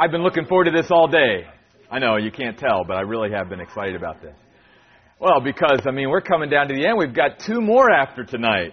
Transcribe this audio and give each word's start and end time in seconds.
I've 0.00 0.10
been 0.10 0.22
looking 0.22 0.46
forward 0.46 0.64
to 0.64 0.70
this 0.70 0.90
all 0.90 1.08
day. 1.08 1.44
I 1.90 1.98
know 1.98 2.16
you 2.16 2.30
can't 2.30 2.58
tell, 2.58 2.84
but 2.88 2.96
I 2.96 3.02
really 3.02 3.30
have 3.32 3.50
been 3.50 3.60
excited 3.60 3.94
about 3.94 4.22
this. 4.22 4.34
Well, 5.20 5.42
because, 5.44 5.82
I 5.86 5.90
mean, 5.90 6.08
we're 6.08 6.22
coming 6.22 6.48
down 6.48 6.68
to 6.68 6.74
the 6.74 6.86
end. 6.86 6.96
We've 6.96 7.14
got 7.14 7.38
two 7.40 7.60
more 7.60 7.90
after 7.90 8.24
tonight. 8.24 8.72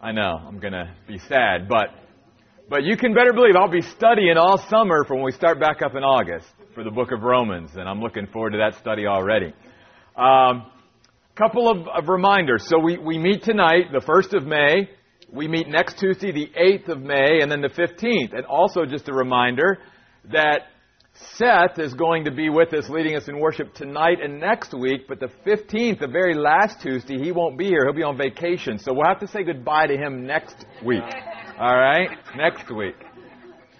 I 0.00 0.12
know, 0.12 0.36
I'm 0.46 0.60
to 0.60 0.94
be 1.08 1.18
sad, 1.18 1.68
but, 1.68 1.88
but 2.70 2.84
you 2.84 2.96
can 2.96 3.14
better 3.14 3.32
believe 3.32 3.56
I'll 3.56 3.68
be 3.68 3.82
studying 3.82 4.36
all 4.36 4.58
summer 4.70 5.02
for 5.08 5.16
when 5.16 5.24
we 5.24 5.32
start 5.32 5.58
back 5.58 5.82
up 5.82 5.96
in 5.96 6.04
August 6.04 6.46
for 6.72 6.84
the 6.84 6.92
book 6.92 7.10
of 7.10 7.22
Romans, 7.22 7.70
and 7.74 7.88
I'm 7.88 8.00
looking 8.00 8.28
forward 8.28 8.50
to 8.50 8.58
that 8.58 8.78
study 8.78 9.08
already. 9.08 9.52
Um, 10.14 10.70
couple 11.34 11.68
of, 11.68 11.88
of 11.88 12.08
reminders. 12.08 12.64
So 12.68 12.78
we, 12.78 12.96
we 12.96 13.18
meet 13.18 13.42
tonight, 13.42 13.86
the 13.90 14.06
1st 14.06 14.36
of 14.36 14.46
May. 14.46 14.88
We 15.32 15.48
meet 15.48 15.66
next 15.66 15.98
Tuesday, 15.98 16.30
the 16.30 16.48
8th 16.56 16.90
of 16.90 17.00
May, 17.00 17.40
and 17.42 17.50
then 17.50 17.60
the 17.60 17.70
15th. 17.70 18.36
And 18.36 18.46
also 18.46 18.84
just 18.84 19.08
a 19.08 19.12
reminder 19.12 19.78
that 20.32 20.62
Seth 21.36 21.78
is 21.78 21.94
going 21.94 22.24
to 22.24 22.30
be 22.30 22.48
with 22.48 22.72
us, 22.72 22.88
leading 22.88 23.16
us 23.16 23.28
in 23.28 23.38
worship 23.40 23.74
tonight 23.74 24.18
and 24.22 24.38
next 24.38 24.72
week, 24.72 25.08
but 25.08 25.18
the 25.18 25.30
15th, 25.46 26.00
the 26.00 26.06
very 26.06 26.34
last 26.34 26.80
Tuesday, 26.80 27.18
he 27.18 27.32
won't 27.32 27.58
be 27.58 27.66
here. 27.66 27.84
He'll 27.84 27.92
be 27.92 28.02
on 28.02 28.16
vacation. 28.16 28.78
So 28.78 28.92
we'll 28.92 29.06
have 29.06 29.20
to 29.20 29.26
say 29.26 29.42
goodbye 29.42 29.88
to 29.88 29.96
him 29.96 30.26
next 30.26 30.64
week. 30.84 31.02
All 31.58 31.76
right? 31.76 32.10
Next 32.36 32.70
week. 32.70 32.94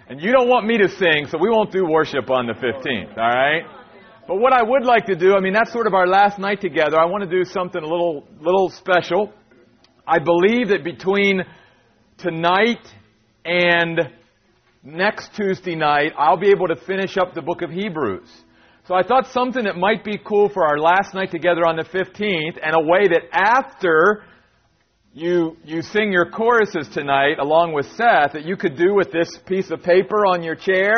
And 0.09 0.19
you 0.19 0.31
don't 0.31 0.49
want 0.49 0.65
me 0.65 0.77
to 0.79 0.89
sing, 0.89 1.27
so 1.29 1.37
we 1.39 1.49
won't 1.49 1.71
do 1.71 1.85
worship 1.85 2.29
on 2.29 2.47
the 2.47 2.53
15th. 2.53 3.17
All 3.17 3.23
right? 3.23 3.63
But 4.27 4.35
what 4.35 4.53
I 4.53 4.61
would 4.61 4.83
like 4.85 5.05
to 5.05 5.15
do, 5.15 5.35
I 5.35 5.39
mean, 5.39 5.53
that's 5.53 5.71
sort 5.71 5.87
of 5.87 5.93
our 5.93 6.07
last 6.07 6.39
night 6.39 6.61
together. 6.61 6.99
I 6.99 7.05
want 7.05 7.23
to 7.23 7.29
do 7.29 7.43
something 7.45 7.81
a 7.81 7.87
little, 7.87 8.27
little 8.41 8.69
special. 8.69 9.31
I 10.05 10.19
believe 10.19 10.69
that 10.69 10.83
between 10.83 11.43
tonight 12.17 12.85
and 13.45 13.99
next 14.83 15.35
Tuesday 15.35 15.75
night, 15.75 16.13
I'll 16.17 16.37
be 16.37 16.49
able 16.49 16.67
to 16.67 16.75
finish 16.75 17.17
up 17.17 17.33
the 17.33 17.41
book 17.41 17.61
of 17.61 17.69
Hebrews. 17.69 18.29
So 18.87 18.95
I 18.95 19.03
thought 19.03 19.27
something 19.27 19.65
that 19.65 19.77
might 19.77 20.03
be 20.03 20.17
cool 20.17 20.49
for 20.49 20.65
our 20.65 20.79
last 20.79 21.13
night 21.13 21.31
together 21.31 21.65
on 21.65 21.75
the 21.75 21.83
15th, 21.83 22.57
and 22.63 22.75
a 22.75 22.81
way 22.81 23.07
that 23.07 23.23
after 23.31 24.23
you, 25.13 25.57
you 25.63 25.81
sing 25.81 26.11
your 26.11 26.29
choruses 26.31 26.87
tonight 26.89 27.39
along 27.39 27.73
with 27.73 27.85
Seth, 27.91 28.33
that 28.33 28.45
you 28.45 28.55
could 28.55 28.77
do 28.77 28.93
with 28.93 29.11
this 29.11 29.29
piece 29.45 29.69
of 29.69 29.83
paper 29.83 30.25
on 30.25 30.41
your 30.41 30.55
chair, 30.55 30.93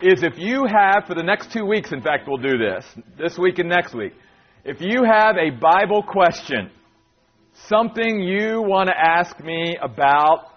is 0.00 0.22
if 0.22 0.38
you 0.38 0.64
have, 0.66 1.04
for 1.06 1.14
the 1.14 1.22
next 1.22 1.52
two 1.52 1.64
weeks, 1.64 1.92
in 1.92 2.02
fact, 2.02 2.28
we'll 2.28 2.36
do 2.36 2.58
this, 2.58 2.84
this 3.18 3.38
week 3.38 3.58
and 3.58 3.68
next 3.68 3.94
week, 3.94 4.12
if 4.64 4.80
you 4.80 5.02
have 5.04 5.36
a 5.36 5.50
Bible 5.50 6.02
question, 6.02 6.70
something 7.68 8.20
you 8.20 8.62
want 8.62 8.88
to 8.88 8.94
ask 8.96 9.38
me 9.40 9.76
about 9.82 10.51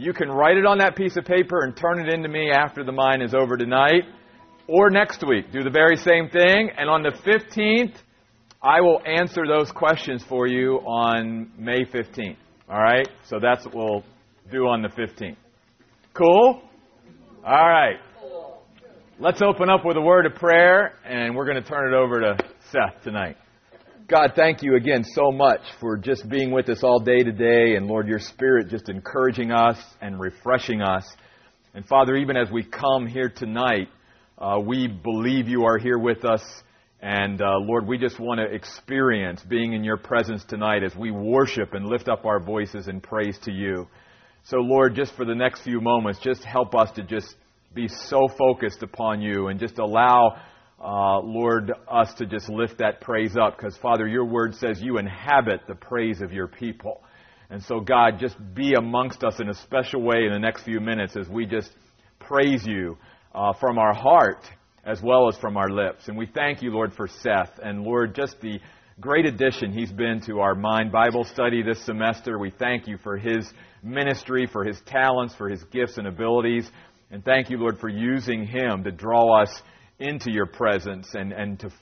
you 0.00 0.14
can 0.14 0.30
write 0.30 0.56
it 0.56 0.64
on 0.64 0.78
that 0.78 0.96
piece 0.96 1.18
of 1.18 1.26
paper 1.26 1.62
and 1.62 1.76
turn 1.76 2.00
it 2.00 2.12
into 2.12 2.28
me 2.28 2.50
after 2.50 2.82
the 2.82 2.92
mine 2.92 3.20
is 3.20 3.34
over 3.34 3.58
tonight 3.58 4.04
or 4.66 4.88
next 4.88 5.22
week. 5.26 5.52
Do 5.52 5.62
the 5.62 5.70
very 5.70 5.96
same 5.96 6.30
thing. 6.30 6.70
And 6.76 6.88
on 6.88 7.02
the 7.02 7.10
15th, 7.10 7.96
I 8.62 8.80
will 8.80 9.02
answer 9.04 9.42
those 9.46 9.70
questions 9.70 10.24
for 10.26 10.46
you 10.46 10.76
on 10.86 11.52
May 11.58 11.84
15th. 11.84 12.36
All 12.70 12.80
right? 12.80 13.06
So 13.24 13.38
that's 13.40 13.66
what 13.66 13.74
we'll 13.74 14.04
do 14.50 14.66
on 14.66 14.80
the 14.80 14.88
15th. 14.88 15.36
Cool? 16.14 16.62
All 17.44 17.68
right. 17.68 17.96
Let's 19.18 19.42
open 19.42 19.68
up 19.68 19.84
with 19.84 19.98
a 19.98 20.00
word 20.00 20.24
of 20.24 20.34
prayer, 20.34 20.94
and 21.04 21.36
we're 21.36 21.44
going 21.44 21.62
to 21.62 21.68
turn 21.68 21.92
it 21.92 21.94
over 21.94 22.20
to 22.20 22.38
Seth 22.70 23.02
tonight. 23.04 23.36
God, 24.10 24.32
thank 24.34 24.64
you 24.64 24.74
again 24.74 25.04
so 25.04 25.30
much 25.30 25.60
for 25.78 25.96
just 25.96 26.28
being 26.28 26.50
with 26.50 26.68
us 26.68 26.82
all 26.82 26.98
day 26.98 27.22
today, 27.22 27.76
and 27.76 27.86
Lord, 27.86 28.08
your 28.08 28.18
Spirit 28.18 28.68
just 28.68 28.88
encouraging 28.88 29.52
us 29.52 29.78
and 30.00 30.18
refreshing 30.18 30.82
us. 30.82 31.04
And 31.74 31.86
Father, 31.86 32.16
even 32.16 32.36
as 32.36 32.50
we 32.50 32.64
come 32.64 33.06
here 33.06 33.28
tonight, 33.28 33.86
uh, 34.36 34.58
we 34.66 34.88
believe 34.88 35.46
you 35.46 35.62
are 35.62 35.78
here 35.78 35.96
with 35.96 36.24
us. 36.24 36.42
And 37.00 37.40
uh, 37.40 37.58
Lord, 37.60 37.86
we 37.86 37.98
just 37.98 38.18
want 38.18 38.40
to 38.40 38.52
experience 38.52 39.44
being 39.48 39.74
in 39.74 39.84
your 39.84 39.96
presence 39.96 40.44
tonight 40.44 40.82
as 40.82 40.96
we 40.96 41.12
worship 41.12 41.74
and 41.74 41.86
lift 41.86 42.08
up 42.08 42.24
our 42.24 42.40
voices 42.40 42.88
in 42.88 43.00
praise 43.00 43.38
to 43.44 43.52
you. 43.52 43.86
So, 44.42 44.56
Lord, 44.56 44.96
just 44.96 45.14
for 45.14 45.24
the 45.24 45.36
next 45.36 45.60
few 45.60 45.80
moments, 45.80 46.18
just 46.18 46.42
help 46.42 46.74
us 46.74 46.90
to 46.96 47.04
just 47.04 47.36
be 47.76 47.86
so 47.86 48.26
focused 48.36 48.82
upon 48.82 49.22
you 49.22 49.46
and 49.46 49.60
just 49.60 49.78
allow 49.78 50.34
uh, 50.80 51.20
Lord, 51.20 51.72
us 51.88 52.12
to 52.14 52.26
just 52.26 52.48
lift 52.48 52.78
that 52.78 53.00
praise 53.00 53.36
up 53.36 53.56
because, 53.56 53.76
Father, 53.76 54.06
your 54.06 54.24
word 54.24 54.54
says 54.54 54.80
you 54.80 54.98
inhabit 54.98 55.62
the 55.68 55.74
praise 55.74 56.22
of 56.22 56.32
your 56.32 56.46
people. 56.48 57.02
And 57.50 57.62
so, 57.62 57.80
God, 57.80 58.18
just 58.18 58.36
be 58.54 58.74
amongst 58.74 59.22
us 59.22 59.40
in 59.40 59.48
a 59.48 59.54
special 59.54 60.02
way 60.02 60.24
in 60.24 60.32
the 60.32 60.38
next 60.38 60.62
few 60.62 60.80
minutes 60.80 61.16
as 61.16 61.28
we 61.28 61.46
just 61.46 61.70
praise 62.18 62.64
you 62.64 62.96
uh, 63.34 63.52
from 63.54 63.78
our 63.78 63.92
heart 63.92 64.46
as 64.84 65.02
well 65.02 65.28
as 65.28 65.36
from 65.36 65.56
our 65.56 65.68
lips. 65.68 66.08
And 66.08 66.16
we 66.16 66.26
thank 66.26 66.62
you, 66.62 66.70
Lord, 66.70 66.94
for 66.94 67.06
Seth. 67.06 67.58
And, 67.62 67.82
Lord, 67.82 68.14
just 68.14 68.40
the 68.40 68.58
great 69.00 69.26
addition 69.26 69.72
he's 69.72 69.92
been 69.92 70.20
to 70.26 70.40
our 70.40 70.54
Mind 70.54 70.90
Bible 70.90 71.24
study 71.24 71.62
this 71.62 71.84
semester. 71.84 72.38
We 72.38 72.50
thank 72.50 72.86
you 72.86 72.96
for 72.98 73.18
his 73.18 73.52
ministry, 73.82 74.46
for 74.50 74.64
his 74.64 74.80
talents, 74.86 75.34
for 75.34 75.48
his 75.48 75.62
gifts 75.64 75.98
and 75.98 76.06
abilities. 76.06 76.70
And 77.10 77.24
thank 77.24 77.50
you, 77.50 77.58
Lord, 77.58 77.78
for 77.78 77.88
using 77.88 78.46
him 78.46 78.84
to 78.84 78.90
draw 78.90 79.42
us 79.42 79.62
into 80.00 80.30
your 80.32 80.46
presence 80.46 81.14
and, 81.14 81.32
and 81.32 81.60
to 81.60 81.66
f- 81.66 81.72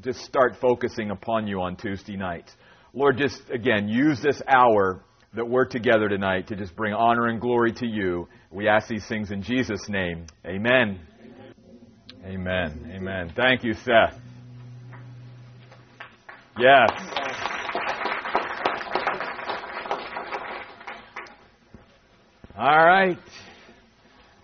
just 0.00 0.20
start 0.20 0.56
focusing 0.60 1.10
upon 1.10 1.46
you 1.46 1.60
on 1.60 1.76
Tuesday 1.76 2.16
nights. 2.16 2.52
Lord, 2.92 3.18
just 3.18 3.42
again, 3.50 3.88
use 3.88 4.22
this 4.22 4.40
hour 4.46 5.02
that 5.34 5.48
we're 5.48 5.66
together 5.66 6.08
tonight 6.08 6.46
to 6.48 6.56
just 6.56 6.76
bring 6.76 6.94
honor 6.94 7.26
and 7.26 7.40
glory 7.40 7.72
to 7.72 7.86
you. 7.86 8.28
We 8.52 8.68
ask 8.68 8.86
these 8.88 9.06
things 9.06 9.32
in 9.32 9.42
Jesus' 9.42 9.88
name. 9.88 10.26
Amen. 10.46 11.00
Amen. 12.24 12.90
Amen. 12.94 13.32
Thank 13.36 13.64
you, 13.64 13.74
Seth. 13.74 14.18
Yes. 16.56 16.90
All 22.56 22.86
right. 22.86 23.18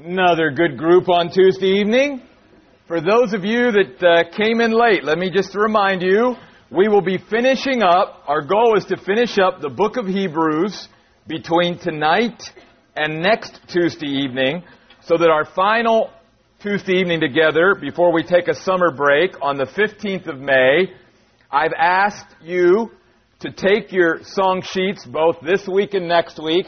Another 0.00 0.50
good 0.50 0.76
group 0.76 1.08
on 1.08 1.30
Tuesday 1.30 1.78
evening. 1.78 2.22
For 2.90 3.00
those 3.00 3.34
of 3.34 3.44
you 3.44 3.70
that 3.70 4.02
uh, 4.02 4.36
came 4.36 4.60
in 4.60 4.72
late, 4.72 5.04
let 5.04 5.16
me 5.16 5.30
just 5.30 5.54
remind 5.54 6.02
you, 6.02 6.34
we 6.72 6.88
will 6.88 7.00
be 7.00 7.18
finishing 7.18 7.84
up, 7.84 8.24
our 8.26 8.42
goal 8.42 8.76
is 8.76 8.84
to 8.86 8.96
finish 8.96 9.38
up 9.38 9.60
the 9.60 9.68
book 9.68 9.96
of 9.96 10.08
Hebrews 10.08 10.88
between 11.28 11.78
tonight 11.78 12.42
and 12.96 13.22
next 13.22 13.60
Tuesday 13.68 14.08
evening, 14.08 14.64
so 15.04 15.16
that 15.16 15.28
our 15.28 15.44
final 15.44 16.10
Tuesday 16.60 16.94
evening 16.94 17.20
together, 17.20 17.76
before 17.80 18.12
we 18.12 18.24
take 18.24 18.48
a 18.48 18.54
summer 18.56 18.90
break 18.90 19.40
on 19.40 19.56
the 19.56 19.66
15th 19.66 20.26
of 20.26 20.40
May, 20.40 20.92
I've 21.48 21.74
asked 21.78 22.34
you 22.42 22.90
to 23.38 23.52
take 23.52 23.92
your 23.92 24.18
song 24.24 24.62
sheets 24.62 25.06
both 25.06 25.36
this 25.46 25.68
week 25.68 25.94
and 25.94 26.08
next 26.08 26.42
week, 26.42 26.66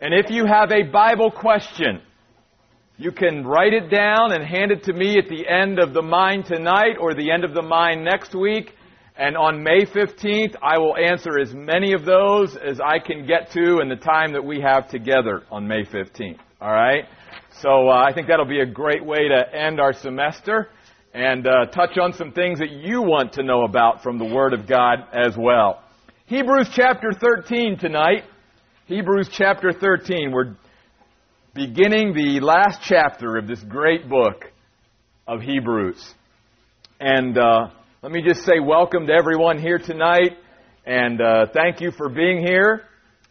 and 0.00 0.14
if 0.14 0.30
you 0.30 0.46
have 0.46 0.70
a 0.70 0.84
Bible 0.84 1.32
question, 1.32 2.02
you 2.98 3.12
can 3.12 3.46
write 3.46 3.74
it 3.74 3.90
down 3.90 4.32
and 4.32 4.42
hand 4.42 4.70
it 4.70 4.84
to 4.84 4.92
me 4.92 5.18
at 5.18 5.28
the 5.28 5.46
end 5.46 5.78
of 5.78 5.92
the 5.92 6.00
mine 6.00 6.42
tonight 6.42 6.96
or 6.98 7.14
the 7.14 7.30
end 7.30 7.44
of 7.44 7.52
the 7.52 7.62
mine 7.62 8.02
next 8.02 8.34
week. 8.34 8.72
And 9.18 9.36
on 9.36 9.62
May 9.62 9.84
15th, 9.84 10.56
I 10.62 10.78
will 10.78 10.96
answer 10.96 11.38
as 11.38 11.52
many 11.54 11.92
of 11.92 12.04
those 12.06 12.56
as 12.56 12.80
I 12.80 12.98
can 12.98 13.26
get 13.26 13.50
to 13.52 13.80
in 13.80 13.88
the 13.88 13.96
time 13.96 14.32
that 14.32 14.44
we 14.44 14.60
have 14.60 14.88
together 14.88 15.42
on 15.50 15.68
May 15.68 15.84
15th. 15.84 16.38
All 16.60 16.72
right? 16.72 17.04
So 17.60 17.88
uh, 17.88 17.92
I 17.92 18.12
think 18.14 18.28
that'll 18.28 18.46
be 18.46 18.60
a 18.60 18.66
great 18.66 19.04
way 19.04 19.28
to 19.28 19.54
end 19.54 19.78
our 19.78 19.92
semester 19.92 20.68
and 21.12 21.46
uh, 21.46 21.66
touch 21.66 21.98
on 21.98 22.12
some 22.14 22.32
things 22.32 22.58
that 22.58 22.70
you 22.70 23.02
want 23.02 23.32
to 23.34 23.42
know 23.42 23.64
about 23.64 24.02
from 24.02 24.18
the 24.18 24.24
Word 24.24 24.52
of 24.52 24.66
God 24.66 25.00
as 25.12 25.34
well. 25.38 25.82
Hebrews 26.26 26.68
chapter 26.74 27.12
13 27.12 27.78
tonight. 27.78 28.24
Hebrews 28.86 29.28
chapter 29.32 29.72
13. 29.72 30.30
We're 30.32 30.56
beginning 31.56 32.12
the 32.12 32.38
last 32.40 32.80
chapter 32.82 33.38
of 33.38 33.46
this 33.46 33.62
great 33.62 34.10
book 34.10 34.44
of 35.26 35.40
Hebrews. 35.40 36.06
And 37.00 37.38
uh, 37.38 37.68
let 38.02 38.12
me 38.12 38.22
just 38.22 38.44
say 38.44 38.60
welcome 38.60 39.06
to 39.06 39.12
everyone 39.14 39.58
here 39.58 39.78
tonight, 39.78 40.32
and 40.84 41.18
uh, 41.18 41.46
thank 41.54 41.80
you 41.80 41.92
for 41.92 42.10
being 42.10 42.46
here. 42.46 42.82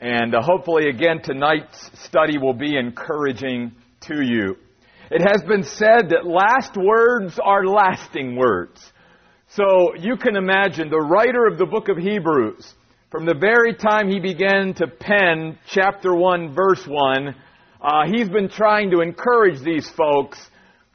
And 0.01 0.33
uh, 0.33 0.41
hopefully, 0.41 0.89
again, 0.89 1.21
tonight's 1.21 1.91
study 2.03 2.39
will 2.39 2.55
be 2.55 2.75
encouraging 2.75 3.73
to 4.07 4.23
you. 4.23 4.55
It 5.11 5.21
has 5.21 5.47
been 5.47 5.63
said 5.63 6.09
that 6.09 6.25
last 6.25 6.75
words 6.75 7.39
are 7.39 7.63
lasting 7.67 8.37
words. 8.37 8.83
So 9.49 9.93
you 9.99 10.17
can 10.17 10.35
imagine 10.35 10.89
the 10.89 10.97
writer 10.97 11.45
of 11.45 11.59
the 11.59 11.67
book 11.67 11.89
of 11.89 11.97
Hebrews, 11.97 12.73
from 13.11 13.27
the 13.27 13.35
very 13.35 13.75
time 13.75 14.09
he 14.09 14.19
began 14.19 14.73
to 14.77 14.87
pen 14.87 15.59
chapter 15.67 16.15
1, 16.15 16.55
verse 16.55 16.83
1, 16.87 17.35
uh, 17.85 18.07
he's 18.11 18.29
been 18.29 18.49
trying 18.49 18.89
to 18.89 19.01
encourage 19.01 19.61
these 19.61 19.87
folks 19.91 20.39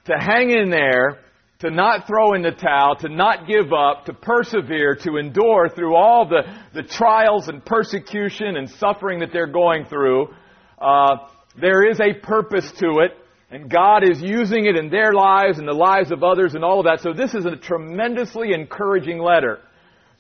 to 0.07 0.15
hang 0.19 0.51
in 0.51 0.71
there, 0.71 1.21
to 1.61 1.71
not 1.71 2.09
throw 2.09 2.35
in 2.35 2.43
the 2.43 2.51
towel, 2.51 2.97
to 2.97 3.09
not 3.09 3.47
give 3.47 3.73
up, 3.73 4.07
to 4.07 4.13
persevere, 4.13 4.97
to 4.97 5.17
endure 5.19 5.69
through 5.69 5.95
all 5.95 6.29
the, 6.29 6.43
the 6.75 6.83
trials 6.83 7.47
and 7.47 7.65
persecution 7.65 8.57
and 8.57 8.69
suffering 8.69 9.21
that 9.21 9.29
they're 9.33 9.47
going 9.47 9.85
through. 9.85 10.35
Uh, 10.81 11.29
there 11.61 11.89
is 11.89 12.01
a 12.01 12.13
purpose 12.13 12.69
to 12.79 13.01
it. 13.05 13.13
And 13.53 13.71
God 13.71 14.09
is 14.09 14.21
using 14.21 14.67
it 14.67 14.77
in 14.77 14.91
their 14.91 15.13
lives 15.13 15.59
and 15.59 15.67
the 15.67 15.73
lives 15.73 16.11
of 16.11 16.23
others 16.23 16.55
and 16.55 16.65
all 16.65 16.81
of 16.81 16.87
that. 16.87 17.01
So 17.01 17.13
this 17.13 17.35
is 17.35 17.45
a 17.47 17.57
tremendously 17.57 18.53
encouraging 18.53 19.21
letter. 19.21 19.59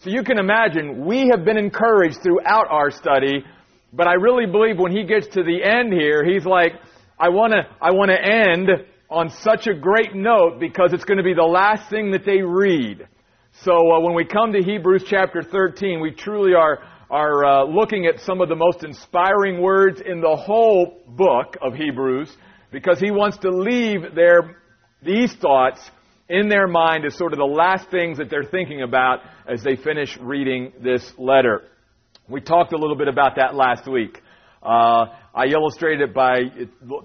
So 0.00 0.10
you 0.10 0.22
can 0.24 0.38
imagine, 0.38 1.04
we 1.04 1.30
have 1.30 1.44
been 1.44 1.58
encouraged 1.58 2.18
throughout 2.22 2.66
our 2.68 2.90
study, 2.90 3.44
but 3.92 4.06
I 4.06 4.14
really 4.14 4.46
believe 4.46 4.78
when 4.78 4.92
he 4.92 5.04
gets 5.04 5.26
to 5.28 5.42
the 5.42 5.62
end 5.62 5.92
here, 5.92 6.24
he's 6.24 6.46
like, 6.46 6.72
I 7.18 7.28
wanna, 7.28 7.68
I 7.80 7.92
wanna 7.92 8.14
end 8.14 8.68
on 9.10 9.30
such 9.30 9.66
a 9.66 9.74
great 9.74 10.14
note 10.14 10.60
because 10.60 10.92
it's 10.92 11.04
going 11.04 11.18
to 11.18 11.24
be 11.24 11.34
the 11.34 11.42
last 11.42 11.90
thing 11.90 12.12
that 12.12 12.24
they 12.24 12.42
read. 12.42 13.06
So 13.64 13.72
uh, 13.72 14.00
when 14.00 14.14
we 14.14 14.24
come 14.24 14.52
to 14.52 14.62
Hebrews 14.62 15.04
chapter 15.08 15.42
13, 15.42 16.00
we 16.00 16.12
truly 16.12 16.54
are 16.54 16.78
are 17.10 17.44
uh, 17.44 17.64
looking 17.64 18.06
at 18.06 18.20
some 18.20 18.40
of 18.40 18.48
the 18.48 18.54
most 18.54 18.84
inspiring 18.84 19.60
words 19.60 20.00
in 20.00 20.20
the 20.20 20.36
whole 20.36 21.02
book 21.08 21.56
of 21.60 21.74
Hebrews 21.74 22.34
because 22.70 23.00
he 23.00 23.10
wants 23.10 23.38
to 23.38 23.50
leave 23.50 24.14
their 24.14 24.56
these 25.02 25.34
thoughts 25.34 25.80
in 26.28 26.48
their 26.48 26.68
mind 26.68 27.04
as 27.04 27.16
sort 27.16 27.32
of 27.32 27.40
the 27.40 27.44
last 27.44 27.90
things 27.90 28.18
that 28.18 28.30
they're 28.30 28.44
thinking 28.44 28.82
about 28.82 29.20
as 29.48 29.64
they 29.64 29.74
finish 29.74 30.16
reading 30.18 30.72
this 30.80 31.12
letter. 31.18 31.62
We 32.30 32.40
talked 32.40 32.72
a 32.72 32.76
little 32.76 32.94
bit 32.94 33.08
about 33.08 33.36
that 33.36 33.56
last 33.56 33.88
week. 33.88 34.22
Uh, 34.62 35.06
I 35.34 35.46
illustrated 35.46 36.10
it 36.10 36.14
by 36.14 36.42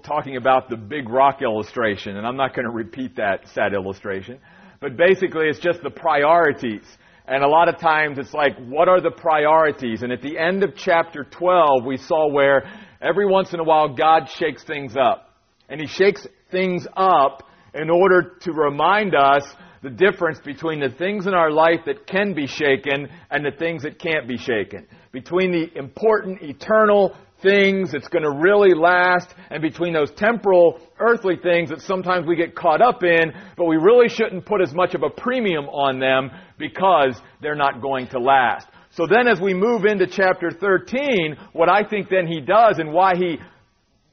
talking 0.04 0.36
about 0.36 0.70
the 0.70 0.76
big 0.76 1.08
rock 1.08 1.42
illustration, 1.42 2.16
and 2.16 2.24
I'm 2.24 2.36
not 2.36 2.54
going 2.54 2.64
to 2.64 2.72
repeat 2.72 3.16
that 3.16 3.48
sad 3.48 3.72
illustration. 3.74 4.38
But 4.80 4.96
basically, 4.96 5.48
it's 5.48 5.58
just 5.58 5.82
the 5.82 5.90
priorities. 5.90 6.84
And 7.26 7.42
a 7.42 7.48
lot 7.48 7.68
of 7.68 7.80
times 7.80 8.18
it's 8.18 8.32
like, 8.32 8.56
what 8.68 8.88
are 8.88 9.00
the 9.00 9.10
priorities? 9.10 10.02
And 10.02 10.12
at 10.12 10.22
the 10.22 10.38
end 10.38 10.62
of 10.62 10.76
chapter 10.76 11.24
12, 11.24 11.84
we 11.84 11.96
saw 11.96 12.30
where 12.30 12.70
every 13.02 13.26
once 13.26 13.52
in 13.52 13.58
a 13.58 13.64
while 13.64 13.96
God 13.96 14.28
shakes 14.28 14.62
things 14.62 14.94
up. 14.96 15.34
And 15.68 15.80
He 15.80 15.88
shakes 15.88 16.24
things 16.52 16.86
up 16.96 17.42
in 17.74 17.90
order 17.90 18.36
to 18.42 18.52
remind 18.52 19.16
us 19.16 19.42
the 19.86 20.10
difference 20.10 20.40
between 20.44 20.80
the 20.80 20.88
things 20.88 21.28
in 21.28 21.34
our 21.34 21.52
life 21.52 21.78
that 21.86 22.08
can 22.08 22.34
be 22.34 22.48
shaken 22.48 23.08
and 23.30 23.46
the 23.46 23.56
things 23.56 23.84
that 23.84 24.00
can't 24.00 24.26
be 24.26 24.36
shaken. 24.36 24.84
Between 25.12 25.52
the 25.52 25.78
important, 25.78 26.42
eternal 26.42 27.14
things 27.40 27.92
that's 27.92 28.08
going 28.08 28.24
to 28.24 28.32
really 28.32 28.74
last 28.74 29.28
and 29.48 29.62
between 29.62 29.92
those 29.92 30.10
temporal, 30.16 30.80
earthly 30.98 31.36
things 31.40 31.70
that 31.70 31.80
sometimes 31.82 32.26
we 32.26 32.34
get 32.34 32.56
caught 32.56 32.82
up 32.82 33.04
in, 33.04 33.32
but 33.56 33.66
we 33.66 33.76
really 33.76 34.08
shouldn't 34.08 34.44
put 34.44 34.60
as 34.60 34.74
much 34.74 34.94
of 34.94 35.04
a 35.04 35.10
premium 35.10 35.66
on 35.66 36.00
them 36.00 36.32
because 36.58 37.16
they're 37.40 37.54
not 37.54 37.80
going 37.80 38.08
to 38.08 38.18
last. 38.18 38.66
So 38.90 39.06
then 39.06 39.28
as 39.28 39.40
we 39.40 39.54
move 39.54 39.84
into 39.84 40.08
chapter 40.08 40.50
13, 40.50 41.36
what 41.52 41.70
I 41.70 41.88
think 41.88 42.08
then 42.08 42.26
he 42.26 42.40
does 42.40 42.80
and 42.80 42.92
why 42.92 43.12
he 43.14 43.38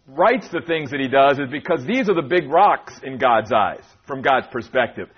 writes 0.07 0.49
the 0.49 0.61
things 0.67 0.91
that 0.91 0.99
he 0.99 1.07
does 1.07 1.39
is 1.39 1.49
because 1.49 1.83
these 1.87 2.09
are 2.09 2.15
the 2.15 2.27
big 2.29 2.47
rocks 2.47 2.93
in 3.01 3.17
God's 3.17 3.51
eyes, 3.51 3.83
from 4.05 4.21
God's 4.21 4.45
perspective. 4.51 5.09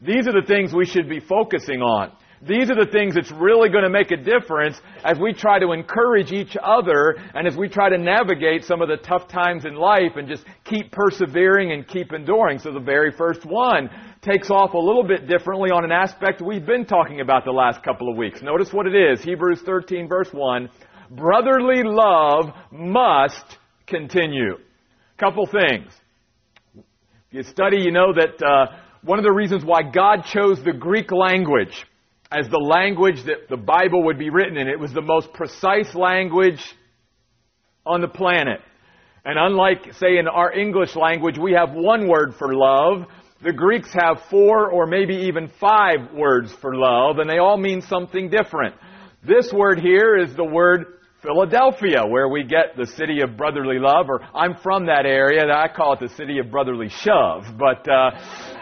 These 0.00 0.26
are 0.26 0.32
the 0.32 0.46
things 0.46 0.72
we 0.72 0.86
should 0.86 1.08
be 1.08 1.20
focusing 1.20 1.80
on. 1.80 2.12
These 2.46 2.70
are 2.70 2.74
the 2.74 2.90
things 2.90 3.14
that's 3.14 3.30
really 3.30 3.70
going 3.70 3.84
to 3.84 3.90
make 3.90 4.10
a 4.10 4.18
difference 4.18 4.78
as 5.02 5.18
we 5.18 5.32
try 5.32 5.58
to 5.58 5.72
encourage 5.72 6.30
each 6.30 6.56
other 6.62 7.16
and 7.34 7.46
as 7.46 7.56
we 7.56 7.68
try 7.68 7.88
to 7.88 7.96
navigate 7.96 8.64
some 8.64 8.82
of 8.82 8.88
the 8.88 8.98
tough 8.98 9.28
times 9.28 9.64
in 9.64 9.74
life 9.76 10.16
and 10.16 10.28
just 10.28 10.44
keep 10.64 10.92
persevering 10.92 11.72
and 11.72 11.88
keep 11.88 12.12
enduring. 12.12 12.58
So 12.58 12.70
the 12.70 12.80
very 12.80 13.12
first 13.12 13.46
one 13.46 13.88
takes 14.20 14.50
off 14.50 14.74
a 14.74 14.78
little 14.78 15.04
bit 15.04 15.26
differently 15.26 15.70
on 15.70 15.84
an 15.84 15.92
aspect 15.92 16.42
we've 16.42 16.66
been 16.66 16.84
talking 16.84 17.22
about 17.22 17.46
the 17.46 17.50
last 17.50 17.82
couple 17.82 18.10
of 18.10 18.16
weeks. 18.16 18.42
Notice 18.42 18.72
what 18.72 18.86
it 18.86 18.94
is. 18.94 19.22
Hebrews 19.22 19.62
13 19.64 20.06
verse 20.06 20.28
1. 20.30 20.68
Brotherly 21.12 21.82
love 21.82 22.52
must 22.70 23.58
continue. 23.86 24.58
Couple 25.16 25.46
things. 25.46 25.90
If 26.74 26.82
you 27.30 27.42
study, 27.42 27.78
you 27.78 27.90
know 27.90 28.12
that 28.12 28.42
uh, 28.44 28.83
one 29.04 29.18
of 29.18 29.24
the 29.24 29.32
reasons 29.32 29.64
why 29.64 29.82
God 29.82 30.24
chose 30.24 30.62
the 30.62 30.72
Greek 30.72 31.12
language 31.12 31.84
as 32.32 32.48
the 32.48 32.58
language 32.58 33.22
that 33.24 33.48
the 33.48 33.56
Bible 33.56 34.04
would 34.04 34.18
be 34.18 34.30
written 34.30 34.56
in, 34.56 34.66
it 34.66 34.80
was 34.80 34.92
the 34.92 35.02
most 35.02 35.32
precise 35.32 35.94
language 35.94 36.60
on 37.84 38.00
the 38.00 38.08
planet. 38.08 38.60
And 39.24 39.38
unlike, 39.38 39.94
say, 39.94 40.18
in 40.18 40.26
our 40.26 40.52
English 40.52 40.96
language, 40.96 41.38
we 41.38 41.52
have 41.52 41.72
one 41.72 42.08
word 42.08 42.34
for 42.38 42.54
love. 42.54 43.06
The 43.42 43.52
Greeks 43.52 43.92
have 43.92 44.22
four 44.30 44.70
or 44.70 44.86
maybe 44.86 45.14
even 45.28 45.50
five 45.60 46.12
words 46.14 46.52
for 46.52 46.74
love, 46.74 47.18
and 47.18 47.28
they 47.28 47.38
all 47.38 47.58
mean 47.58 47.82
something 47.82 48.30
different. 48.30 48.74
This 49.22 49.52
word 49.52 49.80
here 49.80 50.16
is 50.16 50.34
the 50.34 50.44
word 50.44 50.86
Philadelphia, 51.24 52.02
where 52.06 52.28
we 52.28 52.44
get 52.44 52.76
the 52.76 52.86
city 52.86 53.22
of 53.22 53.34
brotherly 53.34 53.78
love, 53.78 54.10
or 54.10 54.20
I'm 54.34 54.56
from 54.62 54.86
that 54.86 55.06
area, 55.06 55.50
I 55.50 55.68
call 55.74 55.94
it 55.94 56.00
the 56.00 56.14
city 56.16 56.38
of 56.38 56.50
brotherly 56.50 56.90
shove. 56.90 57.44
But, 57.58 57.88
uh, 57.88 58.10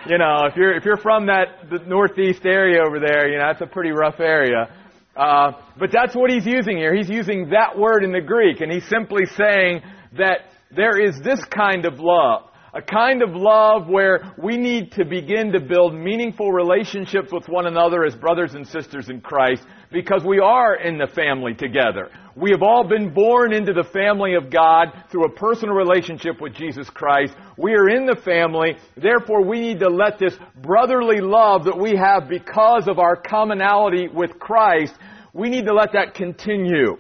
you 0.08 0.16
know, 0.16 0.46
if 0.46 0.54
you're, 0.54 0.76
if 0.76 0.84
you're 0.84 0.96
from 0.96 1.26
that, 1.26 1.68
the 1.68 1.80
northeast 1.84 2.46
area 2.46 2.80
over 2.86 3.00
there, 3.00 3.28
you 3.28 3.38
know, 3.38 3.48
that's 3.48 3.62
a 3.62 3.66
pretty 3.66 3.90
rough 3.90 4.20
area. 4.20 4.72
Uh, 5.16 5.52
but 5.76 5.90
that's 5.92 6.14
what 6.14 6.30
he's 6.30 6.46
using 6.46 6.76
here. 6.76 6.94
He's 6.94 7.10
using 7.10 7.50
that 7.50 7.76
word 7.76 8.04
in 8.04 8.12
the 8.12 8.20
Greek, 8.20 8.60
and 8.60 8.70
he's 8.70 8.88
simply 8.88 9.26
saying 9.36 9.82
that 10.16 10.42
there 10.70 11.00
is 11.00 11.18
this 11.20 11.44
kind 11.46 11.84
of 11.84 11.98
love 11.98 12.44
a 12.74 12.80
kind 12.80 13.22
of 13.22 13.30
love 13.34 13.86
where 13.86 14.34
we 14.42 14.56
need 14.56 14.92
to 14.92 15.04
begin 15.04 15.52
to 15.52 15.60
build 15.60 15.94
meaningful 15.94 16.52
relationships 16.52 17.30
with 17.30 17.46
one 17.46 17.66
another 17.66 18.04
as 18.04 18.16
brothers 18.16 18.54
and 18.54 18.66
sisters 18.66 19.10
in 19.10 19.20
Christ 19.20 19.62
because 19.92 20.24
we 20.24 20.38
are 20.38 20.76
in 20.76 20.98
the 20.98 21.06
family 21.06 21.54
together. 21.54 22.10
We 22.34 22.50
have 22.50 22.62
all 22.62 22.88
been 22.88 23.12
born 23.12 23.52
into 23.52 23.72
the 23.72 23.84
family 23.84 24.34
of 24.34 24.50
God 24.50 24.88
through 25.10 25.26
a 25.26 25.32
personal 25.32 25.74
relationship 25.74 26.40
with 26.40 26.54
Jesus 26.54 26.88
Christ. 26.88 27.34
We 27.58 27.74
are 27.74 27.90
in 27.90 28.06
the 28.06 28.16
family. 28.24 28.76
Therefore, 28.96 29.44
we 29.44 29.60
need 29.60 29.80
to 29.80 29.88
let 29.88 30.18
this 30.18 30.34
brotherly 30.62 31.20
love 31.20 31.64
that 31.64 31.78
we 31.78 31.94
have 31.94 32.28
because 32.28 32.88
of 32.88 32.98
our 32.98 33.16
commonality 33.16 34.08
with 34.08 34.38
Christ, 34.38 34.94
we 35.34 35.50
need 35.50 35.66
to 35.66 35.74
let 35.74 35.92
that 35.92 36.14
continue. 36.14 36.96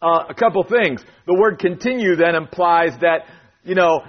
Uh, 0.00 0.24
a 0.28 0.34
couple 0.34 0.62
things. 0.62 1.02
The 1.26 1.34
word 1.34 1.58
continue 1.58 2.14
then 2.14 2.36
implies 2.36 2.92
that, 3.00 3.26
you 3.64 3.74
know, 3.74 4.04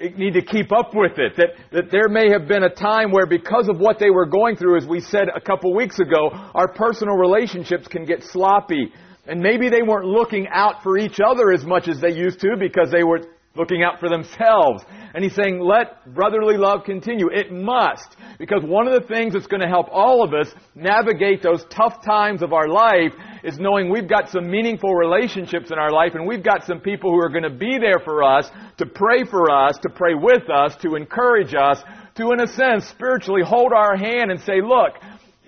need 0.00 0.34
to 0.34 0.42
keep 0.42 0.72
up 0.72 0.92
with 0.94 1.18
it. 1.18 1.34
That, 1.36 1.48
that 1.72 1.90
there 1.90 2.08
may 2.08 2.30
have 2.30 2.46
been 2.46 2.62
a 2.62 2.74
time 2.74 3.10
where 3.10 3.26
because 3.26 3.68
of 3.68 3.78
what 3.78 3.98
they 3.98 4.10
were 4.10 4.26
going 4.26 4.56
through, 4.56 4.76
as 4.76 4.86
we 4.86 5.00
said 5.00 5.28
a 5.34 5.40
couple 5.40 5.74
weeks 5.74 5.98
ago, 5.98 6.30
our 6.54 6.68
personal 6.68 7.16
relationships 7.16 7.88
can 7.88 8.04
get 8.04 8.22
sloppy. 8.22 8.92
And 9.26 9.40
maybe 9.40 9.68
they 9.68 9.82
weren't 9.82 10.06
looking 10.06 10.46
out 10.50 10.82
for 10.82 10.98
each 10.98 11.18
other 11.24 11.52
as 11.52 11.64
much 11.64 11.88
as 11.88 12.00
they 12.00 12.12
used 12.12 12.40
to 12.40 12.56
because 12.58 12.90
they 12.90 13.04
were 13.04 13.20
looking 13.54 13.82
out 13.82 13.98
for 13.98 14.08
themselves. 14.08 14.84
And 15.14 15.24
he's 15.24 15.34
saying, 15.34 15.58
let 15.60 16.14
brotherly 16.14 16.56
love 16.56 16.84
continue. 16.84 17.28
It 17.28 17.52
must. 17.52 18.16
Because 18.38 18.62
one 18.62 18.86
of 18.86 18.94
the 18.94 19.08
things 19.08 19.32
that's 19.32 19.46
going 19.46 19.62
to 19.62 19.68
help 19.68 19.88
all 19.90 20.22
of 20.22 20.32
us 20.32 20.52
navigate 20.74 21.42
those 21.42 21.64
tough 21.70 22.04
times 22.04 22.42
of 22.42 22.52
our 22.52 22.68
life 22.68 23.12
is 23.42 23.58
knowing 23.58 23.90
we've 23.90 24.08
got 24.08 24.28
some 24.28 24.50
meaningful 24.50 24.94
relationships 24.94 25.70
in 25.70 25.78
our 25.78 25.90
life 25.90 26.14
and 26.14 26.26
we've 26.26 26.44
got 26.44 26.64
some 26.64 26.80
people 26.80 27.10
who 27.10 27.18
are 27.18 27.30
going 27.30 27.42
to 27.42 27.50
be 27.50 27.78
there 27.78 28.00
for 28.04 28.22
us, 28.22 28.50
to 28.76 28.86
pray 28.86 29.24
for 29.24 29.50
us, 29.50 29.78
to 29.78 29.88
pray 29.88 30.14
with 30.14 30.48
us, 30.50 30.76
to 30.82 30.94
encourage 30.94 31.54
us, 31.54 31.82
to 32.14 32.32
in 32.32 32.40
a 32.40 32.46
sense 32.46 32.86
spiritually 32.88 33.42
hold 33.44 33.72
our 33.72 33.96
hand 33.96 34.30
and 34.30 34.40
say, 34.40 34.60
look, 34.62 34.94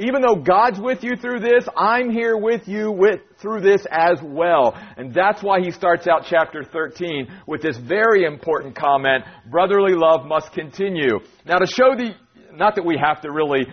even 0.00 0.22
though 0.22 0.36
God's 0.36 0.80
with 0.80 1.04
you 1.04 1.14
through 1.16 1.40
this, 1.40 1.68
I'm 1.76 2.10
here 2.10 2.36
with 2.36 2.66
you 2.66 2.90
with, 2.90 3.20
through 3.40 3.60
this 3.60 3.84
as 3.90 4.18
well. 4.22 4.74
And 4.96 5.12
that's 5.12 5.42
why 5.42 5.60
he 5.60 5.70
starts 5.70 6.06
out 6.06 6.24
chapter 6.26 6.64
13 6.64 7.28
with 7.46 7.60
this 7.60 7.76
very 7.76 8.24
important 8.24 8.74
comment, 8.74 9.24
brotherly 9.50 9.92
love 9.94 10.24
must 10.24 10.52
continue. 10.52 11.18
Now 11.44 11.58
to 11.58 11.66
show 11.66 11.94
the, 11.96 12.14
not 12.54 12.76
that 12.76 12.84
we 12.86 12.96
have 13.02 13.20
to 13.22 13.30
really 13.30 13.66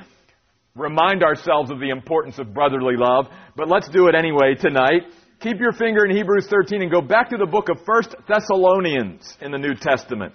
remind 0.75 1.23
ourselves 1.23 1.71
of 1.71 1.79
the 1.79 1.89
importance 1.89 2.39
of 2.39 2.53
brotherly 2.53 2.95
love, 2.97 3.27
but 3.55 3.69
let's 3.69 3.87
do 3.87 4.07
it 4.07 4.15
anyway 4.15 4.53
tonight. 4.59 5.03
Keep 5.39 5.59
your 5.59 5.71
finger 5.71 6.03
in 6.03 6.15
Hebrews 6.15 6.47
13 6.49 6.81
and 6.81 6.91
go 6.91 6.99
back 6.99 7.29
to 7.29 7.37
the 7.37 7.45
book 7.45 7.69
of 7.69 7.79
1 7.85 8.01
Thessalonians 8.27 9.37
in 9.39 9.51
the 9.51 9.57
New 9.57 9.75
Testament. 9.75 10.33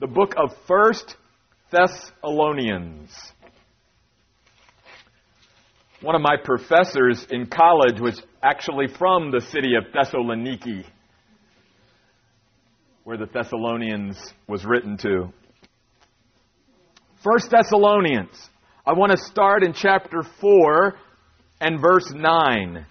The 0.00 0.06
book 0.06 0.34
of 0.36 0.56
1 0.66 0.92
Thessalonians. 1.70 3.10
One 6.04 6.14
of 6.14 6.20
my 6.20 6.36
professors 6.36 7.26
in 7.30 7.46
college 7.46 7.98
was 7.98 8.20
actually 8.42 8.88
from 8.88 9.30
the 9.30 9.40
city 9.40 9.70
of 9.74 9.84
Thessaloniki, 9.90 10.84
where 13.04 13.16
the 13.16 13.24
Thessalonians 13.24 14.18
was 14.46 14.66
written 14.66 14.98
to. 14.98 15.32
First 17.22 17.50
Thessalonians. 17.50 18.50
I 18.84 18.92
want 18.92 19.12
to 19.12 19.16
start 19.16 19.62
in 19.62 19.72
chapter 19.72 20.22
4 20.42 20.94
and 21.62 21.80
verse 21.80 22.12
9. 22.14 22.84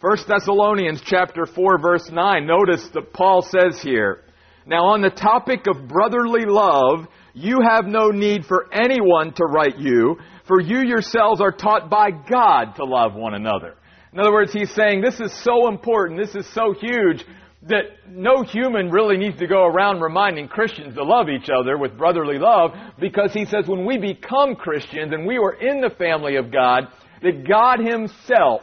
First 0.00 0.28
Thessalonians 0.28 1.02
chapter 1.04 1.44
4 1.44 1.80
verse 1.80 2.08
9. 2.08 2.46
Notice 2.46 2.88
that 2.94 3.12
Paul 3.12 3.42
says 3.42 3.82
here, 3.82 4.20
Now 4.64 4.84
on 4.84 5.00
the 5.00 5.10
topic 5.10 5.66
of 5.66 5.88
brotherly 5.88 6.44
love, 6.46 7.08
you 7.34 7.58
have 7.68 7.86
no 7.86 8.10
need 8.10 8.44
for 8.44 8.72
anyone 8.72 9.32
to 9.32 9.44
write 9.44 9.78
you, 9.78 10.18
for 10.46 10.60
you 10.60 10.80
yourselves 10.80 11.40
are 11.40 11.52
taught 11.52 11.88
by 11.90 12.10
God 12.10 12.76
to 12.76 12.84
love 12.84 13.14
one 13.14 13.34
another. 13.34 13.74
In 14.12 14.20
other 14.20 14.32
words, 14.32 14.52
he's 14.52 14.72
saying 14.74 15.00
this 15.00 15.20
is 15.20 15.32
so 15.42 15.68
important, 15.68 16.20
this 16.20 16.34
is 16.34 16.46
so 16.52 16.74
huge. 16.78 17.24
that 17.64 17.84
no 18.08 18.42
human 18.42 18.90
really 18.90 19.16
needs 19.16 19.38
to 19.38 19.46
go 19.46 19.64
around 19.64 20.00
reminding 20.00 20.48
Christians 20.48 20.96
to 20.96 21.04
love 21.04 21.28
each 21.28 21.48
other 21.48 21.78
with 21.78 21.96
brotherly 21.96 22.36
love 22.36 22.72
because 22.98 23.32
he 23.32 23.44
says 23.44 23.68
when 23.68 23.86
we 23.86 23.98
become 23.98 24.56
Christians 24.56 25.12
and 25.12 25.24
we 25.26 25.38
are 25.38 25.52
in 25.52 25.80
the 25.80 25.90
family 25.90 26.36
of 26.36 26.50
God, 26.50 26.88
that 27.22 27.46
God 27.46 27.78
Himself 27.78 28.62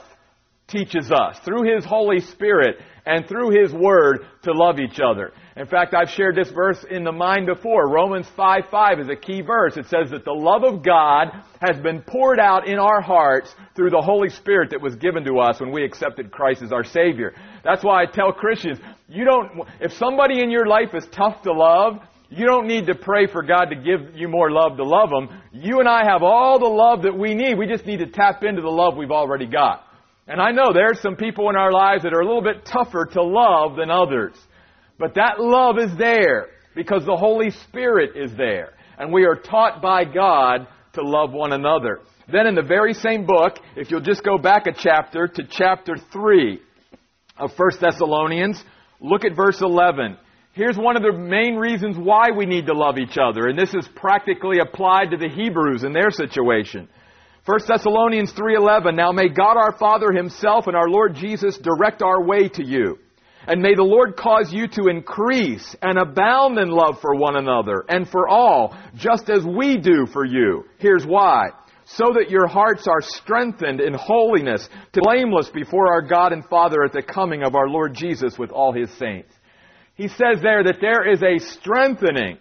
teaches 0.68 1.12
us 1.12 1.40
through 1.46 1.74
His 1.74 1.86
Holy 1.86 2.20
Spirit 2.20 2.76
and 3.10 3.28
through 3.28 3.50
His 3.50 3.74
Word 3.74 4.20
to 4.44 4.54
love 4.54 4.80
each 4.80 5.00
other. 5.00 5.34
In 5.58 5.66
fact, 5.66 5.96
I've 5.96 6.12
shared 6.12 6.36
this 6.36 6.52
verse 6.52 6.86
in 6.90 7.04
the 7.04 7.12
mind 7.12 7.48
before. 7.48 7.90
Romans 7.90 8.28
5 8.38 8.66
5 8.70 9.00
is 9.00 9.10
a 9.10 9.16
key 9.16 9.42
verse. 9.42 9.76
It 9.78 9.88
says 9.88 10.12
that 10.12 10.26
the 10.26 10.32
love 10.32 10.64
of 10.64 10.84
God 10.84 11.30
has 11.60 11.82
been 11.82 12.04
poured 12.04 12.40
out 12.40 12.68
in 12.68 12.78
our 12.78 13.02
hearts 13.02 13.54
through 13.76 13.90
the 13.90 14.02
Holy 14.02 14.30
Spirit 14.30 14.70
that 14.70 14.82
was 14.82 14.96
given 14.96 15.24
to 15.26 15.40
us 15.40 15.60
when 15.60 15.72
we 15.72 15.84
accepted 15.84 16.32
Christ 16.32 16.62
as 16.62 16.72
our 16.72 16.84
Savior. 16.84 17.34
That's 17.64 17.84
why 17.84 18.04
I 18.04 18.06
tell 18.06 18.32
Christians, 18.32 18.78
you 19.08 19.26
don't, 19.26 19.68
if 19.82 19.92
somebody 19.94 20.44
in 20.44 20.52
your 20.52 20.68
life 20.68 20.94
is 20.94 21.08
tough 21.12 21.42
to 21.44 21.52
love, 21.52 22.00
you 22.30 22.46
don't 22.46 22.68
need 22.68 22.86
to 22.86 22.96
pray 22.96 23.26
for 23.26 23.42
God 23.42 23.66
to 23.72 23.76
give 23.76 24.16
you 24.16 24.28
more 24.28 24.52
love 24.52 24.78
to 24.78 24.84
love 24.84 25.10
them. 25.10 25.42
You 25.52 25.80
and 25.80 25.90
I 25.90 26.06
have 26.06 26.22
all 26.22 26.60
the 26.60 26.68
love 26.68 27.02
that 27.02 27.18
we 27.18 27.34
need. 27.34 27.58
We 27.58 27.66
just 27.66 27.88
need 27.88 28.00
to 28.00 28.08
tap 28.08 28.44
into 28.44 28.62
the 28.62 28.70
love 28.70 28.96
we've 28.96 29.10
already 29.10 29.48
got. 29.48 29.84
And 30.30 30.40
I 30.40 30.52
know 30.52 30.72
there's 30.72 31.02
some 31.02 31.16
people 31.16 31.50
in 31.50 31.56
our 31.56 31.72
lives 31.72 32.04
that 32.04 32.14
are 32.14 32.22
a 32.22 32.26
little 32.26 32.44
bit 32.44 32.64
tougher 32.64 33.10
to 33.14 33.24
love 33.24 33.76
than 33.76 33.90
others. 33.90 34.36
But 35.00 35.16
that 35.16 35.40
love 35.40 35.80
is 35.80 35.98
there 35.98 36.50
because 36.76 37.04
the 37.04 37.18
Holy 37.18 37.50
Spirit 37.50 38.12
is 38.16 38.36
there. 38.38 38.74
And 39.00 39.12
we 39.12 39.26
are 39.26 39.36
taught 39.36 39.82
by 39.82 40.06
God 40.06 40.68
to 40.94 41.02
love 41.02 41.32
one 41.32 41.52
another. 41.52 42.02
Then 42.32 42.46
in 42.46 42.54
the 42.54 42.62
very 42.62 42.94
same 42.94 43.26
book, 43.26 43.58
if 43.76 43.90
you'll 43.90 44.02
just 44.02 44.24
go 44.24 44.38
back 44.38 44.68
a 44.68 44.72
chapter 44.72 45.28
to 45.28 45.44
chapter 45.50 45.96
3 46.12 46.60
of 47.38 47.52
1 47.58 47.70
Thessalonians, 47.82 48.64
look 49.00 49.26
at 49.26 49.36
verse 49.36 49.62
11. 49.62 50.16
Here's 50.54 50.78
one 50.78 50.96
of 50.96 51.02
the 51.02 51.18
main 51.18 51.56
reasons 51.56 51.98
why 51.98 52.32
we 52.36 52.46
need 52.46 52.68
to 52.68 52.74
love 52.74 53.00
each 53.00 53.18
other, 53.18 53.48
and 53.48 53.58
this 53.58 53.74
is 53.74 53.88
practically 53.96 54.60
applied 54.60 55.12
to 55.12 55.18
the 55.18 55.30
Hebrews 55.30 55.84
in 55.84 55.94
their 55.94 56.12
situation. 56.12 56.88
1 57.50 57.62
Thessalonians 57.68 58.32
3:11 58.34 58.96
Now 58.96 59.12
may 59.12 59.28
God 59.28 59.58
our 59.58 59.72
Father 59.72 60.12
himself 60.12 60.68
and 60.68 60.76
our 60.76 60.88
Lord 60.88 61.16
Jesus 61.16 61.58
direct 61.58 62.04
our 62.04 62.24
way 62.24 62.48
to 62.48 62.64
you. 62.64 63.00
And 63.48 63.60
may 63.60 63.74
the 63.74 63.82
Lord 63.82 64.16
cause 64.16 64.54
you 64.54 64.68
to 64.68 64.88
increase 64.88 65.76
and 65.82 65.98
abound 65.98 66.60
in 66.60 66.70
love 66.70 67.02
for 67.02 67.16
one 67.16 67.36
another 67.36 67.86
and 67.90 68.08
for 68.08 68.30
all, 68.30 68.78
just 68.94 69.32
as 69.32 69.44
we 69.44 69.78
do 69.78 70.06
for 70.06 70.24
you. 70.24 70.66
Here's 70.78 71.08
why. 71.08 71.48
So 71.86 72.14
that 72.14 72.30
your 72.30 72.46
hearts 72.46 72.88
are 72.88 73.02
strengthened 73.02 73.82
in 73.82 73.96
holiness, 73.96 74.70
to 74.94 75.02
blameless 75.02 75.50
before 75.50 75.92
our 75.92 76.04
God 76.04 76.34
and 76.34 76.46
Father 76.46 76.84
at 76.84 76.94
the 76.94 77.02
coming 77.02 77.42
of 77.42 77.56
our 77.56 77.68
Lord 77.68 77.96
Jesus 77.96 78.38
with 78.38 78.52
all 78.52 78.74
his 78.74 78.92
saints. 79.00 79.34
He 79.96 80.08
says 80.08 80.40
there 80.44 80.64
that 80.66 80.82
there 80.82 81.12
is 81.12 81.24
a 81.24 81.40
strengthening, 81.40 82.38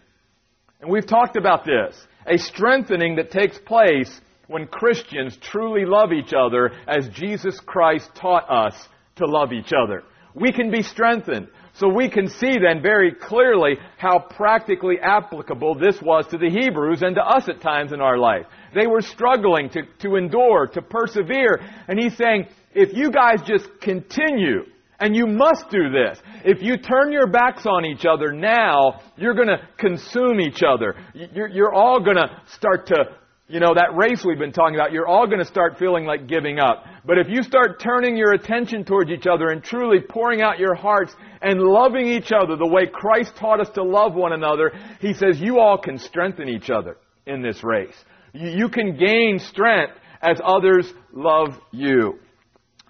and 0.83 0.91
we've 0.91 1.07
talked 1.07 1.39
about 1.39 1.65
this, 1.65 1.99
a 2.27 2.37
strengthening 2.37 3.17
that 3.17 3.31
takes 3.31 3.57
place 3.57 4.21
when 4.49 4.67
Christians 4.67 5.39
truly 5.41 5.85
love 5.85 6.13
each 6.13 6.33
other 6.33 6.73
as 6.87 7.09
Jesus 7.11 7.61
Christ 7.61 8.11
taught 8.15 8.51
us 8.51 8.75
to 9.17 9.27
love 9.27 9.53
each 9.53 9.73
other. 9.73 10.03
We 10.35 10.53
can 10.53 10.71
be 10.71 10.83
strengthened. 10.83 11.49
So 11.75 11.89
we 11.89 12.09
can 12.09 12.29
see 12.29 12.55
then 12.59 12.83
very 12.83 13.13
clearly 13.15 13.77
how 13.99 14.19
practically 14.19 14.97
applicable 15.01 15.77
this 15.77 16.03
was 16.03 16.27
to 16.29 16.39
the 16.39 16.51
Hebrews 16.51 17.03
and 17.03 17.15
to 17.15 17.23
us 17.23 17.49
at 17.49 17.61
times 17.61 17.93
in 17.93 18.01
our 18.01 18.19
life. 18.19 18.47
They 18.75 18.89
were 18.89 19.01
struggling 19.01 19.71
to, 19.71 19.83
to 20.01 20.17
endure, 20.17 20.67
to 20.67 20.83
persevere. 20.83 21.61
And 21.87 22.01
he's 22.01 22.17
saying, 22.17 22.47
if 22.75 22.97
you 22.97 23.13
guys 23.13 23.47
just 23.47 23.69
continue, 23.81 24.65
and 25.01 25.15
you 25.15 25.27
must 25.27 25.71
do 25.71 25.91
this. 25.91 26.19
If 26.45 26.61
you 26.61 26.77
turn 26.77 27.13
your 27.13 27.29
backs 27.29 27.67
on 27.67 27.85
each 27.85 28.05
other 28.05 28.33
now, 28.33 29.01
you're 29.17 29.35
going 29.35 29.47
to 29.47 29.61
consume 29.79 30.41
each 30.41 30.63
other. 30.67 30.97
You're, 31.15 31.47
you're 31.47 31.73
all 31.73 32.01
going 32.03 32.17
to 32.17 32.43
start 32.57 32.89
to 32.89 33.05
you 33.49 33.61
know, 33.61 33.73
that 33.75 33.97
race 33.97 34.23
we've 34.25 34.39
been 34.39 34.53
talking 34.53 34.75
about, 34.75 34.93
you're 34.93 35.07
all 35.07 35.27
going 35.27 35.39
to 35.39 35.45
start 35.45 35.79
feeling 35.79 36.05
like 36.05 36.27
giving 36.27 36.59
up. 36.59 36.85
But 37.07 37.17
if 37.17 37.29
you 37.31 37.43
start 37.43 37.81
turning 37.81 38.15
your 38.15 38.35
attention 38.35 38.85
towards 38.85 39.11
each 39.11 39.27
other 39.27 39.49
and 39.49 39.65
truly 39.65 40.01
pouring 40.07 40.43
out 40.43 40.59
your 40.59 40.75
hearts 40.75 41.15
and 41.41 41.59
loving 41.59 42.07
each 42.09 42.31
other 42.31 42.57
the 42.57 42.67
way 42.67 42.83
Christ 42.93 43.33
taught 43.37 43.61
us 43.61 43.71
to 43.71 43.83
love 43.83 44.15
one 44.15 44.35
another, 44.35 44.73
He 45.01 45.15
says 45.15 45.41
you 45.41 45.61
all 45.61 45.79
can 45.79 45.99
strengthen 45.99 46.47
each 46.47 46.69
other 46.69 46.99
in 47.27 47.41
this 47.41 47.65
race. 47.65 47.97
You 48.35 48.69
can 48.69 48.99
gain 48.99 49.39
strength 49.39 49.95
as 50.21 50.39
others 50.45 50.93
love 51.15 51.59
you. 51.73 52.19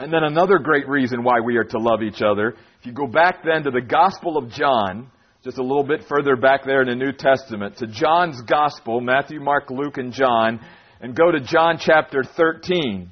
And 0.00 0.12
then 0.12 0.24
another 0.24 0.58
great 0.58 0.88
reason 0.88 1.22
why 1.22 1.38
we 1.38 1.56
are 1.56 1.64
to 1.64 1.78
love 1.78 2.02
each 2.02 2.20
other, 2.20 2.56
if 2.80 2.86
you 2.86 2.92
go 2.92 3.06
back 3.06 3.44
then 3.44 3.62
to 3.62 3.70
the 3.70 3.80
Gospel 3.80 4.36
of 4.36 4.50
John, 4.50 5.10
just 5.48 5.56
a 5.56 5.62
little 5.62 5.82
bit 5.82 6.04
further 6.06 6.36
back 6.36 6.62
there 6.66 6.82
in 6.82 6.88
the 6.88 6.94
New 6.94 7.10
Testament 7.10 7.78
to 7.78 7.86
John's 7.86 8.42
Gospel, 8.42 9.00
Matthew, 9.00 9.40
Mark, 9.40 9.70
Luke, 9.70 9.96
and 9.96 10.12
John, 10.12 10.60
and 11.00 11.16
go 11.16 11.30
to 11.30 11.40
John 11.40 11.78
chapter 11.80 12.22
13. 12.22 13.08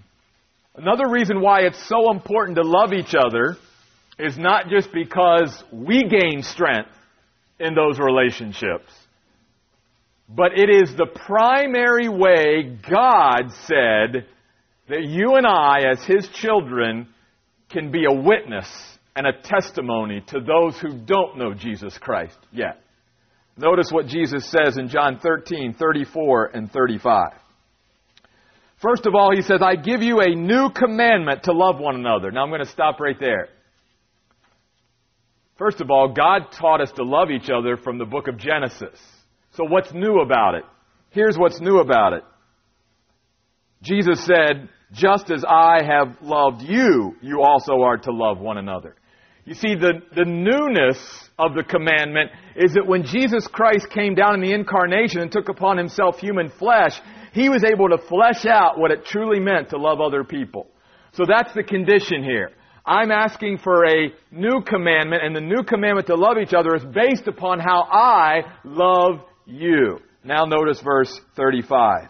Another 0.75 1.09
reason 1.09 1.40
why 1.40 1.61
it's 1.61 1.83
so 1.88 2.11
important 2.11 2.57
to 2.57 2.62
love 2.62 2.93
each 2.93 3.14
other 3.14 3.57
is 4.19 4.37
not 4.37 4.69
just 4.69 4.93
because 4.93 5.64
we 5.73 6.02
gain 6.02 6.43
strength 6.43 6.90
in 7.59 7.75
those 7.75 7.99
relationships, 7.99 8.93
but 10.28 10.59
it 10.59 10.69
is 10.69 10.95
the 10.95 11.07
primary 11.07 12.11
way 12.11 12.78
God 12.87 13.50
said 13.64 14.26
that 14.90 15.05
you 15.05 15.37
and 15.37 15.47
I, 15.47 15.90
as 15.90 16.05
His 16.05 16.28
children, 16.35 17.09
can 17.71 17.90
be 17.90 18.05
a 18.05 18.12
witness 18.12 18.69
and 19.16 19.26
a 19.26 19.32
testimony 19.32 20.23
to 20.28 20.40
those 20.40 20.78
who 20.78 20.99
don't 20.99 21.38
know 21.38 21.54
Jesus 21.54 21.96
Christ 21.99 22.37
yet. 22.52 22.80
Notice 23.56 23.90
what 23.90 24.06
Jesus 24.06 24.49
says 24.50 24.76
in 24.76 24.90
John 24.90 25.18
13, 25.18 25.75
34, 25.78 26.50
and 26.52 26.70
35. 26.70 27.32
First 28.82 29.06
of 29.06 29.14
all, 29.14 29.35
he 29.35 29.40
says, 29.40 29.61
I 29.62 29.76
give 29.76 30.02
you 30.02 30.20
a 30.20 30.35
new 30.35 30.68
commandment 30.68 31.44
to 31.44 31.52
love 31.52 31.80
one 31.80 31.94
another. 31.94 32.30
Now 32.30 32.42
I'm 32.42 32.50
going 32.50 32.61
to 32.61 32.70
stop 32.70 33.00
right 33.00 33.18
there. 33.18 33.49
First 35.56 35.80
of 35.80 35.90
all, 35.90 36.12
God 36.12 36.52
taught 36.52 36.82
us 36.82 36.92
to 36.92 37.02
love 37.02 37.30
each 37.30 37.49
other 37.49 37.78
from 37.78 37.96
the 37.96 38.04
book 38.04 38.28
of 38.28 38.37
Genesis. 38.37 39.00
So 39.52 39.64
what's 39.64 39.92
new 39.94 40.20
about 40.20 40.56
it? 40.56 40.64
Here's 41.08 41.38
what's 41.38 41.58
new 41.58 41.78
about 41.78 42.12
it. 42.12 42.25
Jesus 43.82 44.23
said, 44.26 44.68
just 44.92 45.30
as 45.30 45.42
I 45.49 45.82
have 45.82 46.18
loved 46.20 46.61
you, 46.61 47.16
you 47.23 47.40
also 47.40 47.80
are 47.80 47.96
to 47.96 48.12
love 48.12 48.38
one 48.38 48.58
another. 48.58 48.94
You 49.46 49.54
see, 49.54 49.76
the, 49.76 50.02
the 50.14 50.24
newness 50.24 50.98
of 51.38 51.54
the 51.54 51.62
commandment 51.62 52.32
is 52.56 52.74
that 52.74 52.86
when 52.86 53.04
Jesus 53.04 53.46
Christ 53.46 53.88
came 53.90 54.16
down 54.16 54.34
in 54.34 54.40
the 54.40 54.52
incarnation 54.52 55.20
and 55.20 55.30
took 55.30 55.48
upon 55.48 55.78
himself 55.78 56.18
human 56.18 56.50
flesh, 56.50 57.00
he 57.32 57.48
was 57.48 57.62
able 57.62 57.88
to 57.90 57.98
flesh 57.98 58.44
out 58.44 58.76
what 58.76 58.90
it 58.90 59.04
truly 59.04 59.38
meant 59.38 59.70
to 59.70 59.78
love 59.78 60.00
other 60.00 60.24
people. 60.24 60.66
So 61.12 61.24
that's 61.28 61.54
the 61.54 61.62
condition 61.62 62.24
here. 62.24 62.50
I'm 62.84 63.12
asking 63.12 63.58
for 63.58 63.84
a 63.84 64.12
new 64.32 64.62
commandment, 64.66 65.22
and 65.24 65.34
the 65.34 65.40
new 65.40 65.62
commandment 65.62 66.08
to 66.08 66.16
love 66.16 66.38
each 66.38 66.52
other 66.52 66.74
is 66.74 66.84
based 66.84 67.28
upon 67.28 67.60
how 67.60 67.82
I 67.82 68.42
love 68.64 69.20
you. 69.44 70.00
Now 70.24 70.44
notice 70.44 70.80
verse 70.80 71.20
35. 71.36 72.08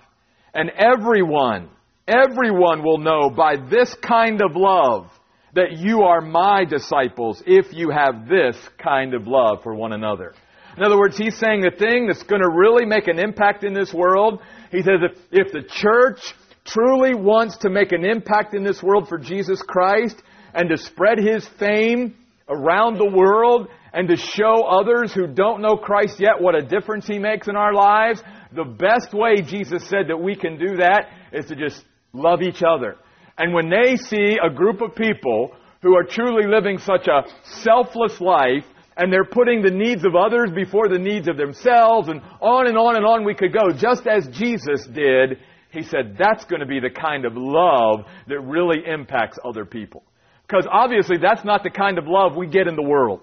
And 0.54 0.70
everyone, 0.70 1.68
everyone 2.08 2.82
will 2.82 2.98
know 2.98 3.28
by 3.28 3.56
this 3.56 3.94
kind 3.96 4.40
of 4.40 4.52
love 4.54 5.10
that 5.56 5.78
you 5.78 6.02
are 6.02 6.20
my 6.20 6.64
disciples 6.64 7.42
if 7.46 7.72
you 7.72 7.90
have 7.90 8.28
this 8.28 8.56
kind 8.78 9.14
of 9.14 9.26
love 9.26 9.62
for 9.62 9.74
one 9.74 9.92
another. 9.92 10.34
In 10.76 10.84
other 10.84 10.98
words, 10.98 11.16
he's 11.16 11.36
saying 11.38 11.62
the 11.62 11.70
thing 11.70 12.06
that's 12.06 12.22
going 12.22 12.42
to 12.42 12.50
really 12.50 12.84
make 12.84 13.08
an 13.08 13.18
impact 13.18 13.64
in 13.64 13.72
this 13.72 13.92
world, 13.92 14.40
he 14.70 14.82
says 14.82 15.00
if, 15.02 15.18
if 15.32 15.52
the 15.52 15.62
church 15.62 16.20
truly 16.66 17.14
wants 17.14 17.56
to 17.58 17.70
make 17.70 17.92
an 17.92 18.04
impact 18.04 18.54
in 18.54 18.64
this 18.64 18.82
world 18.82 19.08
for 19.08 19.16
Jesus 19.16 19.62
Christ 19.62 20.22
and 20.52 20.68
to 20.68 20.76
spread 20.76 21.18
his 21.18 21.48
fame 21.58 22.14
around 22.48 22.98
the 22.98 23.10
world 23.10 23.68
and 23.94 24.08
to 24.08 24.16
show 24.16 24.62
others 24.64 25.14
who 25.14 25.26
don't 25.26 25.62
know 25.62 25.76
Christ 25.76 26.20
yet 26.20 26.38
what 26.38 26.54
a 26.54 26.60
difference 26.60 27.06
he 27.06 27.18
makes 27.18 27.48
in 27.48 27.56
our 27.56 27.72
lives, 27.72 28.22
the 28.52 28.64
best 28.64 29.14
way 29.14 29.40
Jesus 29.40 29.88
said 29.88 30.08
that 30.08 30.18
we 30.18 30.36
can 30.36 30.58
do 30.58 30.76
that 30.76 31.06
is 31.32 31.46
to 31.46 31.56
just 31.56 31.82
love 32.12 32.42
each 32.42 32.62
other. 32.62 32.96
And 33.38 33.52
when 33.52 33.68
they 33.68 33.96
see 33.96 34.36
a 34.42 34.50
group 34.50 34.80
of 34.80 34.94
people 34.94 35.52
who 35.82 35.94
are 35.96 36.04
truly 36.04 36.46
living 36.46 36.78
such 36.78 37.06
a 37.06 37.24
selfless 37.62 38.20
life, 38.20 38.64
and 38.96 39.12
they're 39.12 39.24
putting 39.24 39.62
the 39.62 39.70
needs 39.70 40.04
of 40.06 40.16
others 40.16 40.50
before 40.54 40.88
the 40.88 40.98
needs 40.98 41.28
of 41.28 41.36
themselves, 41.36 42.08
and 42.08 42.22
on 42.40 42.66
and 42.66 42.78
on 42.78 42.96
and 42.96 43.04
on 43.04 43.24
we 43.24 43.34
could 43.34 43.52
go, 43.52 43.70
just 43.76 44.06
as 44.06 44.26
Jesus 44.28 44.86
did, 44.86 45.38
he 45.70 45.82
said 45.82 46.16
that's 46.18 46.46
going 46.46 46.60
to 46.60 46.66
be 46.66 46.80
the 46.80 46.90
kind 46.90 47.26
of 47.26 47.32
love 47.36 48.06
that 48.26 48.40
really 48.40 48.78
impacts 48.86 49.38
other 49.44 49.66
people. 49.66 50.02
Because 50.46 50.66
obviously 50.70 51.18
that's 51.20 51.44
not 51.44 51.62
the 51.62 51.70
kind 51.70 51.98
of 51.98 52.06
love 52.06 52.36
we 52.36 52.46
get 52.46 52.66
in 52.66 52.76
the 52.76 52.82
world. 52.82 53.20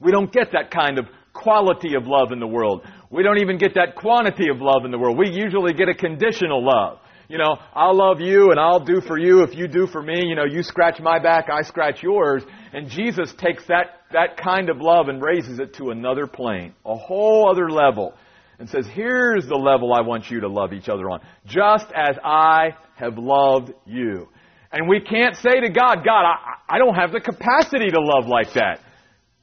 We 0.00 0.10
don't 0.10 0.32
get 0.32 0.52
that 0.52 0.70
kind 0.70 0.98
of 0.98 1.06
quality 1.34 1.96
of 1.96 2.06
love 2.06 2.32
in 2.32 2.38
the 2.40 2.46
world. 2.46 2.82
We 3.10 3.22
don't 3.22 3.38
even 3.38 3.58
get 3.58 3.74
that 3.74 3.96
quantity 3.96 4.48
of 4.48 4.60
love 4.60 4.84
in 4.84 4.90
the 4.90 4.98
world. 4.98 5.18
We 5.18 5.30
usually 5.30 5.74
get 5.74 5.88
a 5.88 5.94
conditional 5.94 6.64
love. 6.64 6.98
You 7.28 7.38
know, 7.38 7.56
I'll 7.74 7.96
love 7.96 8.20
you 8.20 8.50
and 8.50 8.60
I'll 8.60 8.84
do 8.84 9.00
for 9.00 9.18
you 9.18 9.42
if 9.42 9.54
you 9.54 9.66
do 9.66 9.86
for 9.86 10.02
me. 10.02 10.22
You 10.26 10.34
know, 10.34 10.44
you 10.44 10.62
scratch 10.62 11.00
my 11.00 11.18
back, 11.18 11.48
I 11.50 11.62
scratch 11.62 12.02
yours. 12.02 12.42
And 12.72 12.88
Jesus 12.88 13.32
takes 13.38 13.66
that, 13.66 14.00
that 14.12 14.36
kind 14.36 14.68
of 14.68 14.78
love 14.80 15.08
and 15.08 15.22
raises 15.22 15.58
it 15.58 15.74
to 15.74 15.90
another 15.90 16.26
plane, 16.26 16.74
a 16.84 16.96
whole 16.96 17.50
other 17.50 17.70
level, 17.70 18.14
and 18.58 18.68
says, 18.68 18.86
here's 18.92 19.46
the 19.46 19.56
level 19.56 19.92
I 19.94 20.02
want 20.02 20.30
you 20.30 20.40
to 20.40 20.48
love 20.48 20.72
each 20.72 20.88
other 20.88 21.10
on. 21.10 21.20
Just 21.46 21.86
as 21.94 22.16
I 22.22 22.70
have 22.96 23.16
loved 23.16 23.72
you. 23.86 24.28
And 24.70 24.88
we 24.88 25.00
can't 25.00 25.36
say 25.36 25.60
to 25.60 25.70
God, 25.70 26.04
God, 26.04 26.24
I, 26.24 26.36
I 26.68 26.78
don't 26.78 26.94
have 26.94 27.12
the 27.12 27.20
capacity 27.20 27.90
to 27.90 28.00
love 28.00 28.26
like 28.26 28.52
that. 28.54 28.80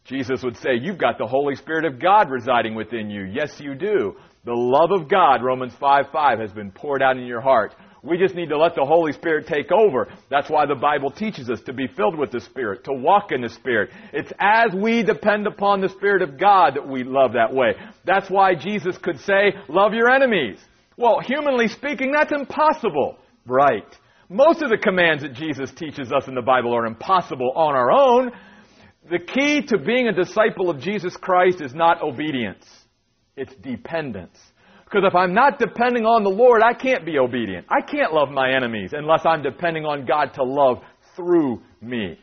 Jesus 0.04 0.44
would 0.44 0.58
say, 0.58 0.72
You've 0.80 0.98
got 0.98 1.18
the 1.18 1.28
Holy 1.28 1.56
Spirit 1.56 1.86
of 1.86 2.00
God 2.00 2.30
residing 2.30 2.76
within 2.76 3.10
you. 3.10 3.24
Yes, 3.24 3.60
you 3.60 3.76
do. 3.76 4.16
The 4.44 4.54
love 4.54 4.92
of 4.92 5.08
God, 5.08 5.44
Romans 5.44 5.74
5 5.80 6.06
5, 6.12 6.40
has 6.40 6.52
been 6.52 6.72
poured 6.72 7.04
out 7.04 7.18
in 7.18 7.26
your 7.26 7.42
heart. 7.42 7.76
We 8.04 8.18
just 8.18 8.34
need 8.34 8.50
to 8.50 8.58
let 8.58 8.74
the 8.74 8.84
Holy 8.84 9.12
Spirit 9.12 9.46
take 9.46 9.72
over. 9.72 10.08
That's 10.30 10.50
why 10.50 10.66
the 10.66 10.74
Bible 10.74 11.12
teaches 11.12 11.52
us 11.52 11.62
to 11.62 11.74
be 11.74 11.86
filled 11.86 12.18
with 12.18 12.32
the 12.32 12.40
Spirit, 12.40 12.84
to 12.86 12.94
walk 12.94 13.32
in 13.32 13.42
the 13.42 13.50
Spirit. 13.50 13.92
It's 14.12 14.32
as 14.40 14.74
we 14.74 15.04
depend 15.04 15.46
upon 15.46 15.82
the 15.82 15.90
Spirit 15.90 16.24
of 16.24 16.40
God 16.40 16.76
that 16.76 16.88
we 16.88 17.04
love 17.04 17.34
that 17.34 17.54
way. 17.54 17.76
That's 18.04 18.30
why 18.32 18.56
Jesus 18.56 18.98
could 18.98 19.20
say, 19.20 19.54
Love 19.70 19.94
your 19.94 20.10
enemies. 20.10 20.60
Well, 20.98 21.20
humanly 21.20 21.68
speaking, 21.68 22.12
that's 22.12 22.32
impossible. 22.32 23.18
Right. 23.46 23.86
Most 24.30 24.64
of 24.64 24.70
the 24.70 24.78
commands 24.78 25.22
that 25.22 25.34
Jesus 25.34 25.72
teaches 25.72 26.12
us 26.12 26.28
in 26.28 26.34
the 26.34 26.42
Bible 26.42 26.76
are 26.76 26.88
impossible 26.88 27.52
on 27.56 27.76
our 27.76 27.92
own. 27.92 28.32
The 29.10 29.20
key 29.20 29.62
to 29.68 29.78
being 29.78 30.08
a 30.08 30.14
disciple 30.14 30.70
of 30.70 30.80
Jesus 30.80 31.16
Christ 31.18 31.62
is 31.62 31.76
not 31.76 32.02
obedience. 32.02 32.66
It's 33.36 33.54
dependence. 33.56 34.38
Because 34.86 35.04
if 35.08 35.16
I'm 35.16 35.34
not 35.34 35.58
depending 35.58 36.06
on 36.06 36.24
the 36.24 36.30
Lord, 36.30 36.62
I 36.62 36.74
can't 36.74 37.06
be 37.06 37.18
obedient. 37.18 37.66
I 37.70 37.80
can't 37.82 38.14
love 38.14 38.30
my 38.30 38.54
enemies 38.54 38.92
unless 38.94 39.22
I'm 39.26 39.42
depending 39.42 39.86
on 39.86 40.06
God 40.06 40.34
to 40.36 40.44
love 40.44 40.80
through 41.16 41.62
me. 41.82 42.20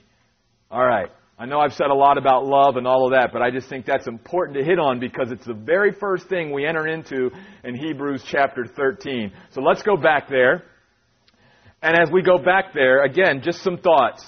All 0.70 0.84
right. 0.84 1.08
I 1.38 1.46
know 1.46 1.60
I've 1.60 1.72
said 1.72 1.86
a 1.86 1.94
lot 1.94 2.18
about 2.18 2.44
love 2.44 2.76
and 2.76 2.86
all 2.86 3.06
of 3.06 3.12
that, 3.12 3.30
but 3.32 3.42
I 3.42 3.50
just 3.50 3.68
think 3.68 3.86
that's 3.86 4.08
important 4.08 4.58
to 4.58 4.64
hit 4.64 4.78
on 4.78 4.98
because 4.98 5.30
it's 5.30 5.46
the 5.46 5.54
very 5.54 5.92
first 5.92 6.28
thing 6.28 6.52
we 6.52 6.66
enter 6.66 6.86
into 6.88 7.30
in 7.62 7.76
Hebrews 7.76 8.24
chapter 8.26 8.66
13. 8.66 9.32
So 9.50 9.62
let's 9.62 9.82
go 9.82 9.96
back 9.96 10.28
there. 10.28 10.64
And 11.80 11.96
as 11.96 12.10
we 12.12 12.22
go 12.22 12.38
back 12.38 12.74
there, 12.74 13.04
again, 13.04 13.40
just 13.42 13.62
some 13.62 13.78
thoughts. 13.78 14.26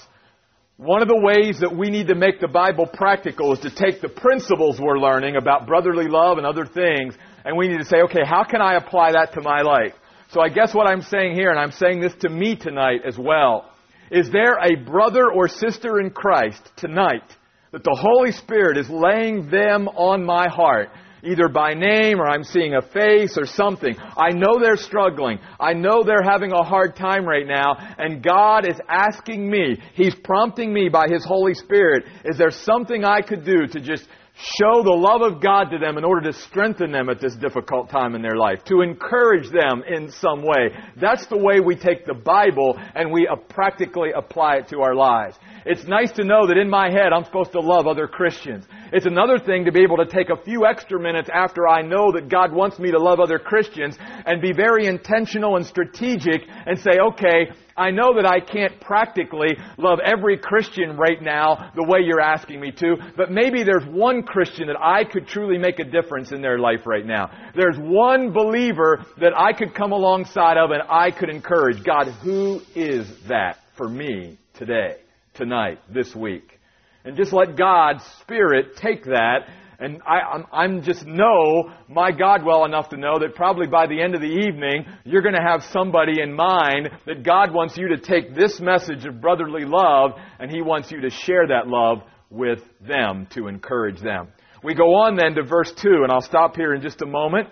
One 0.81 1.03
of 1.03 1.07
the 1.07 1.15
ways 1.15 1.59
that 1.59 1.77
we 1.77 1.91
need 1.91 2.07
to 2.07 2.15
make 2.15 2.39
the 2.39 2.47
Bible 2.47 2.87
practical 2.87 3.53
is 3.53 3.59
to 3.59 3.69
take 3.69 4.01
the 4.01 4.09
principles 4.09 4.81
we're 4.81 4.97
learning 4.97 5.35
about 5.35 5.67
brotherly 5.67 6.07
love 6.07 6.39
and 6.39 6.47
other 6.47 6.65
things, 6.65 7.13
and 7.45 7.55
we 7.55 7.67
need 7.67 7.77
to 7.77 7.85
say, 7.85 7.97
okay, 8.05 8.25
how 8.25 8.43
can 8.43 8.63
I 8.63 8.77
apply 8.77 9.11
that 9.11 9.33
to 9.33 9.41
my 9.41 9.61
life? 9.61 9.93
So 10.31 10.41
I 10.41 10.49
guess 10.49 10.73
what 10.73 10.87
I'm 10.87 11.03
saying 11.03 11.35
here, 11.35 11.51
and 11.51 11.59
I'm 11.59 11.71
saying 11.71 12.01
this 12.01 12.15
to 12.21 12.29
me 12.29 12.55
tonight 12.55 13.01
as 13.05 13.15
well, 13.15 13.69
is 14.09 14.31
there 14.31 14.55
a 14.55 14.75
brother 14.75 15.31
or 15.31 15.47
sister 15.47 15.99
in 15.99 16.09
Christ 16.09 16.71
tonight 16.77 17.29
that 17.71 17.83
the 17.83 17.95
Holy 18.01 18.31
Spirit 18.31 18.75
is 18.75 18.89
laying 18.89 19.51
them 19.51 19.87
on 19.87 20.25
my 20.25 20.47
heart 20.49 20.89
either 21.23 21.47
by 21.47 21.73
name 21.73 22.19
or 22.19 22.27
I'm 22.27 22.43
seeing 22.43 22.75
a 22.75 22.81
face 22.81 23.37
or 23.37 23.45
something. 23.45 23.95
I 23.97 24.29
know 24.29 24.59
they're 24.59 24.77
struggling. 24.77 25.39
I 25.59 25.73
know 25.73 26.03
they're 26.03 26.23
having 26.23 26.51
a 26.51 26.63
hard 26.63 26.95
time 26.95 27.25
right 27.25 27.47
now, 27.47 27.75
and 27.97 28.23
God 28.23 28.67
is 28.67 28.79
asking 28.87 29.49
me, 29.49 29.77
He's 29.93 30.15
prompting 30.23 30.73
me 30.73 30.89
by 30.89 31.07
His 31.07 31.25
Holy 31.25 31.53
Spirit, 31.53 32.05
is 32.25 32.37
there 32.37 32.51
something 32.51 33.03
I 33.03 33.21
could 33.21 33.45
do 33.45 33.67
to 33.67 33.79
just 33.79 34.07
show 34.35 34.81
the 34.83 34.91
love 34.91 35.21
of 35.21 35.41
God 35.41 35.65
to 35.71 35.77
them 35.77 35.97
in 35.97 36.03
order 36.03 36.31
to 36.31 36.37
strengthen 36.37 36.91
them 36.91 37.09
at 37.09 37.19
this 37.19 37.35
difficult 37.35 37.89
time 37.89 38.15
in 38.15 38.21
their 38.21 38.35
life, 38.35 38.63
to 38.65 38.81
encourage 38.81 39.49
them 39.51 39.83
in 39.87 40.11
some 40.11 40.41
way. 40.41 40.71
That's 40.99 41.25
the 41.27 41.37
way 41.37 41.59
we 41.59 41.75
take 41.75 42.05
the 42.05 42.13
Bible 42.13 42.79
and 42.95 43.11
we 43.11 43.27
uh, 43.27 43.35
practically 43.35 44.09
apply 44.15 44.57
it 44.57 44.69
to 44.69 44.81
our 44.81 44.95
lives. 44.95 45.37
It's 45.65 45.85
nice 45.85 46.11
to 46.13 46.23
know 46.23 46.47
that 46.47 46.57
in 46.57 46.69
my 46.69 46.89
head 46.89 47.13
I'm 47.13 47.25
supposed 47.25 47.51
to 47.51 47.59
love 47.59 47.85
other 47.85 48.07
Christians. 48.07 48.65
It's 48.91 49.05
another 49.05 49.37
thing 49.37 49.65
to 49.65 49.71
be 49.71 49.83
able 49.83 49.97
to 49.97 50.05
take 50.05 50.29
a 50.29 50.41
few 50.43 50.65
extra 50.65 50.99
minutes 50.99 51.29
after 51.31 51.67
I 51.67 51.81
know 51.81 52.11
that 52.13 52.29
God 52.29 52.51
wants 52.51 52.79
me 52.79 52.91
to 52.91 52.99
love 52.99 53.19
other 53.19 53.37
Christians 53.37 53.97
and 54.25 54.41
be 54.41 54.53
very 54.53 54.87
intentional 54.87 55.57
and 55.57 55.65
strategic 55.65 56.41
and 56.65 56.79
say, 56.79 56.91
okay, 57.11 57.51
I 57.75 57.91
know 57.91 58.15
that 58.15 58.25
I 58.25 58.39
can't 58.39 58.79
practically 58.81 59.49
love 59.77 59.99
every 60.03 60.37
Christian 60.37 60.97
right 60.97 61.21
now 61.21 61.71
the 61.75 61.83
way 61.83 61.99
you're 62.03 62.21
asking 62.21 62.59
me 62.59 62.71
to, 62.73 62.95
but 63.15 63.31
maybe 63.31 63.63
there's 63.63 63.85
one 63.85 64.23
Christian 64.23 64.67
that 64.67 64.79
I 64.79 65.03
could 65.03 65.27
truly 65.27 65.57
make 65.57 65.79
a 65.79 65.83
difference 65.83 66.31
in 66.31 66.41
their 66.41 66.59
life 66.59 66.85
right 66.85 67.05
now. 67.05 67.31
There's 67.55 67.77
one 67.77 68.31
believer 68.31 69.05
that 69.19 69.33
I 69.37 69.53
could 69.53 69.73
come 69.73 69.91
alongside 69.91 70.57
of 70.57 70.71
and 70.71 70.83
I 70.89 71.11
could 71.11 71.29
encourage. 71.29 71.83
God, 71.83 72.07
who 72.07 72.61
is 72.75 73.07
that 73.27 73.57
for 73.77 73.87
me 73.87 74.37
today, 74.53 74.97
tonight, 75.33 75.79
this 75.89 76.15
week? 76.15 76.59
And 77.03 77.17
just 77.17 77.33
let 77.33 77.57
God's 77.57 78.03
Spirit 78.21 78.75
take 78.77 79.05
that 79.05 79.47
and 79.81 79.99
I, 80.07 80.19
I'm, 80.19 80.45
I'm 80.53 80.83
just 80.83 81.07
know 81.07 81.71
my 81.89 82.11
God 82.11 82.45
well 82.45 82.65
enough 82.65 82.89
to 82.89 82.97
know 82.97 83.17
that 83.19 83.33
probably 83.33 83.65
by 83.65 83.87
the 83.87 83.99
end 83.99 84.13
of 84.13 84.21
the 84.21 84.27
evening, 84.27 84.85
you're 85.03 85.23
going 85.23 85.35
to 85.35 85.41
have 85.41 85.63
somebody 85.71 86.21
in 86.21 86.31
mind 86.33 86.89
that 87.07 87.23
God 87.23 87.51
wants 87.51 87.75
you 87.77 87.87
to 87.89 87.97
take 87.97 88.35
this 88.35 88.59
message 88.61 89.05
of 89.05 89.19
brotherly 89.19 89.65
love 89.65 90.11
and 90.39 90.51
He 90.51 90.61
wants 90.61 90.91
you 90.91 91.01
to 91.01 91.09
share 91.09 91.47
that 91.47 91.67
love 91.67 92.03
with 92.29 92.59
them 92.79 93.27
to 93.31 93.47
encourage 93.47 93.99
them. 93.99 94.27
We 94.63 94.75
go 94.75 94.93
on 94.93 95.15
then 95.15 95.33
to 95.33 95.43
verse 95.43 95.73
2, 95.75 95.89
and 96.03 96.11
I'll 96.11 96.21
stop 96.21 96.55
here 96.55 96.75
in 96.75 96.81
just 96.83 97.01
a 97.01 97.07
moment. 97.07 97.49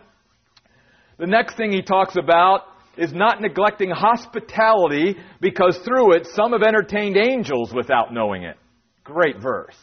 The 1.18 1.26
next 1.26 1.58
thing 1.58 1.72
he 1.72 1.82
talks 1.82 2.16
about 2.16 2.62
is 2.96 3.12
not 3.12 3.42
neglecting 3.42 3.90
hospitality 3.90 5.18
because 5.42 5.80
through 5.80 6.14
it 6.14 6.28
some 6.28 6.52
have 6.52 6.62
entertained 6.62 7.18
angels 7.18 7.74
without 7.74 8.14
knowing 8.14 8.44
it. 8.44 8.56
Great 9.04 9.42
verse. 9.42 9.76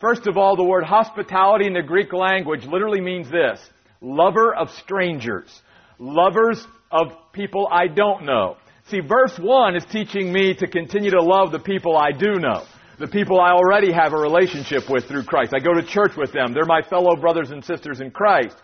First 0.00 0.26
of 0.26 0.36
all, 0.36 0.56
the 0.56 0.64
word 0.64 0.84
hospitality 0.84 1.66
in 1.66 1.72
the 1.72 1.82
Greek 1.82 2.12
language 2.12 2.64
literally 2.64 3.00
means 3.00 3.30
this 3.30 3.60
lover 4.00 4.54
of 4.54 4.70
strangers, 4.70 5.62
lovers 5.98 6.66
of 6.90 7.12
people 7.32 7.68
I 7.70 7.86
don't 7.86 8.24
know. 8.24 8.56
See, 8.88 9.00
verse 9.00 9.38
1 9.38 9.76
is 9.76 9.84
teaching 9.86 10.32
me 10.32 10.52
to 10.54 10.66
continue 10.66 11.10
to 11.12 11.22
love 11.22 11.52
the 11.52 11.58
people 11.58 11.96
I 11.96 12.10
do 12.10 12.34
know, 12.34 12.64
the 12.98 13.06
people 13.06 13.40
I 13.40 13.52
already 13.52 13.92
have 13.92 14.12
a 14.12 14.18
relationship 14.18 14.90
with 14.90 15.06
through 15.06 15.24
Christ. 15.24 15.54
I 15.54 15.60
go 15.60 15.72
to 15.72 15.82
church 15.82 16.12
with 16.16 16.32
them, 16.32 16.52
they're 16.52 16.66
my 16.66 16.82
fellow 16.82 17.16
brothers 17.16 17.50
and 17.50 17.64
sisters 17.64 18.00
in 18.00 18.10
Christ. 18.10 18.56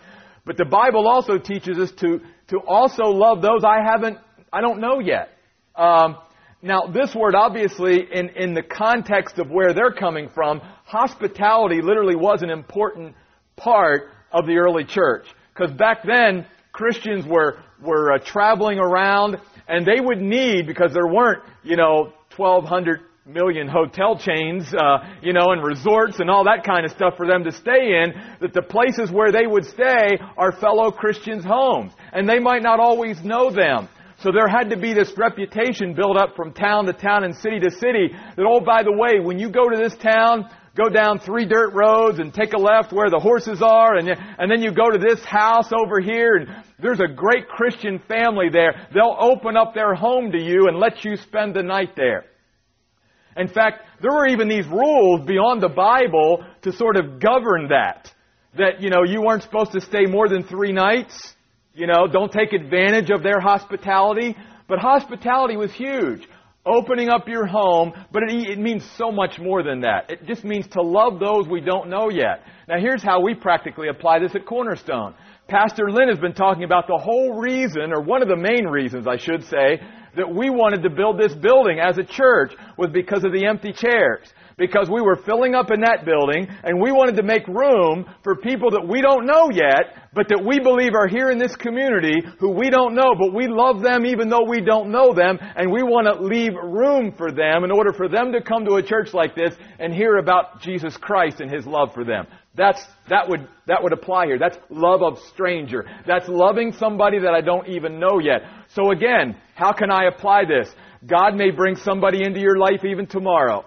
But 0.45 0.57
the 0.57 0.65
Bible 0.65 1.09
also 1.09 1.39
teaches 1.39 1.79
us 1.79 1.93
to, 2.01 2.21
to 2.49 2.59
also 2.67 3.05
love 3.05 3.41
those 3.41 3.63
I 3.65 3.83
haven't, 3.85 4.19
I 4.53 4.61
don't 4.61 4.81
know 4.81 4.99
yet. 4.99 5.31
Um, 5.77 6.17
now, 6.63 6.89
this 6.89 7.15
word, 7.15 7.35
obviously, 7.35 8.07
in, 8.13 8.29
in 8.31 8.53
the 8.53 8.63
context 8.63 9.39
of 9.39 9.51
where 9.51 9.73
they're 9.73 9.93
coming 9.93 10.29
from, 10.35 10.61
hospitality 10.91 11.81
literally 11.83 12.17
was 12.17 12.43
an 12.43 12.51
important 12.51 13.15
part 13.57 14.11
of 14.33 14.47
the 14.47 14.57
early 14.57 14.85
church. 14.85 15.25
Because 15.55 15.73
back 15.77 15.99
then, 16.05 16.45
Christians 16.73 17.25
were, 17.27 17.63
were 17.81 18.13
uh, 18.13 18.19
traveling 18.19 18.79
around, 18.81 19.37
and 19.69 19.87
they 19.87 20.01
would 20.01 20.21
need, 20.21 20.67
because 20.67 20.93
there 20.93 21.07
weren't, 21.07 21.45
you 21.63 21.77
know, 21.77 22.13
1,200 22.37 23.01
million 23.25 23.69
hotel 23.69 24.19
chains, 24.19 24.75
uh, 24.75 24.99
you 25.23 25.33
know, 25.33 25.53
and 25.53 25.63
resorts 25.63 26.19
and 26.19 26.29
all 26.29 26.45
that 26.45 26.65
kind 26.65 26.85
of 26.85 26.91
stuff 26.91 27.15
for 27.17 27.27
them 27.27 27.45
to 27.45 27.53
stay 27.53 28.03
in, 28.03 28.13
that 28.41 28.53
the 28.53 28.63
places 28.63 29.13
where 29.13 29.31
they 29.31 29.47
would 29.47 29.65
stay 29.67 30.19
are 30.37 30.51
fellow 30.51 30.91
Christians' 30.91 31.45
homes. 31.45 31.93
And 32.13 32.29
they 32.29 32.41
might 32.41 32.63
not 32.63 32.81
always 32.81 33.23
know 33.23 33.51
them. 33.51 33.89
So 34.23 34.31
there 34.33 34.49
had 34.49 34.71
to 34.71 34.77
be 34.77 34.93
this 34.93 35.13
reputation 35.17 35.95
built 35.95 36.17
up 36.17 36.35
from 36.37 36.53
town 36.53 36.87
to 36.87 36.93
town 36.93 37.25
and 37.25 37.35
city 37.37 37.61
to 37.61 37.71
city 37.71 38.11
that, 38.37 38.45
oh, 38.45 38.61
by 38.61 38.83
the 38.83 38.93
way, 38.93 39.21
when 39.25 39.39
you 39.39 39.51
go 39.51 39.69
to 39.69 39.77
this 39.77 39.97
town, 39.97 40.51
go 40.77 40.89
down 40.89 41.19
three 41.19 41.47
dirt 41.47 41.73
roads 41.75 42.19
and 42.19 42.33
take 42.33 42.53
a 42.53 42.59
left 42.59 42.93
where 42.93 43.11
the 43.11 43.19
horses 43.19 43.61
are, 43.63 43.97
and, 43.97 44.09
and 44.09 44.51
then 44.51 44.63
you 44.63 44.73
go 44.73 44.91
to 44.91 44.99
this 44.99 45.25
house 45.25 45.71
over 45.73 46.01
here, 46.01 46.37
and 46.37 46.49
there's 46.79 47.01
a 47.01 47.09
great 47.09 47.49
Christian 47.49 48.01
family 48.09 48.49
there. 48.51 48.89
They'll 48.95 49.17
open 49.19 49.57
up 49.57 49.75
their 49.75 49.95
home 49.95 50.33
to 50.33 50.43
you 50.43 50.69
and 50.69 50.79
let 50.79 51.05
you 51.05 51.17
spend 51.17 51.55
the 51.55 51.63
night 51.63 51.91
there. 51.97 52.25
In 53.37 53.49
fact, 53.49 53.83
there 54.03 54.13
were 54.13 54.29
even 54.29 54.49
these 54.49 54.67
rules 54.67 55.27
beyond 55.27 55.63
the 55.63 55.69
Bible 55.69 56.45
to 56.63 56.73
sort 56.73 56.97
of 56.97 57.21
govern 57.21 57.69
that. 57.69 58.13
That, 58.59 58.81
you 58.81 58.91
know, 58.91 59.05
you 59.05 59.23
weren't 59.23 59.43
supposed 59.43 59.73
to 59.73 59.81
stay 59.81 60.07
more 60.07 60.29
than 60.29 60.43
three 60.43 60.73
nights. 60.73 61.35
You 61.73 61.87
know, 61.87 62.09
don't 62.09 62.33
take 62.33 62.53
advantage 62.53 63.11
of 63.11 63.23
their 63.23 63.39
hospitality. 63.41 64.37
But 64.67 64.81
hospitality 64.81 65.57
was 65.57 65.73
huge. 65.73 66.29
Opening 66.67 67.09
up 67.09 67.27
your 67.27 67.47
home, 67.47 67.93
but 68.13 68.23
it, 68.25 68.51
it, 68.51 68.59
means 68.59 68.85
so 68.99 69.11
much 69.11 69.39
more 69.39 69.63
than 69.63 69.81
that. 69.81 70.11
It 70.11 70.27
just 70.27 70.45
means 70.45 70.67
to 70.69 70.83
love 70.83 71.19
those 71.19 71.49
we 71.49 71.63
don't 71.63 71.89
know 71.89 72.11
yet. 72.11 72.43
Now 72.69 72.79
here's 72.79 73.03
how 73.03 73.23
we 73.23 73.35
practically 73.35 73.89
apply 73.89 74.19
this 74.19 74.35
at 74.35 74.45
Cornerstone. 74.45 75.15
Pastor 75.49 75.91
Lynn 75.91 76.09
has 76.09 76.19
been 76.19 76.35
talking 76.35 76.65
about 76.65 76.87
the 76.87 76.99
whole 76.99 77.41
reason, 77.41 77.93
or 77.93 78.03
one 78.03 78.21
of 78.21 78.29
the 78.29 78.37
main 78.37 78.67
reasons, 78.67 79.07
I 79.07 79.17
should 79.17 79.43
say, 79.45 79.81
that 80.17 80.35
we 80.35 80.51
wanted 80.51 80.83
to 80.83 80.91
build 80.91 81.19
this 81.19 81.35
building 81.35 81.81
as 81.81 81.97
a 81.97 82.05
church 82.05 82.53
was 82.77 82.91
because 82.91 83.25
of 83.25 83.33
the 83.33 83.47
empty 83.47 83.73
chairs. 83.73 84.29
Because 84.61 84.91
we 84.91 85.01
were 85.01 85.17
filling 85.17 85.55
up 85.55 85.71
in 85.73 85.81
that 85.81 86.05
building 86.05 86.47
and 86.63 86.81
we 86.81 86.93
wanted 86.93 87.17
to 87.17 87.23
make 87.23 87.49
room 87.49 88.05
for 88.23 88.37
people 88.37 88.71
that 88.71 88.87
we 88.87 89.01
don't 89.01 89.27
know 89.27 89.49
yet, 89.51 89.97
but 90.13 90.29
that 90.29 90.45
we 90.45 90.61
believe 90.61 90.93
are 90.95 91.09
here 91.09 91.31
in 91.31 91.39
this 91.39 91.57
community 91.57 92.21
who 92.39 92.51
we 92.51 92.69
don't 92.69 92.95
know, 92.95 93.15
but 93.19 93.35
we 93.35 93.49
love 93.49 93.81
them 93.81 94.05
even 94.05 94.29
though 94.29 94.45
we 94.47 94.61
don't 94.61 94.91
know 94.91 95.15
them 95.15 95.39
and 95.57 95.73
we 95.73 95.83
want 95.83 96.07
to 96.07 96.23
leave 96.23 96.53
room 96.55 97.11
for 97.17 97.33
them 97.33 97.65
in 97.65 97.71
order 97.71 97.93
for 97.93 98.07
them 98.07 98.33
to 98.33 98.43
come 98.43 98.67
to 98.67 98.75
a 98.75 98.83
church 98.83 99.15
like 99.15 99.35
this 99.35 99.55
and 99.79 99.95
hear 99.95 100.19
about 100.19 100.61
Jesus 100.61 100.95
Christ 100.99 101.41
and 101.41 101.51
His 101.51 101.67
love 101.67 101.95
for 101.95 102.05
them. 102.05 102.27
That's, 102.55 102.85
that 103.09 103.31
would, 103.31 103.49
that 103.67 103.83
would 103.83 103.95
apply 103.95 104.27
here. 104.27 104.39
That's 104.39 104.59
love 104.69 105.03
of 105.03 105.19
stranger. 105.31 105.87
That's 106.07 106.29
loving 106.29 106.73
somebody 106.73 107.19
that 107.21 107.33
I 107.33 107.41
don't 107.41 107.67
even 107.69 107.99
know 107.99 108.19
yet. 108.23 108.43
So 108.75 108.91
again, 108.91 109.37
how 109.55 109.73
can 109.73 109.91
I 109.91 110.05
apply 110.05 110.45
this? 110.45 110.69
God 111.07 111.35
may 111.35 111.51
bring 111.51 111.77
somebody 111.77 112.19
into 112.23 112.41
your 112.41 112.59
life 112.59 112.85
even 112.85 113.07
tomorrow. 113.07 113.65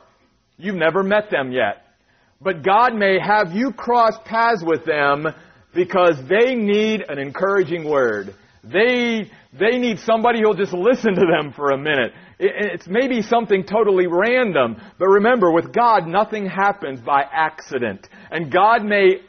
You've 0.58 0.76
never 0.76 1.04
met 1.04 1.30
them 1.30 1.52
yet. 1.52 1.84
But 2.42 2.64
God 2.64 2.94
may 2.94 3.20
have 3.20 3.54
you 3.54 3.72
cross 3.72 4.14
paths 4.26 4.64
with 4.66 4.86
them 4.86 5.28
because 5.74 6.16
they 6.28 6.56
need 6.56 7.04
an 7.08 7.18
encouraging 7.18 7.90
word. 7.90 8.36
They, 8.64 9.30
they 9.58 9.78
need 9.78 10.00
somebody 10.00 10.40
who'll 10.42 10.54
just 10.54 10.74
listen 10.74 11.16
to 11.16 11.26
them 11.26 11.54
for 11.54 11.72
a 11.72 11.78
minute. 11.78 12.14
It's 12.40 12.88
maybe 12.88 13.22
something 13.22 13.64
totally 13.64 14.08
random, 14.08 14.78
but 15.00 15.08
remember, 15.08 15.52
with 15.52 15.74
God, 15.74 16.08
nothing 16.08 16.46
happens 16.46 17.00
by 17.00 17.24
accident. 17.32 18.08
And 18.32 18.52
God 18.52 18.84
may 18.84 19.22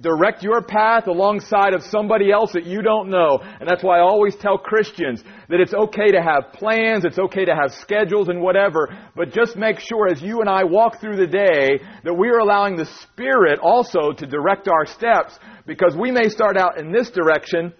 direct 0.00 0.42
your 0.42 0.60
path 0.62 1.06
alongside 1.06 1.74
of 1.74 1.82
somebody 1.82 2.30
else 2.30 2.52
that 2.52 2.64
you 2.66 2.82
don't 2.82 3.08
know. 3.08 3.38
And 3.42 3.68
that's 3.68 3.82
why 3.82 3.98
I 3.98 4.02
always 4.02 4.36
tell 4.36 4.58
Christians 4.58 5.22
that 5.48 5.60
it's 5.60 5.72
okay 5.72 6.10
to 6.12 6.22
have 6.22 6.52
plans, 6.52 7.04
it's 7.04 7.18
okay 7.18 7.44
to 7.46 7.54
have 7.54 7.72
schedules 7.72 8.28
and 8.28 8.42
whatever, 8.42 8.94
but 9.14 9.32
just 9.32 9.56
make 9.56 9.80
sure 9.80 10.08
as 10.08 10.20
you 10.20 10.40
and 10.40 10.50
I 10.50 10.64
walk 10.64 11.00
through 11.00 11.16
the 11.16 11.26
day 11.26 11.80
that 12.04 12.14
we 12.14 12.28
are 12.28 12.38
allowing 12.38 12.76
the 12.76 12.86
Spirit 13.02 13.58
also 13.60 14.12
to 14.12 14.26
direct 14.26 14.68
our 14.68 14.86
steps 14.86 15.38
because 15.66 15.96
we 15.96 16.10
may 16.10 16.28
start 16.28 16.56
out 16.56 16.78
in 16.78 16.92
this 16.92 17.10
direction 17.10 17.72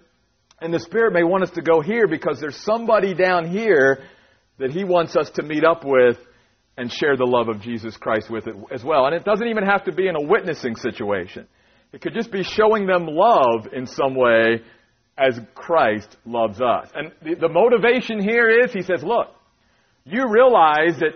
and 0.60 0.72
the 0.72 0.80
Spirit 0.80 1.12
may 1.12 1.22
want 1.22 1.42
us 1.42 1.50
to 1.50 1.62
go 1.62 1.80
here 1.80 2.08
because 2.08 2.40
there's 2.40 2.56
somebody 2.56 3.12
down 3.12 3.48
here 3.48 4.04
that 4.58 4.70
He 4.70 4.84
wants 4.84 5.16
us 5.16 5.30
to 5.32 5.42
meet 5.42 5.64
up 5.64 5.84
with 5.84 6.16
and 6.78 6.90
share 6.90 7.16
the 7.16 7.26
love 7.26 7.48
of 7.48 7.60
Jesus 7.60 7.96
Christ 7.96 8.30
with 8.30 8.46
it 8.46 8.54
as 8.70 8.82
well. 8.82 9.06
And 9.06 9.14
it 9.14 9.24
doesn't 9.24 9.48
even 9.48 9.64
have 9.64 9.84
to 9.84 9.92
be 9.92 10.08
in 10.08 10.16
a 10.16 10.22
witnessing 10.22 10.76
situation. 10.76 11.46
It 11.92 12.00
could 12.00 12.14
just 12.14 12.30
be 12.30 12.42
showing 12.42 12.86
them 12.86 13.06
love 13.06 13.68
in 13.72 13.86
some 13.86 14.14
way 14.14 14.62
as 15.18 15.40
Christ 15.54 16.16
loves 16.26 16.60
us. 16.60 16.88
And 16.94 17.12
the, 17.22 17.34
the 17.34 17.48
motivation 17.48 18.20
here 18.20 18.48
is, 18.48 18.72
he 18.72 18.82
says, 18.82 19.02
look, 19.02 19.28
you 20.04 20.30
realize 20.30 20.98
that 21.00 21.12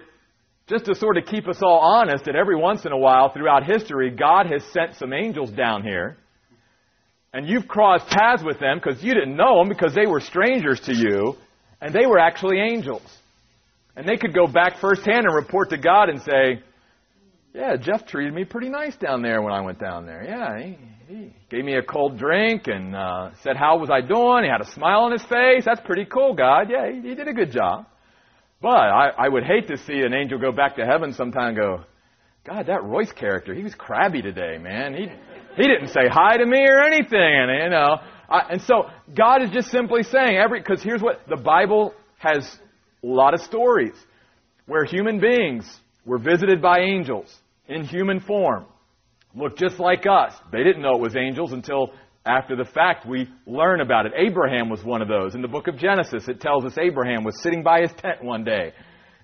just 0.67 0.87
to 0.87 0.95
sort 0.95 1.17
of 1.17 1.27
keep 1.27 1.49
us 1.49 1.61
all 1.63 1.81
honest, 1.81 2.25
that 2.25 2.37
every 2.37 2.57
once 2.57 2.87
in 2.87 2.93
a 2.93 2.99
while 2.99 3.33
throughout 3.33 3.67
history, 3.67 4.11
God 4.11 4.47
has 4.47 4.65
sent 4.73 4.95
some 4.95 5.13
angels 5.13 5.51
down 5.51 5.83
here. 5.83 6.17
And 7.33 7.49
you've 7.49 7.69
crossed 7.69 8.09
paths 8.09 8.43
with 8.43 8.59
them 8.59 8.81
because 8.83 9.03
you 9.03 9.15
didn't 9.15 9.37
know 9.37 9.59
them 9.59 9.69
because 9.69 9.95
they 9.95 10.07
were 10.07 10.21
strangers 10.21 10.81
to 10.81 10.95
you. 10.95 11.37
And 11.81 11.95
they 11.95 12.07
were 12.07 12.19
actually 12.19 12.59
angels. 12.61 13.03
And 13.97 14.09
they 14.09 14.17
could 14.17 14.35
go 14.35 14.47
back 14.47 14.79
firsthand 14.79 15.27
and 15.27 15.35
report 15.35 15.71
to 15.71 15.77
God 15.77 16.09
and 16.09 16.23
say, 16.23 16.63
yeah, 17.53 17.77
Jeff 17.77 18.07
treated 18.07 18.33
me 18.33 18.45
pretty 18.45 18.69
nice 18.69 18.97
down 18.97 19.23
there 19.23 19.43
when 19.43 19.53
I 19.53 19.61
went 19.61 19.81
down 19.81 20.07
there. 20.07 20.23
Yeah, 20.23 20.59
he, 20.59 20.79
he 21.09 21.35
gave 21.51 21.65
me 21.65 21.75
a 21.75 21.83
cold 21.83 22.17
drink 22.17 22.69
and 22.69 22.95
uh, 22.95 23.31
said, 23.43 23.57
How 23.57 23.79
was 23.79 23.91
I 23.91 24.01
doing? 24.01 24.45
He 24.45 24.51
had 24.51 24.61
a 24.61 24.71
smile 24.73 25.01
on 25.01 25.13
his 25.13 25.23
face. 25.23 25.65
That's 25.65 25.81
pretty 25.85 26.05
cool, 26.05 26.35
God. 26.35 26.69
Yeah, 26.71 26.91
he, 26.93 27.09
he 27.09 27.15
did 27.15 27.27
a 27.27 27.33
good 27.33 27.51
job. 27.51 27.87
But 28.63 28.69
I, 28.69 29.09
I 29.19 29.29
would 29.29 29.43
hate 29.43 29.69
to 29.69 29.79
see 29.79 30.01
an 30.01 30.15
angel 30.15 30.39
go 30.39 30.53
back 30.53 30.77
to 30.77 30.85
heaven 30.85 31.13
sometime 31.13 31.49
and 31.49 31.57
go, 31.57 31.85
God, 32.47 32.67
that 32.67 32.85
Royce 32.85 33.13
character, 33.13 33.55
he 33.55 33.63
was 33.63 33.75
crabby 33.75 34.23
today, 34.23 34.59
man. 34.59 34.95
He, 34.95 35.09
he 35.57 35.63
didn't 35.63 35.89
say 35.89 36.09
hi 36.11 36.37
to 36.37 36.47
me 36.47 36.61
or 36.61 36.83
anything, 36.83 37.49
you 37.63 37.71
know. 37.71 37.97
I, 38.29 38.41
and 38.51 38.63
so 38.63 38.89
God 39.17 39.43
is 39.43 39.51
just 39.51 39.71
simply 39.71 40.05
saying 40.05 40.37
every, 40.37 40.61
because 40.61 40.83
here's 40.83 41.03
what 41.03 41.21
the 41.29 41.37
Bible 41.37 41.95
has 42.19 42.49
a 43.03 43.07
lot 43.07 43.35
of 43.35 43.41
stories 43.41 43.95
where 44.67 44.85
human 44.85 45.21
beings 45.21 45.69
were 46.05 46.19
visited 46.19 46.63
by 46.63 46.81
angels 46.81 47.35
in 47.71 47.85
human 47.85 48.21
form, 48.21 48.67
looked 49.35 49.59
just 49.59 49.79
like 49.79 50.05
us. 50.07 50.35
They 50.53 50.65
didn't 50.65 50.83
know 50.83 50.97
it 50.97 51.01
was 51.01 51.17
angels 51.17 51.53
until 51.53 51.93
after 52.27 52.57
the 52.57 52.65
fact 52.65 53.07
we 53.07 53.29
learn 53.47 53.81
about 53.81 54.07
it. 54.07 54.13
Abraham 54.17 54.69
was 54.69 54.85
one 54.85 55.01
of 55.01 55.09
those. 55.09 55.35
In 55.35 55.41
the 55.41 55.49
book 55.49 55.69
of 55.69 55.79
Genesis, 55.79 56.29
it 56.29 56.41
tells 56.41 56.65
us 56.65 56.77
Abraham 56.79 57.25
was 57.25 57.41
sitting 57.43 57.63
by 57.63 57.81
his 57.81 57.93
tent 57.93 58.23
one 58.23 58.45
day. 58.45 58.73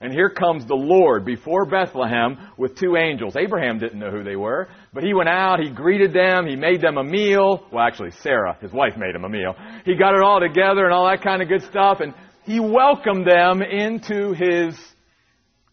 And 0.01 0.13
here 0.13 0.29
comes 0.29 0.67
the 0.67 0.75
Lord 0.75 1.25
before 1.25 1.65
Bethlehem 1.65 2.37
with 2.59 2.77
two 2.77 2.97
angels. 2.97 3.35
Abraham 3.35 3.79
didn't 3.79 3.99
know 3.99 4.11
who 4.11 4.23
they 4.23 4.37
were, 4.37 4.69
but 4.93 5.03
he 5.03 5.15
went 5.15 5.31
out, 5.31 5.59
he 5.59 5.71
greeted 5.71 6.13
them, 6.13 6.47
he 6.47 6.55
made 6.55 6.83
them 6.83 6.99
a 6.99 7.05
meal. 7.05 7.67
Well, 7.73 7.85
actually, 7.85 8.11
Sarah, 8.21 8.59
his 8.61 8.73
wife, 8.73 8.97
made 8.97 9.15
him 9.15 9.25
a 9.25 9.29
meal. 9.29 9.55
He 9.85 9.97
got 9.97 10.15
it 10.15 10.23
all 10.23 10.39
together 10.39 10.85
and 10.85 10.93
all 10.93 11.09
that 11.09 11.23
kind 11.23 11.43
of 11.43 11.49
good 11.49 11.63
stuff, 11.63 12.01
and 12.01 12.15
he 12.45 12.61
welcomed 12.61 13.27
them 13.27 13.63
into 13.63 14.33
his 14.35 14.79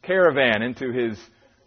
caravan, 0.04 0.62
into 0.62 0.92
his 0.92 1.20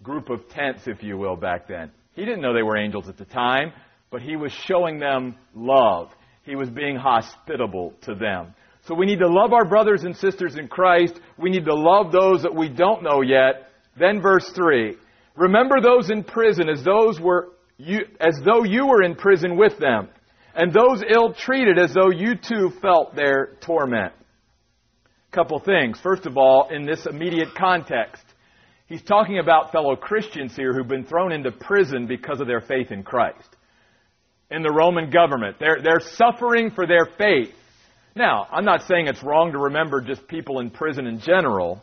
group 0.07 0.31
of 0.31 0.49
tents, 0.49 0.87
if 0.87 1.03
you 1.03 1.19
will, 1.19 1.35
back 1.35 1.66
then. 1.66 1.90
He 2.14 2.25
didn't 2.25 2.40
know 2.40 2.55
they 2.55 2.62
were 2.62 2.79
angels 2.79 3.09
at 3.09 3.19
the 3.19 3.25
time, 3.25 3.73
but 4.11 4.23
he 4.23 4.37
was 4.37 4.53
showing 4.53 5.01
them 5.01 5.35
love. 5.53 6.11
He 6.45 6.55
was 6.55 6.71
being 6.71 6.95
hospitable 6.95 7.92
to 8.03 8.14
them. 8.14 8.55
So 8.87 8.95
we 8.95 9.05
need 9.05 9.19
to 9.19 9.29
love 9.29 9.53
our 9.53 9.64
brothers 9.64 10.05
and 10.05 10.16
sisters 10.16 10.55
in 10.57 10.69
Christ. 10.69 11.21
We 11.37 11.51
need 11.51 11.64
to 11.64 11.75
love 11.75 12.12
those 12.12 12.42
that 12.42 12.55
we 12.55 12.69
don't 12.69 13.03
know 13.03 13.21
yet. 13.21 13.69
Then 13.99 14.23
verse 14.23 14.49
3. 14.55 14.97
Remember 15.35 15.81
those 15.83 16.09
in 16.09 16.23
prison 16.23 16.69
as 16.69 16.85
those 16.85 17.21
were 17.21 17.49
you, 17.77 18.03
as 18.21 18.40
though 18.45 18.62
you 18.62 18.87
were 18.87 19.03
in 19.03 19.16
prison 19.16 19.57
with 19.57 19.77
them, 19.79 20.09
and 20.55 20.73
those 20.73 21.03
ill 21.12 21.35
treated 21.35 21.81
as 21.81 21.92
though 21.92 22.11
you 22.11 22.37
too 22.37 22.71
felt 22.81 23.16
their 23.16 23.57
torment. 23.61 24.12
Couple 25.33 25.59
things. 25.59 25.99
First 26.01 26.27
of 26.27 26.38
all, 26.38 26.69
in 26.71 26.87
this 26.87 27.07
immediate 27.07 27.55
context, 27.59 28.23
He's 28.87 29.03
talking 29.03 29.38
about 29.38 29.72
fellow 29.72 29.96
Christians 29.96 30.55
here 30.55 30.72
who've 30.72 30.87
been 30.87 31.05
thrown 31.05 31.33
into 31.33 31.51
prison 31.51 32.07
because 32.07 32.40
of 32.40 32.46
their 32.46 32.61
faith 32.61 32.92
in 32.92 33.03
Christ. 33.03 33.49
In 34.51 34.62
the 34.62 34.72
Roman 34.72 35.11
government. 35.11 35.57
They're, 35.59 35.79
they're 35.83 36.01
suffering 36.01 36.70
for 36.70 36.87
their 36.87 37.07
faith. 37.18 37.53
Now, 38.14 38.46
I'm 38.51 38.64
not 38.64 38.87
saying 38.87 39.09
it's 39.09 39.22
wrong 39.22 39.53
to 39.53 39.59
remember 39.59 40.01
just 40.01 40.29
people 40.29 40.61
in 40.61 40.70
prison 40.70 41.07
in 41.07 41.18
general, 41.18 41.83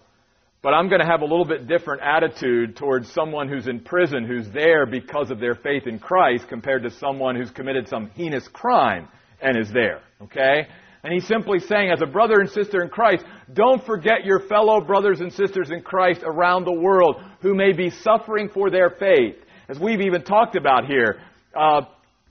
but 0.61 0.73
I'm 0.73 0.87
going 0.87 1.01
to 1.01 1.05
have 1.05 1.21
a 1.21 1.25
little 1.25 1.45
bit 1.45 1.67
different 1.67 2.01
attitude 2.01 2.77
towards 2.77 3.11
someone 3.11 3.49
who's 3.49 3.67
in 3.67 3.81
prison 3.81 4.25
who's 4.25 4.49
there 4.51 4.85
because 4.85 5.29
of 5.29 5.39
their 5.41 5.55
faith 5.55 5.85
in 5.87 5.99
Christ 5.99 6.47
compared 6.47 6.83
to 6.83 6.89
someone 6.89 7.35
who's 7.35 7.51
committed 7.51 7.89
some 7.89 8.11
heinous 8.11 8.47
crime 8.47 9.09
and 9.41 9.57
is 9.57 9.69
there. 9.73 10.01
Okay? 10.21 10.67
And 11.03 11.13
he's 11.13 11.27
simply 11.27 11.59
saying, 11.59 11.91
as 11.91 12.01
a 12.01 12.05
brother 12.05 12.39
and 12.39 12.49
sister 12.49 12.81
in 12.81 12.89
Christ, 12.89 13.25
don't 13.51 13.85
forget 13.85 14.23
your 14.23 14.39
fellow 14.39 14.79
brothers 14.79 15.19
and 15.19 15.33
sisters 15.33 15.69
in 15.69 15.81
Christ 15.81 16.21
around 16.23 16.63
the 16.63 16.79
world 16.79 17.21
who 17.41 17.53
may 17.53 17.73
be 17.73 17.89
suffering 17.89 18.47
for 18.47 18.69
their 18.69 18.89
faith. 18.89 19.35
As 19.67 19.77
we've 19.77 20.01
even 20.01 20.23
talked 20.23 20.55
about 20.55 20.85
here, 20.85 21.19
uh, 21.53 21.81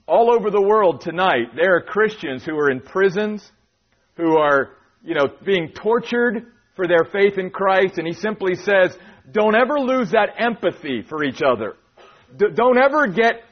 all 0.07 0.33
over 0.33 0.49
the 0.49 0.61
world 0.61 1.01
tonight, 1.01 1.55
there 1.55 1.75
are 1.75 1.81
Christians 1.81 2.43
who 2.43 2.55
are 2.57 2.71
in 2.71 2.81
prisons, 2.81 3.49
who 4.17 4.37
are, 4.37 4.71
you 5.03 5.13
know, 5.13 5.27
being 5.45 5.71
tortured 5.73 6.47
for 6.75 6.87
their 6.87 7.05
faith 7.11 7.37
in 7.37 7.51
Christ. 7.51 7.99
And 7.99 8.07
he 8.07 8.13
simply 8.13 8.55
says, 8.55 8.97
don't 9.31 9.55
ever 9.55 9.79
lose 9.79 10.11
that 10.11 10.29
empathy 10.37 11.03
for 11.07 11.23
each 11.23 11.41
other. 11.43 11.75
D- 12.35 12.47
don't 12.55 12.77
ever 12.77 13.07
get 13.07 13.43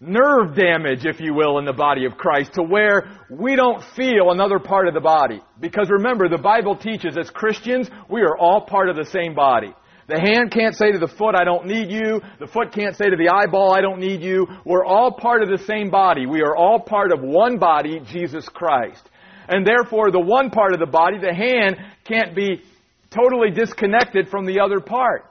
nerve 0.00 0.54
damage, 0.54 1.04
if 1.04 1.20
you 1.20 1.34
will, 1.34 1.58
in 1.58 1.64
the 1.64 1.72
body 1.72 2.04
of 2.04 2.16
Christ 2.16 2.54
to 2.54 2.62
where 2.62 3.10
we 3.30 3.56
don't 3.56 3.82
feel 3.96 4.30
another 4.30 4.58
part 4.58 4.88
of 4.88 4.94
the 4.94 5.00
body. 5.00 5.42
Because 5.60 5.90
remember, 5.90 6.28
the 6.28 6.38
Bible 6.38 6.76
teaches 6.76 7.16
as 7.18 7.30
Christians, 7.30 7.90
we 8.08 8.22
are 8.22 8.36
all 8.36 8.62
part 8.62 8.88
of 8.88 8.96
the 8.96 9.06
same 9.06 9.34
body. 9.34 9.74
The 10.06 10.18
hand 10.18 10.52
can't 10.52 10.74
say 10.74 10.92
to 10.92 10.98
the 10.98 11.08
foot, 11.08 11.34
I 11.34 11.44
don't 11.44 11.66
need 11.66 11.90
you. 11.90 12.22
The 12.40 12.46
foot 12.46 12.72
can't 12.72 12.96
say 12.96 13.10
to 13.10 13.16
the 13.16 13.28
eyeball, 13.28 13.74
I 13.74 13.82
don't 13.82 14.00
need 14.00 14.22
you. 14.22 14.46
We're 14.64 14.84
all 14.84 15.12
part 15.12 15.42
of 15.42 15.50
the 15.50 15.62
same 15.64 15.90
body. 15.90 16.24
We 16.24 16.40
are 16.40 16.56
all 16.56 16.80
part 16.80 17.12
of 17.12 17.20
one 17.20 17.58
body, 17.58 18.00
Jesus 18.06 18.48
Christ. 18.48 19.02
And 19.48 19.66
therefore, 19.66 20.10
the 20.10 20.20
one 20.20 20.50
part 20.50 20.72
of 20.72 20.80
the 20.80 20.86
body, 20.86 21.18
the 21.18 21.34
hand, 21.34 21.76
can't 22.04 22.34
be 22.34 22.62
totally 23.10 23.50
disconnected 23.50 24.28
from 24.28 24.46
the 24.46 24.60
other 24.60 24.80
part. 24.80 25.24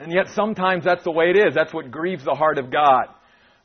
And 0.00 0.12
yet 0.12 0.28
sometimes 0.34 0.84
that's 0.84 1.04
the 1.04 1.10
way 1.10 1.30
it 1.30 1.38
is. 1.38 1.54
That's 1.54 1.72
what 1.72 1.90
grieves 1.90 2.24
the 2.24 2.34
heart 2.34 2.58
of 2.58 2.70
God. 2.70 3.06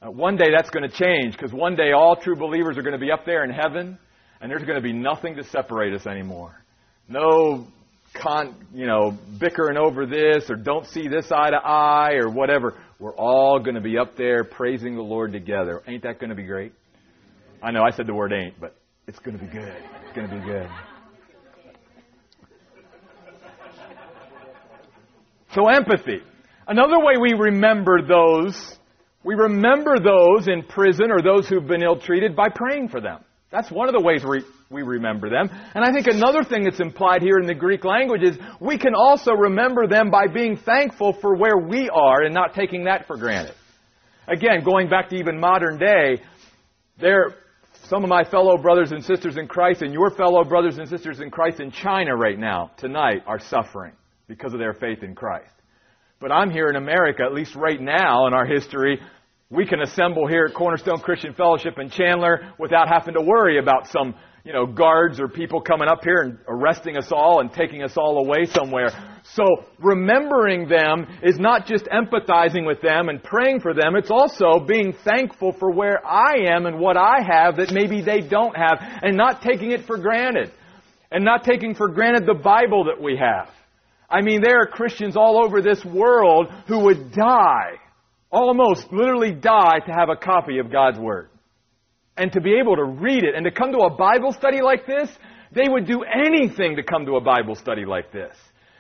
Uh, 0.01 0.09
one 0.09 0.38
day 0.38 0.45
that's 0.55 0.69
going 0.69 0.89
to 0.89 0.95
change 0.95 1.33
because 1.33 1.51
one 1.51 1.75
day 1.75 1.91
all 1.91 2.15
true 2.15 2.35
believers 2.35 2.77
are 2.77 2.81
going 2.81 2.93
to 2.93 2.99
be 2.99 3.12
up 3.12 3.25
there 3.25 3.43
in 3.43 3.49
heaven 3.49 3.97
and 4.39 4.49
there's 4.49 4.63
going 4.63 4.77
to 4.77 4.81
be 4.81 4.93
nothing 4.93 5.35
to 5.35 5.43
separate 5.43 5.93
us 5.93 6.07
anymore. 6.07 6.63
No 7.07 7.67
con, 8.13 8.55
you 8.73 8.88
know, 8.88 9.17
bickering 9.39 9.77
over 9.77 10.05
this 10.05 10.49
or 10.49 10.55
don't 10.55 10.85
see 10.88 11.07
this 11.07 11.31
eye 11.31 11.49
to 11.49 11.57
eye 11.57 12.13
or 12.13 12.29
whatever. 12.29 12.75
We're 12.99 13.15
all 13.15 13.59
going 13.59 13.75
to 13.75 13.81
be 13.81 13.97
up 13.97 14.15
there 14.15 14.43
praising 14.43 14.95
the 14.95 15.01
Lord 15.01 15.33
together. 15.33 15.81
Ain't 15.88 16.03
that 16.03 16.19
going 16.19 16.29
to 16.29 16.35
be 16.35 16.43
great? 16.43 16.73
I 17.62 17.71
know 17.71 17.81
I 17.83 17.91
said 17.91 18.07
the 18.07 18.13
word 18.13 18.31
ain't, 18.31 18.59
but 18.59 18.75
it's 19.05 19.19
going 19.19 19.38
to 19.38 19.43
be 19.43 19.51
good. 19.51 19.75
It's 20.05 20.15
going 20.15 20.29
to 20.29 20.35
be 20.35 20.41
good. 20.41 20.69
So 25.55 25.67
empathy. 25.67 26.21
Another 26.67 26.99
way 26.99 27.15
we 27.19 27.33
remember 27.33 28.01
those, 28.01 28.77
we 29.23 29.36
remember 29.36 29.97
those 29.99 30.47
in 30.47 30.63
prison 30.63 31.12
or 31.12 31.21
those 31.21 31.47
who've 31.47 31.67
been 31.67 31.84
ill 31.84 31.99
treated 31.99 32.36
by 32.36 32.47
praying 32.49 32.89
for 32.89 33.01
them. 33.01 33.23
That's 33.51 33.71
one 33.71 33.89
of 33.89 33.95
the 33.95 34.01
ways 34.01 34.23
we, 34.23 34.43
we 34.69 34.84
remember 34.84 35.29
them. 35.29 35.49
And 35.73 35.84
I 35.84 35.91
think 35.91 36.08
another 36.08 36.43
thing 36.43 36.63
that's 36.63 36.79
implied 36.79 37.21
here 37.21 37.39
in 37.39 37.47
the 37.47 37.55
Greek 37.55 37.84
language 37.84 38.21
is 38.21 38.38
we 38.60 38.77
can 38.77 38.93
also 38.93 39.32
remember 39.34 39.88
them 39.88 40.12
by 40.12 40.27
being 40.32 40.55
thankful 40.55 41.13
for 41.13 41.36
where 41.36 41.58
we 41.58 41.89
are 41.89 42.21
and 42.21 42.34
not 42.34 42.53
taking 42.53 42.84
that 42.84 43.08
for 43.08 43.17
granted. 43.17 43.55
Again, 44.27 44.63
going 44.63 44.88
back 44.88 45.10
to 45.10 45.15
even 45.15 45.39
modern 45.39 45.79
day, 45.79 46.21
there, 46.99 47.34
some 47.86 48.03
of 48.03 48.10
my 48.10 48.23
fellow 48.23 48.58
brothers 48.58 48.91
and 48.91 49.03
sisters 49.03 49.36
in 49.36 49.47
Christ 49.47 49.82
and 49.82 49.91
your 49.91 50.12
fellow 50.12 50.43
brothers 50.43 50.77
and 50.77 50.88
sisters 50.88 51.19
in 51.19 51.32
Christ 51.32 51.60
in 51.60 51.71
China 51.71 52.15
right 52.15 52.38
now, 52.38 52.69
tonight, 52.77 53.23
are 53.25 53.39
suffering 53.39 53.93
because 54.27 54.53
of 54.53 54.60
their 54.60 54.73
faith 54.73 55.01
in 55.01 55.15
Christ. 55.15 55.51
But 56.19 56.34
I'm 56.34 56.51
here 56.51 56.67
in 56.67 56.75
America, 56.75 57.23
at 57.23 57.34
least 57.34 57.55
right 57.55 57.79
now 57.79 58.27
in 58.27 58.34
our 58.34 58.45
history, 58.45 58.99
we 59.49 59.65
can 59.65 59.82
assemble 59.82 60.27
here 60.27 60.45
at 60.45 60.53
Cornerstone 60.53 60.99
Christian 60.99 61.34
Fellowship 61.34 61.79
in 61.79 61.89
Chandler 61.89 62.51
without 62.60 62.89
having 62.89 63.13
to 63.13 63.21
worry 63.21 63.58
about 63.58 63.88
some, 63.88 64.13
you 64.43 64.51
know, 64.51 64.65
guards 64.65 65.21
or 65.21 65.29
people 65.29 65.62
coming 65.62 65.88
up 65.88 66.03
here 66.03 66.21
and 66.23 66.38
arresting 66.45 66.97
us 66.97 67.10
all 67.13 67.39
and 67.39 67.53
taking 67.53 67.84
us 67.84 67.95
all 67.95 68.17
away 68.17 68.45
somewhere. 68.45 68.89
So 69.34 69.45
remembering 69.79 70.67
them 70.67 71.08
is 71.23 71.39
not 71.39 71.65
just 71.65 71.86
empathizing 71.86 72.67
with 72.67 72.82
them 72.82 73.08
and 73.08 73.23
praying 73.23 73.62
for 73.62 73.73
them, 73.73 73.95
it's 73.95 74.12
also 74.12 74.60
being 74.60 74.93
thankful 75.05 75.53
for 75.53 75.71
where 75.71 76.05
I 76.05 76.51
am 76.53 76.65
and 76.65 76.79
what 76.79 76.97
I 76.97 77.19
have 77.25 77.55
that 77.58 77.71
maybe 77.71 78.01
they 78.01 78.19
don't 78.19 78.58
have 78.58 78.77
and 79.01 79.15
not 79.15 79.41
taking 79.41 79.71
it 79.71 79.86
for 79.86 79.97
granted. 79.97 80.51
And 81.12 81.23
not 81.23 81.43
taking 81.43 81.73
for 81.73 81.88
granted 81.88 82.27
the 82.27 82.39
Bible 82.39 82.84
that 82.84 83.01
we 83.01 83.17
have. 83.17 83.49
I 84.10 84.22
mean, 84.22 84.41
there 84.41 84.62
are 84.62 84.65
Christians 84.65 85.15
all 85.15 85.43
over 85.43 85.62
this 85.62 85.84
world 85.86 86.48
who 86.67 86.86
would 86.86 87.12
die 87.12 87.74
almost 88.32 88.91
literally 88.91 89.32
die 89.32 89.80
to 89.86 89.91
have 89.91 90.10
a 90.10 90.15
copy 90.15 90.60
of 90.60 90.72
God's 90.72 91.00
Word. 91.00 91.30
And 92.17 92.32
to 92.34 92.41
be 92.41 92.56
able 92.60 92.76
to 92.76 92.84
read 92.84 93.24
it 93.24 93.36
and 93.36 93.45
to 93.45 93.52
come 93.52 93.72
to 93.72 93.80
a 93.80 93.89
Bible 93.89 94.34
study 94.34 94.62
like 94.62 94.86
this, 94.86 95.10
they 95.54 95.67
would 95.67 95.86
do 95.86 96.04
anything 96.04 96.76
to 96.76 96.84
come 96.84 97.06
to 97.06 97.15
a 97.15 97.22
Bible 97.22 97.56
study 97.56 97.86
like 97.86 98.12
this. 98.12 98.36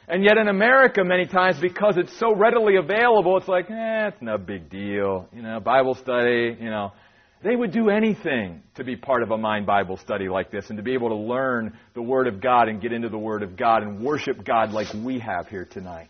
And 0.07 0.23
yet 0.23 0.37
in 0.37 0.47
America, 0.47 1.03
many 1.03 1.27
times, 1.27 1.59
because 1.59 1.95
it's 1.97 2.17
so 2.17 2.35
readily 2.35 2.77
available, 2.77 3.37
it's 3.37 3.47
like, 3.47 3.69
eh, 3.69 4.07
it's 4.07 4.21
no 4.21 4.37
big 4.37 4.69
deal. 4.69 5.27
You 5.33 5.43
know, 5.43 5.59
Bible 5.59 5.93
study, 5.93 6.57
you 6.59 6.69
know. 6.69 6.91
They 7.41 7.55
would 7.55 7.71
do 7.71 7.89
anything 7.89 8.61
to 8.75 8.83
be 8.83 8.95
part 8.95 9.23
of 9.23 9.31
a 9.31 9.37
Mind 9.37 9.65
Bible 9.65 9.97
study 9.97 10.27
like 10.27 10.51
this 10.51 10.69
and 10.69 10.77
to 10.77 10.83
be 10.83 10.93
able 10.93 11.09
to 11.09 11.15
learn 11.15 11.77
the 11.93 12.01
Word 12.01 12.27
of 12.27 12.41
God 12.41 12.67
and 12.67 12.81
get 12.81 12.91
into 12.91 13.09
the 13.09 13.17
Word 13.17 13.43
of 13.43 13.55
God 13.55 13.83
and 13.83 14.03
worship 14.03 14.43
God 14.43 14.71
like 14.71 14.87
we 14.93 15.19
have 15.19 15.47
here 15.47 15.65
tonight. 15.65 16.09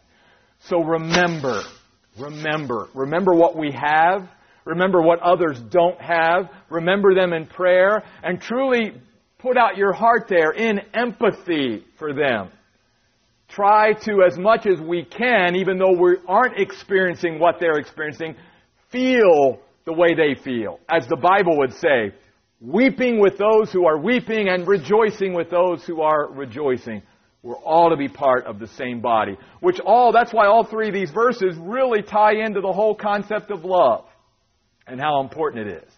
So 0.62 0.84
remember, 0.84 1.62
Remember. 2.20 2.90
Remember 2.94 3.34
what 3.34 3.58
we 3.58 3.72
have. 3.72 4.28
Remember 4.66 5.02
what 5.02 5.20
others 5.20 5.60
don't 5.60 6.00
have. 6.00 6.50
Remember 6.70 7.16
them 7.16 7.34
in 7.34 7.48
prayer. 7.48 8.04
And 8.24 8.42
truly 8.42 8.94
put 9.40 9.58
out 9.58 9.78
your 9.78 9.94
heart 9.94 10.28
there 10.28 10.52
in 10.52 10.80
empathy 10.94 11.86
for 11.98 12.14
them. 12.14 12.50
Try 13.48 13.94
to, 13.94 14.24
as 14.30 14.38
much 14.38 14.68
as 14.68 14.80
we 14.80 15.04
can, 15.04 15.56
even 15.56 15.80
though 15.80 15.98
we 16.00 16.18
aren't 16.28 16.60
experiencing 16.60 17.40
what 17.40 17.56
they're 17.60 17.80
experiencing, 17.80 18.36
feel 18.92 19.60
the 19.90 19.94
way 19.94 20.14
they 20.14 20.40
feel. 20.40 20.80
As 20.88 21.08
the 21.08 21.16
Bible 21.16 21.58
would 21.58 21.74
say, 21.74 22.14
weeping 22.62 23.20
with 23.20 23.40
those 23.40 23.72
who 23.72 23.88
are 23.88 23.98
weeping 23.98 24.48
and 24.48 24.68
rejoicing 24.68 25.34
with 25.34 25.50
those 25.50 25.84
who 25.84 26.02
are 26.02 26.32
rejoicing. 26.32 27.02
We're 27.42 27.56
all 27.56 27.90
to 27.90 27.98
be 27.98 28.08
part 28.08 28.46
of 28.46 28.60
the 28.60 28.68
same 28.68 29.02
body. 29.02 29.36
Which 29.62 29.80
all, 29.80 30.12
that's 30.12 30.32
why 30.32 30.46
all 30.46 30.64
three 30.64 30.90
of 30.90 30.94
these 30.94 31.10
verses 31.10 31.58
really 31.58 32.04
tie 32.04 32.34
into 32.34 32.62
the 32.62 32.72
whole 32.72 32.94
concept 32.94 33.50
of 33.50 33.66
love 33.66 34.06
and 34.86 35.00
how 35.00 35.22
important 35.22 35.68
it 35.68 35.84
is. 35.84 35.92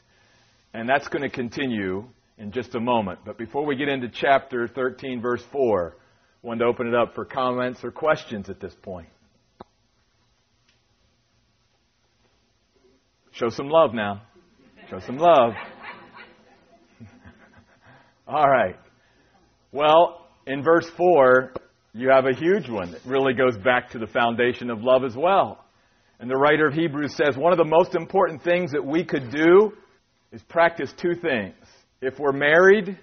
And 0.73 0.87
that's 0.87 1.09
going 1.09 1.23
to 1.23 1.29
continue 1.29 2.05
in 2.37 2.53
just 2.53 2.75
a 2.75 2.79
moment. 2.79 3.19
But 3.25 3.37
before 3.37 3.65
we 3.65 3.75
get 3.75 3.89
into 3.89 4.07
chapter 4.07 4.69
13, 4.69 5.21
verse 5.21 5.43
4, 5.51 5.97
I 5.97 6.47
wanted 6.47 6.59
to 6.59 6.65
open 6.65 6.87
it 6.87 6.95
up 6.95 7.13
for 7.13 7.25
comments 7.25 7.83
or 7.83 7.91
questions 7.91 8.49
at 8.49 8.61
this 8.61 8.73
point. 8.81 9.09
Show 13.41 13.49
some 13.49 13.69
love 13.69 13.95
now. 13.95 14.21
Show 14.91 14.99
some 14.99 15.17
love. 15.17 15.53
All 18.27 18.47
right. 18.47 18.75
Well, 19.71 20.27
in 20.45 20.61
verse 20.61 20.87
4, 20.95 21.51
you 21.93 22.11
have 22.11 22.25
a 22.27 22.35
huge 22.35 22.69
one 22.69 22.91
that 22.91 23.01
really 23.03 23.33
goes 23.33 23.57
back 23.57 23.89
to 23.93 23.97
the 23.97 24.05
foundation 24.05 24.69
of 24.69 24.83
love 24.83 25.03
as 25.03 25.15
well. 25.15 25.65
And 26.19 26.29
the 26.29 26.35
writer 26.35 26.67
of 26.67 26.75
Hebrews 26.75 27.15
says 27.15 27.35
one 27.35 27.51
of 27.51 27.57
the 27.57 27.65
most 27.65 27.95
important 27.95 28.43
things 28.43 28.73
that 28.73 28.85
we 28.85 29.03
could 29.03 29.31
do 29.31 29.71
is 30.31 30.43
practice 30.43 30.93
two 30.95 31.15
things. 31.15 31.55
If 31.99 32.19
we're 32.19 32.33
married, 32.33 32.95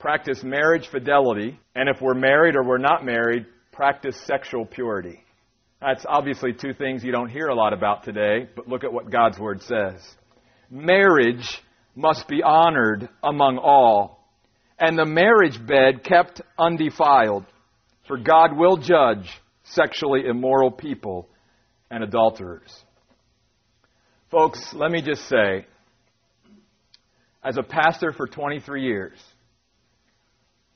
practice 0.00 0.42
marriage 0.42 0.88
fidelity. 0.88 1.56
And 1.76 1.88
if 1.88 2.02
we're 2.02 2.14
married 2.14 2.56
or 2.56 2.64
we're 2.64 2.78
not 2.78 3.04
married, 3.04 3.46
practice 3.70 4.20
sexual 4.26 4.66
purity. 4.66 5.22
That's 5.80 6.04
obviously 6.08 6.52
two 6.52 6.74
things 6.74 7.04
you 7.04 7.12
don't 7.12 7.28
hear 7.28 7.48
a 7.48 7.54
lot 7.54 7.72
about 7.72 8.04
today, 8.04 8.48
but 8.56 8.68
look 8.68 8.84
at 8.84 8.92
what 8.92 9.10
God's 9.10 9.38
Word 9.38 9.62
says. 9.62 10.00
Marriage 10.70 11.60
must 11.94 12.26
be 12.28 12.42
honored 12.42 13.08
among 13.22 13.58
all 13.58 14.18
and 14.78 14.98
the 14.98 15.04
marriage 15.04 15.58
bed 15.66 16.04
kept 16.04 16.40
undefiled, 16.58 17.44
for 18.06 18.16
God 18.16 18.56
will 18.56 18.76
judge 18.76 19.28
sexually 19.64 20.24
immoral 20.26 20.70
people 20.70 21.28
and 21.90 22.04
adulterers. 22.04 22.72
Folks, 24.30 24.72
let 24.74 24.90
me 24.90 25.02
just 25.02 25.26
say, 25.28 25.66
as 27.42 27.56
a 27.56 27.62
pastor 27.62 28.12
for 28.12 28.26
23 28.26 28.82
years, 28.82 29.18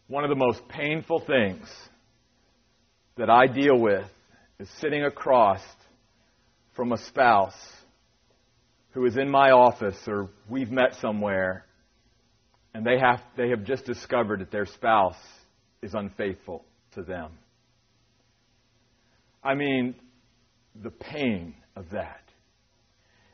one 0.09 0.25
of 0.25 0.31
the 0.31 0.37
most 0.37 0.67
painful 0.69 1.21
things 1.21 1.71
that 3.17 3.31
I 3.31 3.47
deal 3.47 3.79
with 3.79 4.07
is 4.63 4.71
sitting 4.81 5.03
across 5.03 5.61
from 6.77 6.93
a 6.93 6.97
spouse 6.97 7.59
who 8.93 9.05
is 9.07 9.17
in 9.17 9.29
my 9.29 9.51
office 9.51 9.99
or 10.07 10.29
we've 10.49 10.71
met 10.71 10.95
somewhere 11.01 11.67
and 12.73 12.87
they 12.87 12.97
have, 12.97 13.21
they 13.37 13.49
have 13.49 13.65
just 13.65 13.85
discovered 13.85 14.39
that 14.41 14.53
their 14.53 14.67
spouse 14.67 15.19
is 15.83 15.95
unfaithful 15.95 16.65
to 16.95 17.03
them. 17.03 17.33
I 19.43 19.55
mean, 19.55 19.97
the 20.81 20.93
pain 20.93 21.57
of 21.75 21.91
that. 21.91 22.23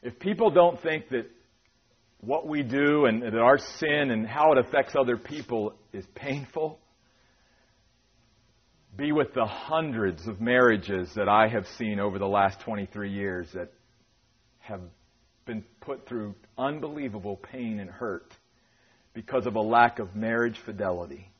If 0.03 0.19
people 0.19 0.51
don't 0.51 0.81
think 0.81 1.11
that 1.11 1.27
what 2.23 2.49
we 2.49 2.63
do 2.63 3.05
and 3.05 3.23
that 3.23 3.35
our 3.35 3.59
sin 3.59 4.11
and 4.11 4.27
how 4.27 4.53
it 4.53 4.67
affects 4.67 4.95
other 4.99 5.19
people 5.19 5.75
is 5.93 6.07
painful, 6.15 6.79
be 8.99 9.13
with 9.13 9.33
the 9.33 9.47
hundreds 9.47 10.27
of 10.27 10.41
marriages 10.41 11.09
that 11.15 11.29
I 11.29 11.47
have 11.47 11.67
seen 11.79 12.01
over 12.01 12.19
the 12.19 12.27
last 12.27 12.59
23 12.61 13.13
years 13.13 13.47
that 13.55 13.73
have 14.59 14.81
been 15.47 15.65
put 15.81 16.09
through 16.09 16.35
unbelievable 16.59 17.37
pain 17.37 17.79
and 17.79 17.89
hurt 17.89 18.27
because 19.15 19.47
of 19.47 19.55
a 19.55 19.61
lack 19.61 20.01
of 20.01 20.17
marriage 20.17 20.59
fidelity. 20.67 21.31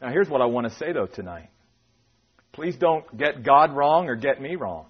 Now, 0.00 0.10
here's 0.10 0.28
what 0.28 0.40
I 0.40 0.46
want 0.46 0.68
to 0.68 0.74
say, 0.76 0.92
though, 0.92 1.06
tonight. 1.06 1.50
Please 2.52 2.76
don't 2.76 3.04
get 3.18 3.42
God 3.42 3.74
wrong 3.74 4.08
or 4.08 4.14
get 4.14 4.40
me 4.40 4.54
wrong. 4.54 4.86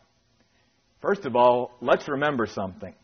First 1.00 1.24
of 1.24 1.36
all, 1.36 1.72
let's 1.80 2.06
remember 2.06 2.46
something 2.46 2.94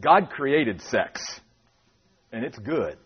God 0.00 0.30
created 0.30 0.80
sex, 0.82 1.20
and 2.30 2.44
it's 2.44 2.58
good. 2.58 2.96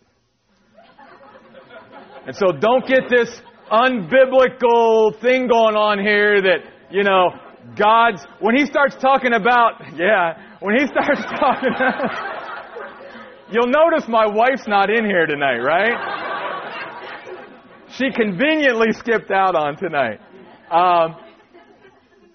And 2.27 2.37
so 2.37 2.53
don't 2.53 2.87
get 2.87 3.05
this 3.09 3.41
unbiblical 3.71 5.21
thing 5.21 5.49
going 5.49 5.77
on 5.77 5.99
here 5.99 6.41
that, 6.43 6.59
you 6.91 7.03
know, 7.05 7.31
God's, 7.77 8.25
when 8.41 8.57
He 8.57 8.67
starts 8.67 8.97
talking 8.97 9.33
about, 9.33 9.81
yeah, 9.97 10.57
when 10.61 10.79
He 10.79 10.87
starts 10.93 11.23
talking 11.39 11.73
You'll 13.51 13.69
notice 13.69 14.07
my 14.09 14.27
wife's 14.27 14.69
not 14.69 14.91
in 14.91 15.07
here 15.07 15.25
tonight, 15.25 15.61
right? 15.61 15.95
She 17.93 18.11
conveniently 18.11 18.93
skipped 18.93 19.31
out 19.31 19.55
on 19.55 19.79
tonight. 19.79 20.21
Um, 20.71 21.17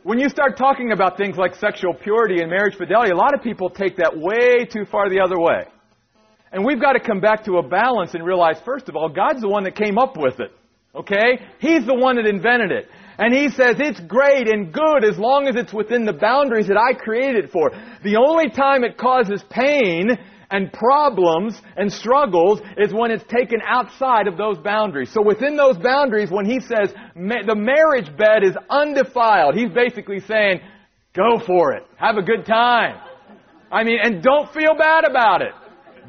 when 0.01 0.17
you 0.17 0.27
start 0.27 0.57
talking 0.57 0.91
about 0.91 1.17
things 1.17 1.37
like 1.37 1.53
sexual 1.53 1.93
purity 1.93 2.41
and 2.41 2.49
marriage 2.49 2.75
fidelity, 2.75 3.11
a 3.11 3.15
lot 3.15 3.35
of 3.35 3.43
people 3.43 3.69
take 3.69 3.97
that 3.97 4.13
way 4.15 4.65
too 4.65 4.85
far 4.89 5.07
the 5.07 5.19
other 5.19 5.39
way. 5.39 5.65
And 6.51 6.65
we've 6.65 6.81
got 6.81 6.93
to 6.93 6.99
come 6.99 7.21
back 7.21 7.45
to 7.45 7.57
a 7.57 7.67
balance 7.67 8.15
and 8.15 8.25
realize, 8.25 8.59
first 8.65 8.89
of 8.89 8.95
all, 8.95 9.07
God's 9.07 9.41
the 9.41 9.49
one 9.49 9.63
that 9.65 9.75
came 9.75 9.99
up 9.99 10.17
with 10.17 10.39
it. 10.39 10.51
Okay? 10.95 11.39
He's 11.59 11.85
the 11.85 11.95
one 11.95 12.17
that 12.17 12.25
invented 12.25 12.71
it. 12.71 12.87
And 13.17 13.33
He 13.33 13.49
says 13.49 13.75
it's 13.79 13.99
great 14.01 14.47
and 14.47 14.73
good 14.73 15.03
as 15.03 15.17
long 15.17 15.47
as 15.47 15.55
it's 15.55 15.73
within 15.73 16.05
the 16.05 16.13
boundaries 16.13 16.67
that 16.67 16.77
I 16.77 16.93
created 16.93 17.45
it 17.45 17.51
for. 17.51 17.71
The 18.03 18.17
only 18.17 18.49
time 18.49 18.83
it 18.83 18.97
causes 18.97 19.43
pain 19.49 20.09
and 20.49 20.71
problems 20.71 21.59
and 21.77 21.91
struggles 21.91 22.61
is 22.77 22.93
when 22.93 23.11
it's 23.11 23.23
taken 23.23 23.59
outside 23.67 24.27
of 24.27 24.37
those 24.37 24.57
boundaries. 24.59 25.11
So 25.11 25.21
within 25.23 25.55
those 25.55 25.77
boundaries, 25.77 26.29
when 26.29 26.45
he 26.45 26.59
says 26.59 26.93
the 27.15 27.55
marriage 27.55 28.15
bed 28.17 28.43
is 28.43 28.55
undefiled, 28.69 29.55
he's 29.55 29.71
basically 29.71 30.19
saying 30.19 30.61
Go 31.15 31.39
for 31.45 31.73
it. 31.73 31.83
Have 31.97 32.17
a 32.17 32.23
good 32.23 32.45
time. 32.45 32.99
I 33.71 33.83
mean, 33.83 33.99
and 34.01 34.23
don't 34.23 34.51
feel 34.51 34.75
bad 34.75 35.05
about 35.07 35.41
it. 35.41 35.53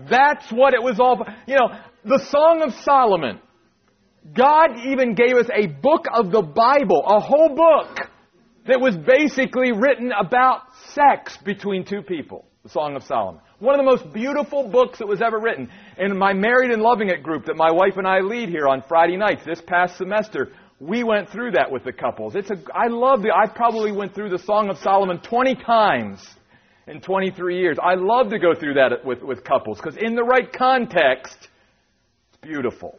That's 0.09 0.51
what 0.51 0.75
it 0.75 0.83
was 0.83 0.99
all. 0.99 1.25
You 1.47 1.57
know, 1.57 1.68
the 2.05 2.25
Song 2.31 2.62
of 2.62 2.73
Solomon. 2.83 3.40
God 4.32 4.78
even 4.87 5.14
gave 5.14 5.37
us 5.37 5.48
a 5.54 5.66
book 5.66 6.06
of 6.12 6.30
the 6.30 6.42
Bible, 6.42 7.04
a 7.06 7.20
whole 7.20 7.54
book 7.54 8.08
that 8.66 8.80
was 8.80 8.96
basically 8.96 9.72
written 9.72 10.12
about 10.12 10.62
sex 10.92 11.37
between 11.44 11.84
two 11.84 12.02
people. 12.02 12.46
The 12.62 12.70
Song 12.70 12.96
of 12.96 13.02
Solomon. 13.02 13.42
One 13.58 13.78
of 13.78 13.84
the 13.84 13.90
most 13.90 14.10
beautiful 14.14 14.66
books 14.70 14.98
that 14.98 15.06
was 15.06 15.20
ever 15.20 15.38
written. 15.38 15.68
In 15.98 16.16
my 16.16 16.32
Married 16.32 16.70
and 16.70 16.80
Loving 16.80 17.10
It 17.10 17.22
group 17.22 17.44
that 17.44 17.56
my 17.56 17.70
wife 17.70 17.98
and 17.98 18.06
I 18.06 18.20
lead 18.20 18.48
here 18.48 18.66
on 18.66 18.82
Friday 18.88 19.18
nights 19.18 19.42
this 19.44 19.60
past 19.60 19.98
semester, 19.98 20.52
we 20.80 21.04
went 21.04 21.28
through 21.28 21.52
that 21.52 21.70
with 21.70 21.84
the 21.84 21.92
couples. 21.92 22.34
It's 22.34 22.50
a, 22.50 22.56
I 22.74 22.87
love 22.88 23.20
the, 23.20 23.30
I 23.30 23.48
probably 23.48 23.92
went 23.92 24.14
through 24.14 24.30
the 24.30 24.38
Song 24.38 24.70
of 24.70 24.78
Solomon 24.78 25.20
20 25.20 25.56
times 25.56 26.26
in 26.87 27.02
23 27.02 27.58
years. 27.58 27.76
I 27.82 27.96
love 27.96 28.30
to 28.30 28.38
go 28.38 28.54
through 28.54 28.74
that 28.74 29.04
with, 29.04 29.22
with 29.22 29.44
couples 29.44 29.76
because 29.76 29.98
in 30.00 30.14
the 30.14 30.24
right 30.24 30.50
context, 30.50 31.37
it's 31.37 32.38
beautiful. 32.40 32.98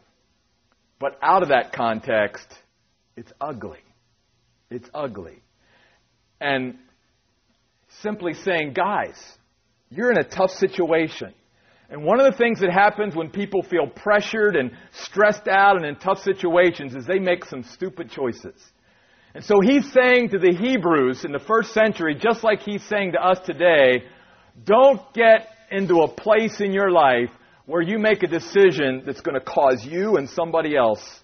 But 0.99 1.17
out 1.21 1.43
of 1.43 1.49
that 1.49 1.73
context, 1.73 2.47
it's 3.17 3.31
ugly. 3.39 3.79
It's 4.69 4.89
ugly. 4.93 5.41
And 6.39 6.75
simply 8.01 8.33
saying, 8.33 8.73
guys, 8.73 9.15
you're 9.89 10.11
in 10.11 10.17
a 10.17 10.23
tough 10.23 10.51
situation. 10.51 11.33
And 11.89 12.03
one 12.03 12.19
of 12.19 12.31
the 12.31 12.37
things 12.37 12.61
that 12.61 12.71
happens 12.71 13.15
when 13.15 13.29
people 13.29 13.61
feel 13.61 13.87
pressured 13.87 14.55
and 14.55 14.71
stressed 14.91 15.47
out 15.47 15.77
and 15.77 15.85
in 15.85 15.95
tough 15.97 16.19
situations 16.19 16.95
is 16.95 17.05
they 17.05 17.19
make 17.19 17.45
some 17.45 17.63
stupid 17.63 18.09
choices. 18.09 18.55
And 19.35 19.43
so 19.43 19.55
he's 19.61 19.91
saying 19.91 20.29
to 20.29 20.39
the 20.39 20.53
Hebrews 20.53 21.25
in 21.25 21.31
the 21.31 21.39
first 21.39 21.73
century, 21.73 22.15
just 22.15 22.43
like 22.43 22.61
he's 22.61 22.83
saying 22.83 23.11
to 23.11 23.23
us 23.23 23.37
today, 23.45 24.03
don't 24.63 25.01
get 25.13 25.47
into 25.69 26.01
a 26.01 26.07
place 26.07 26.61
in 26.61 26.71
your 26.71 26.89
life 26.89 27.29
where 27.65 27.81
you 27.81 27.97
make 27.97 28.23
a 28.23 28.27
decision 28.27 29.03
that's 29.05 29.21
going 29.21 29.39
to 29.39 29.45
cause 29.45 29.85
you 29.85 30.17
and 30.17 30.29
somebody 30.29 30.75
else 30.75 31.21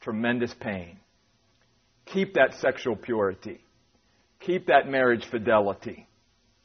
tremendous 0.00 0.54
pain. 0.54 0.98
Keep 2.06 2.34
that 2.34 2.54
sexual 2.60 2.96
purity. 2.96 3.60
Keep 4.40 4.66
that 4.66 4.88
marriage 4.88 5.26
fidelity. 5.26 6.06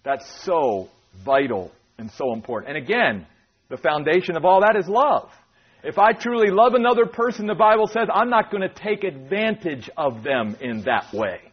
That's 0.03 0.25
so 0.43 0.89
vital 1.25 1.71
and 1.97 2.11
so 2.11 2.33
important. 2.33 2.75
And 2.75 2.83
again, 2.83 3.25
the 3.69 3.77
foundation 3.77 4.37
of 4.37 4.45
all 4.45 4.61
that 4.61 4.75
is 4.77 4.87
love. 4.87 5.29
If 5.83 5.97
I 5.97 6.13
truly 6.13 6.49
love 6.49 6.75
another 6.75 7.05
person, 7.05 7.47
the 7.47 7.55
Bible 7.55 7.87
says, 7.87 8.07
I'm 8.13 8.29
not 8.29 8.51
going 8.51 8.61
to 8.61 8.73
take 8.73 9.03
advantage 9.03 9.89
of 9.97 10.23
them 10.23 10.55
in 10.61 10.83
that 10.83 11.13
way. 11.13 11.52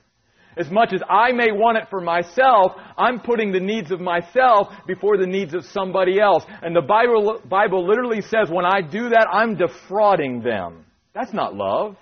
As 0.61 0.70
much 0.70 0.92
as 0.92 1.01
I 1.09 1.33
may 1.33 1.53
want 1.53 1.79
it 1.79 1.88
for 1.88 2.03
myself, 2.03 2.73
I'm 2.99 3.18
putting 3.18 3.51
the 3.51 3.61
needs 3.61 3.90
of 3.90 3.99
myself 3.99 4.68
before 4.87 5.16
the 5.16 5.27
needs 5.27 5.55
of 5.55 5.64
somebody 5.64 6.20
else. 6.20 6.44
And 6.61 6.77
the 6.77 6.83
Bible, 6.83 7.40
Bible 7.49 7.88
literally 7.88 8.20
says 8.20 8.51
when 8.51 8.66
I 8.66 8.83
do 8.83 9.09
that, 9.09 9.27
I'm 9.33 9.57
defrauding 9.57 10.42
them. 10.42 10.85
That's 11.14 11.33
not 11.33 11.55
love. 11.55 11.96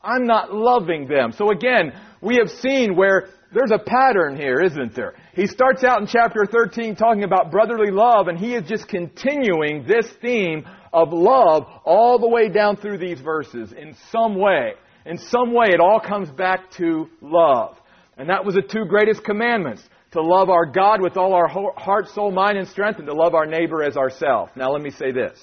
I'm 0.00 0.24
not 0.24 0.50
loving 0.50 1.08
them. 1.08 1.32
So 1.32 1.50
again, 1.50 1.92
we 2.22 2.36
have 2.36 2.48
seen 2.48 2.96
where 2.96 3.28
there's 3.52 3.70
a 3.70 3.78
pattern 3.78 4.34
here, 4.34 4.62
isn't 4.62 4.94
there? 4.94 5.12
He 5.34 5.46
starts 5.46 5.84
out 5.84 6.00
in 6.00 6.06
chapter 6.06 6.46
13 6.50 6.96
talking 6.96 7.24
about 7.24 7.50
brotherly 7.50 7.90
love, 7.90 8.28
and 8.28 8.38
he 8.38 8.54
is 8.54 8.66
just 8.66 8.88
continuing 8.88 9.84
this 9.86 10.10
theme 10.22 10.64
of 10.94 11.12
love 11.12 11.66
all 11.84 12.18
the 12.18 12.28
way 12.28 12.48
down 12.48 12.76
through 12.76 12.96
these 12.96 13.20
verses 13.20 13.72
in 13.72 13.94
some 14.10 14.36
way. 14.36 14.72
In 15.04 15.18
some 15.18 15.52
way, 15.52 15.68
it 15.70 15.80
all 15.80 16.00
comes 16.00 16.30
back 16.30 16.70
to 16.72 17.08
love. 17.20 17.76
And 18.20 18.28
that 18.28 18.44
was 18.44 18.54
the 18.54 18.60
two 18.60 18.84
greatest 18.84 19.24
commandments 19.24 19.82
to 20.10 20.20
love 20.20 20.50
our 20.50 20.66
God 20.66 21.00
with 21.00 21.16
all 21.16 21.32
our 21.32 21.48
heart, 21.48 22.06
soul, 22.10 22.30
mind, 22.30 22.58
and 22.58 22.68
strength, 22.68 22.98
and 22.98 23.06
to 23.06 23.14
love 23.14 23.34
our 23.34 23.46
neighbor 23.46 23.82
as 23.82 23.96
ourselves. 23.96 24.52
Now, 24.54 24.72
let 24.72 24.82
me 24.82 24.90
say 24.90 25.10
this, 25.10 25.42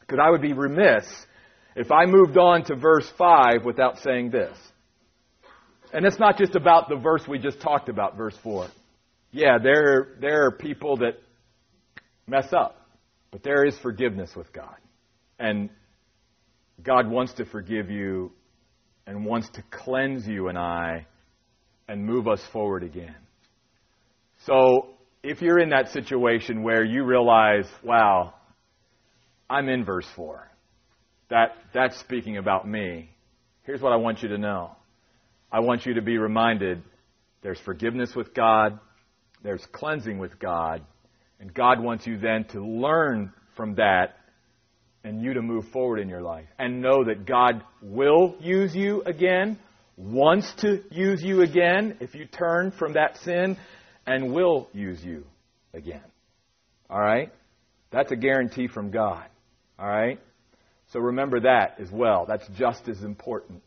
because 0.00 0.18
I 0.18 0.30
would 0.30 0.40
be 0.40 0.54
remiss 0.54 1.04
if 1.76 1.92
I 1.92 2.06
moved 2.06 2.38
on 2.38 2.64
to 2.64 2.76
verse 2.76 3.06
5 3.18 3.66
without 3.66 3.98
saying 3.98 4.30
this. 4.30 4.56
And 5.92 6.06
it's 6.06 6.18
not 6.18 6.38
just 6.38 6.54
about 6.54 6.88
the 6.88 6.96
verse 6.96 7.28
we 7.28 7.38
just 7.38 7.60
talked 7.60 7.90
about, 7.90 8.16
verse 8.16 8.38
4. 8.42 8.68
Yeah, 9.30 9.58
there, 9.62 10.16
there 10.18 10.46
are 10.46 10.50
people 10.50 10.96
that 10.96 11.20
mess 12.26 12.54
up, 12.54 12.88
but 13.30 13.42
there 13.42 13.66
is 13.66 13.76
forgiveness 13.80 14.34
with 14.34 14.50
God. 14.50 14.76
And 15.38 15.68
God 16.82 17.10
wants 17.10 17.34
to 17.34 17.44
forgive 17.44 17.90
you 17.90 18.32
and 19.06 19.26
wants 19.26 19.50
to 19.50 19.62
cleanse 19.70 20.26
you 20.26 20.48
and 20.48 20.56
I 20.56 21.06
and 21.88 22.04
move 22.04 22.28
us 22.28 22.42
forward 22.52 22.82
again. 22.82 23.16
So, 24.46 24.90
if 25.22 25.40
you're 25.40 25.58
in 25.58 25.70
that 25.70 25.90
situation 25.90 26.62
where 26.62 26.84
you 26.84 27.04
realize, 27.04 27.66
wow, 27.84 28.34
I'm 29.48 29.68
in 29.68 29.84
verse 29.84 30.06
4, 30.16 30.50
that, 31.30 31.56
that's 31.72 31.96
speaking 31.98 32.38
about 32.38 32.66
me, 32.66 33.10
here's 33.62 33.80
what 33.80 33.92
I 33.92 33.96
want 33.96 34.22
you 34.22 34.30
to 34.30 34.38
know. 34.38 34.72
I 35.52 35.60
want 35.60 35.86
you 35.86 35.94
to 35.94 36.02
be 36.02 36.18
reminded 36.18 36.82
there's 37.42 37.60
forgiveness 37.60 38.14
with 38.16 38.34
God, 38.34 38.78
there's 39.42 39.64
cleansing 39.72 40.18
with 40.18 40.38
God, 40.38 40.82
and 41.38 41.52
God 41.52 41.80
wants 41.80 42.06
you 42.06 42.18
then 42.18 42.44
to 42.52 42.64
learn 42.64 43.32
from 43.56 43.74
that 43.76 44.16
and 45.04 45.20
you 45.20 45.34
to 45.34 45.42
move 45.42 45.68
forward 45.68 45.98
in 45.98 46.08
your 46.08 46.22
life 46.22 46.46
and 46.58 46.80
know 46.80 47.04
that 47.04 47.26
God 47.26 47.62
will 47.82 48.36
use 48.40 48.74
you 48.74 49.02
again, 49.02 49.58
wants 49.96 50.52
to 50.58 50.82
use 50.90 51.22
you 51.22 51.42
again 51.42 51.98
if 52.00 52.14
you 52.14 52.26
turn 52.26 52.72
from 52.72 52.94
that 52.94 53.18
sin, 53.18 53.56
and 54.06 54.32
will 54.32 54.68
use 54.72 55.02
you 55.04 55.24
again. 55.74 56.02
All 56.90 57.00
right? 57.00 57.32
That's 57.90 58.10
a 58.10 58.16
guarantee 58.16 58.68
from 58.68 58.90
God. 58.90 59.26
All 59.78 59.88
right? 59.88 60.20
So 60.92 61.00
remember 61.00 61.40
that 61.40 61.76
as 61.78 61.90
well. 61.90 62.26
That's 62.26 62.46
just 62.56 62.88
as 62.88 63.02
important. 63.02 63.62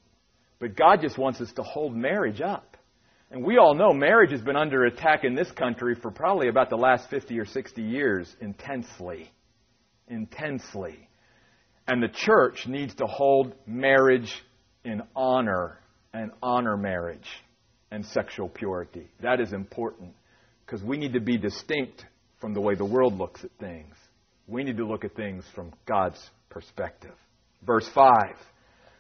But 0.60 0.76
God 0.76 1.02
just 1.02 1.18
wants 1.18 1.42
us 1.42 1.52
to 1.54 1.64
hold 1.64 1.96
marriage 1.96 2.42
up. 2.42 2.78
And 3.32 3.44
we 3.44 3.58
all 3.58 3.74
know 3.74 3.92
marriage 3.92 4.32
has 4.32 4.42
been 4.42 4.56
under 4.56 4.86
attack 4.86 5.24
in 5.24 5.36
this 5.36 5.52
country 5.52 5.96
for 5.96 6.12
probably 6.12 6.48
about 6.48 6.70
the 6.70 6.78
last 6.78 7.10
50 7.10 7.38
or 7.40 7.46
60 7.46 7.82
years 7.82 8.34
intensely. 8.40 9.32
Intensely. 10.08 11.10
And 11.88 12.02
the 12.02 12.14
church 12.14 12.68
needs 12.68 12.94
to 12.96 13.06
hold 13.06 13.54
marriage 13.66 14.32
in 14.84 15.02
honor 15.16 15.80
and 16.16 16.32
honor 16.42 16.78
marriage 16.78 17.28
and 17.92 18.06
sexual 18.06 18.48
purity. 18.48 19.08
That 19.22 19.42
is 19.42 19.52
important 19.52 20.14
because 20.66 20.82
we 20.82 20.98
need 20.98 21.14
to 21.14 21.20
be 21.20 21.38
distinct 21.38 22.06
from 22.40 22.54
the 22.54 22.62
way 22.62 22.76
the 22.76 22.86
world 22.86 23.18
looks 23.18 23.44
at 23.44 23.52
things. 23.60 23.94
We 24.48 24.64
need 24.64 24.78
to 24.78 24.86
look 24.86 25.04
at 25.04 25.16
things 25.16 25.44
from 25.54 25.74
God's 25.86 26.20
perspective. 26.50 27.14
Verse 27.66 27.88
5 27.94 28.14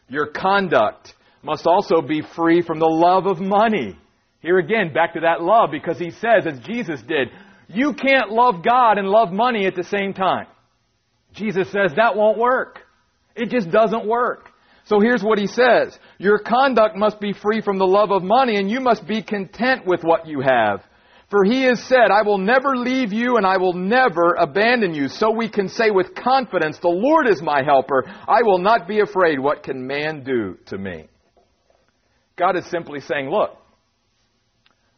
Your 0.10 0.28
conduct 0.28 1.14
must 1.42 1.66
also 1.66 2.02
be 2.02 2.22
free 2.36 2.62
from 2.62 2.80
the 2.80 2.86
love 2.86 3.28
of 3.28 3.40
money. 3.40 3.98
Here 4.42 4.58
again, 4.58 4.94
back 4.94 5.14
to 5.14 5.22
that 5.22 5.42
love, 5.42 5.70
because 5.72 5.98
he 5.98 6.12
says, 6.12 6.46
as 6.46 6.60
Jesus 6.60 7.02
did, 7.02 7.30
you 7.68 7.94
can't 7.94 8.30
love 8.30 8.64
God 8.64 8.98
and 8.98 9.08
love 9.08 9.32
money 9.32 9.66
at 9.66 9.76
the 9.76 9.84
same 9.84 10.14
time. 10.14 10.48
Jesus 11.34 11.72
says 11.72 11.94
that 11.96 12.16
won't 12.16 12.38
work. 12.38 12.80
It 13.36 13.50
just 13.50 13.72
doesn't 13.72 14.06
work. 14.06 14.52
So 14.86 15.00
here's 15.00 15.24
what 15.24 15.40
he 15.40 15.48
says. 15.48 15.98
Your 16.20 16.40
conduct 16.40 16.96
must 16.96 17.20
be 17.20 17.34
free 17.34 17.62
from 17.62 17.78
the 17.80 17.88
love 17.88 18.12
of 18.12 18.24
money 18.24 18.58
and 18.58 18.70
you 18.70 18.80
must 18.80 19.08
be 19.08 19.22
content 19.22 19.86
with 19.86 20.04
what 20.04 20.28
you 20.28 20.42
have. 20.42 20.84
For 21.32 21.44
he 21.44 21.64
has 21.64 21.84
said, 21.84 22.12
I 22.12 22.22
will 22.22 22.38
never 22.38 22.76
leave 22.76 23.12
you 23.12 23.38
and 23.38 23.48
I 23.48 23.58
will 23.58 23.74
never 23.74 24.36
abandon 24.38 24.94
you. 24.94 25.08
So 25.08 25.32
we 25.32 25.50
can 25.50 25.70
say 25.70 25.90
with 25.90 26.14
confidence, 26.14 26.78
the 26.78 26.88
Lord 26.88 27.28
is 27.28 27.42
my 27.42 27.64
helper. 27.64 28.04
I 28.28 28.44
will 28.44 28.60
not 28.60 28.88
be 28.88 29.00
afraid. 29.00 29.40
What 29.40 29.64
can 29.64 29.88
man 29.88 30.24
do 30.24 30.58
to 30.68 30.78
me? 30.78 31.08
God 32.38 32.56
is 32.56 32.70
simply 32.70 33.00
saying, 33.00 33.30
look, 33.30 33.58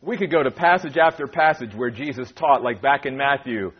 we 0.02 0.18
could 0.18 0.32
go 0.32 0.44
to 0.44 0.52
passage 0.52 0.98
after 0.98 1.28
passage 1.28 1.74
where 1.74 1.90
Jesus 1.90 2.32
taught, 2.34 2.62
like 2.62 2.82
back 2.82 3.06
in 3.06 3.16
Matthew, 3.16 3.72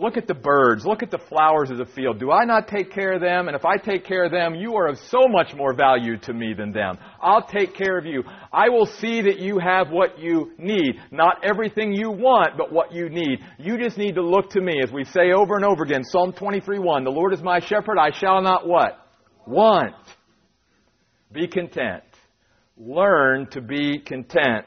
look 0.00 0.16
at 0.16 0.26
the 0.26 0.34
birds, 0.34 0.84
look 0.84 1.02
at 1.02 1.10
the 1.10 1.18
flowers 1.18 1.70
of 1.70 1.78
the 1.78 1.86
field. 1.86 2.18
Do 2.18 2.30
I 2.32 2.44
not 2.44 2.68
take 2.68 2.90
care 2.90 3.12
of 3.12 3.20
them? 3.20 3.48
And 3.48 3.56
if 3.56 3.64
I 3.64 3.76
take 3.76 4.04
care 4.04 4.24
of 4.24 4.32
them, 4.32 4.54
you 4.54 4.74
are 4.74 4.86
of 4.86 4.98
so 4.98 5.28
much 5.28 5.54
more 5.54 5.74
value 5.74 6.16
to 6.18 6.32
me 6.32 6.54
than 6.54 6.72
them. 6.72 6.98
I'll 7.20 7.46
take 7.46 7.74
care 7.74 7.98
of 7.98 8.06
you. 8.06 8.24
I 8.52 8.68
will 8.68 8.86
see 8.86 9.22
that 9.22 9.38
you 9.38 9.58
have 9.58 9.90
what 9.90 10.18
you 10.18 10.52
need. 10.58 10.96
Not 11.10 11.44
everything 11.44 11.92
you 11.92 12.10
want, 12.10 12.56
but 12.56 12.72
what 12.72 12.92
you 12.92 13.08
need. 13.08 13.38
You 13.58 13.78
just 13.78 13.98
need 13.98 14.14
to 14.14 14.22
look 14.22 14.50
to 14.50 14.60
me, 14.60 14.80
as 14.82 14.90
we 14.90 15.04
say 15.04 15.32
over 15.32 15.56
and 15.56 15.64
over 15.64 15.84
again, 15.84 16.04
Psalm 16.04 16.32
23, 16.32 16.78
1, 16.78 17.04
The 17.04 17.10
Lord 17.10 17.32
is 17.32 17.42
my 17.42 17.60
shepherd, 17.60 17.98
I 17.98 18.10
shall 18.10 18.42
not 18.42 18.66
what? 18.66 18.98
Want. 19.46 19.94
Be 21.32 21.46
content 21.46 22.02
learn 22.80 23.46
to 23.50 23.60
be 23.60 23.98
content. 23.98 24.66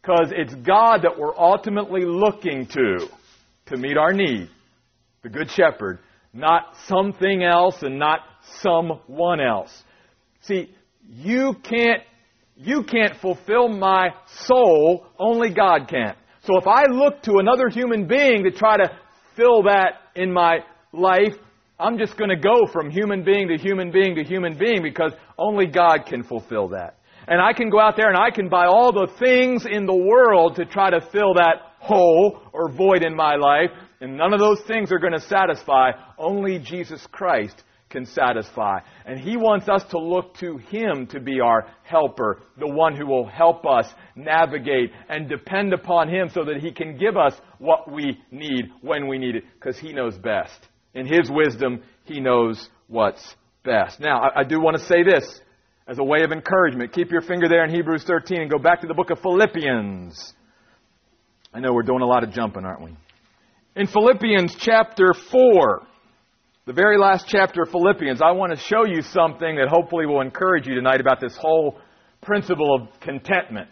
Because 0.00 0.30
it's 0.36 0.54
God 0.54 1.02
that 1.02 1.18
we're 1.18 1.36
ultimately 1.36 2.04
looking 2.04 2.66
to 2.66 3.08
to 3.66 3.76
meet 3.76 3.96
our 3.96 4.12
need, 4.12 4.48
the 5.22 5.28
Good 5.28 5.50
Shepherd, 5.50 5.98
not 6.32 6.76
something 6.86 7.42
else 7.42 7.82
and 7.82 7.98
not 7.98 8.20
someone 8.60 9.40
else. 9.40 9.84
See, 10.42 10.70
you 11.08 11.54
can't 11.62 12.02
You 12.56 12.84
can't 12.84 13.16
fulfill 13.20 13.68
my 13.68 14.10
soul, 14.46 15.06
only 15.18 15.50
God 15.50 15.88
can. 15.88 16.14
So 16.42 16.56
if 16.56 16.68
I 16.68 16.84
look 16.88 17.20
to 17.22 17.38
another 17.38 17.68
human 17.68 18.06
being 18.06 18.44
to 18.44 18.52
try 18.52 18.76
to 18.76 18.92
fill 19.34 19.64
that 19.64 19.94
in 20.14 20.32
my 20.32 20.60
life, 20.92 21.34
I'm 21.80 21.98
just 21.98 22.16
going 22.16 22.30
to 22.30 22.36
go 22.36 22.66
from 22.72 22.90
human 22.90 23.24
being 23.24 23.48
to 23.48 23.56
human 23.58 23.90
being 23.90 24.14
to 24.14 24.22
human 24.22 24.56
being 24.56 24.84
because 24.84 25.12
only 25.36 25.66
God 25.66 26.06
can 26.06 26.22
fulfill 26.22 26.68
that. 26.68 26.98
And 27.26 27.40
I 27.40 27.52
can 27.54 27.70
go 27.70 27.80
out 27.80 27.96
there 27.96 28.08
and 28.08 28.16
I 28.16 28.30
can 28.30 28.48
buy 28.48 28.66
all 28.66 28.92
the 28.92 29.08
things 29.18 29.66
in 29.66 29.84
the 29.84 29.96
world 29.96 30.54
to 30.56 30.64
try 30.64 30.90
to 30.90 31.00
fill 31.00 31.34
that 31.34 31.73
hole 31.84 32.40
or 32.52 32.70
void 32.70 33.04
in 33.04 33.14
my 33.14 33.36
life. 33.36 33.70
And 34.00 34.16
none 34.16 34.32
of 34.32 34.40
those 34.40 34.60
things 34.66 34.90
are 34.92 34.98
going 34.98 35.12
to 35.12 35.20
satisfy. 35.20 35.92
Only 36.18 36.58
Jesus 36.58 37.06
Christ 37.10 37.62
can 37.90 38.04
satisfy. 38.04 38.80
And 39.06 39.18
He 39.18 39.36
wants 39.36 39.68
us 39.68 39.84
to 39.90 39.98
look 39.98 40.34
to 40.38 40.56
Him 40.56 41.06
to 41.08 41.20
be 41.20 41.40
our 41.40 41.66
helper, 41.84 42.42
the 42.58 42.68
one 42.68 42.96
who 42.96 43.06
will 43.06 43.26
help 43.26 43.64
us 43.66 43.86
navigate 44.16 44.90
and 45.08 45.28
depend 45.28 45.72
upon 45.72 46.08
Him 46.08 46.28
so 46.28 46.44
that 46.44 46.56
He 46.56 46.72
can 46.72 46.98
give 46.98 47.16
us 47.16 47.34
what 47.58 47.90
we 47.90 48.18
need 48.30 48.64
when 48.82 49.06
we 49.06 49.18
need 49.18 49.36
it, 49.36 49.44
because 49.54 49.78
He 49.78 49.92
knows 49.92 50.18
best. 50.18 50.58
In 50.94 51.06
His 51.06 51.30
wisdom, 51.30 51.82
He 52.04 52.20
knows 52.20 52.68
what's 52.88 53.36
best. 53.64 54.00
Now, 54.00 54.22
I, 54.22 54.40
I 54.40 54.44
do 54.44 54.60
want 54.60 54.76
to 54.76 54.84
say 54.84 55.02
this 55.02 55.40
as 55.86 55.98
a 55.98 56.04
way 56.04 56.22
of 56.22 56.32
encouragement. 56.32 56.92
Keep 56.92 57.10
your 57.10 57.22
finger 57.22 57.48
there 57.48 57.64
in 57.64 57.74
Hebrews 57.74 58.04
13 58.04 58.42
and 58.42 58.50
go 58.50 58.58
back 58.58 58.80
to 58.80 58.86
the 58.86 58.94
book 58.94 59.10
of 59.10 59.20
Philippians. 59.20 60.34
I 61.54 61.60
know 61.60 61.72
we're 61.72 61.84
doing 61.84 62.02
a 62.02 62.06
lot 62.06 62.24
of 62.24 62.32
jumping, 62.32 62.64
aren't 62.64 62.82
we? 62.82 62.96
In 63.76 63.86
Philippians 63.86 64.56
chapter 64.58 65.14
4, 65.30 65.82
the 66.66 66.72
very 66.72 66.98
last 66.98 67.26
chapter 67.28 67.62
of 67.62 67.70
Philippians, 67.70 68.20
I 68.20 68.32
want 68.32 68.52
to 68.52 68.58
show 68.58 68.84
you 68.84 69.02
something 69.02 69.54
that 69.54 69.68
hopefully 69.68 70.04
will 70.04 70.20
encourage 70.20 70.66
you 70.66 70.74
tonight 70.74 71.00
about 71.00 71.20
this 71.20 71.36
whole 71.36 71.78
principle 72.22 72.74
of 72.74 73.00
contentment. 73.00 73.68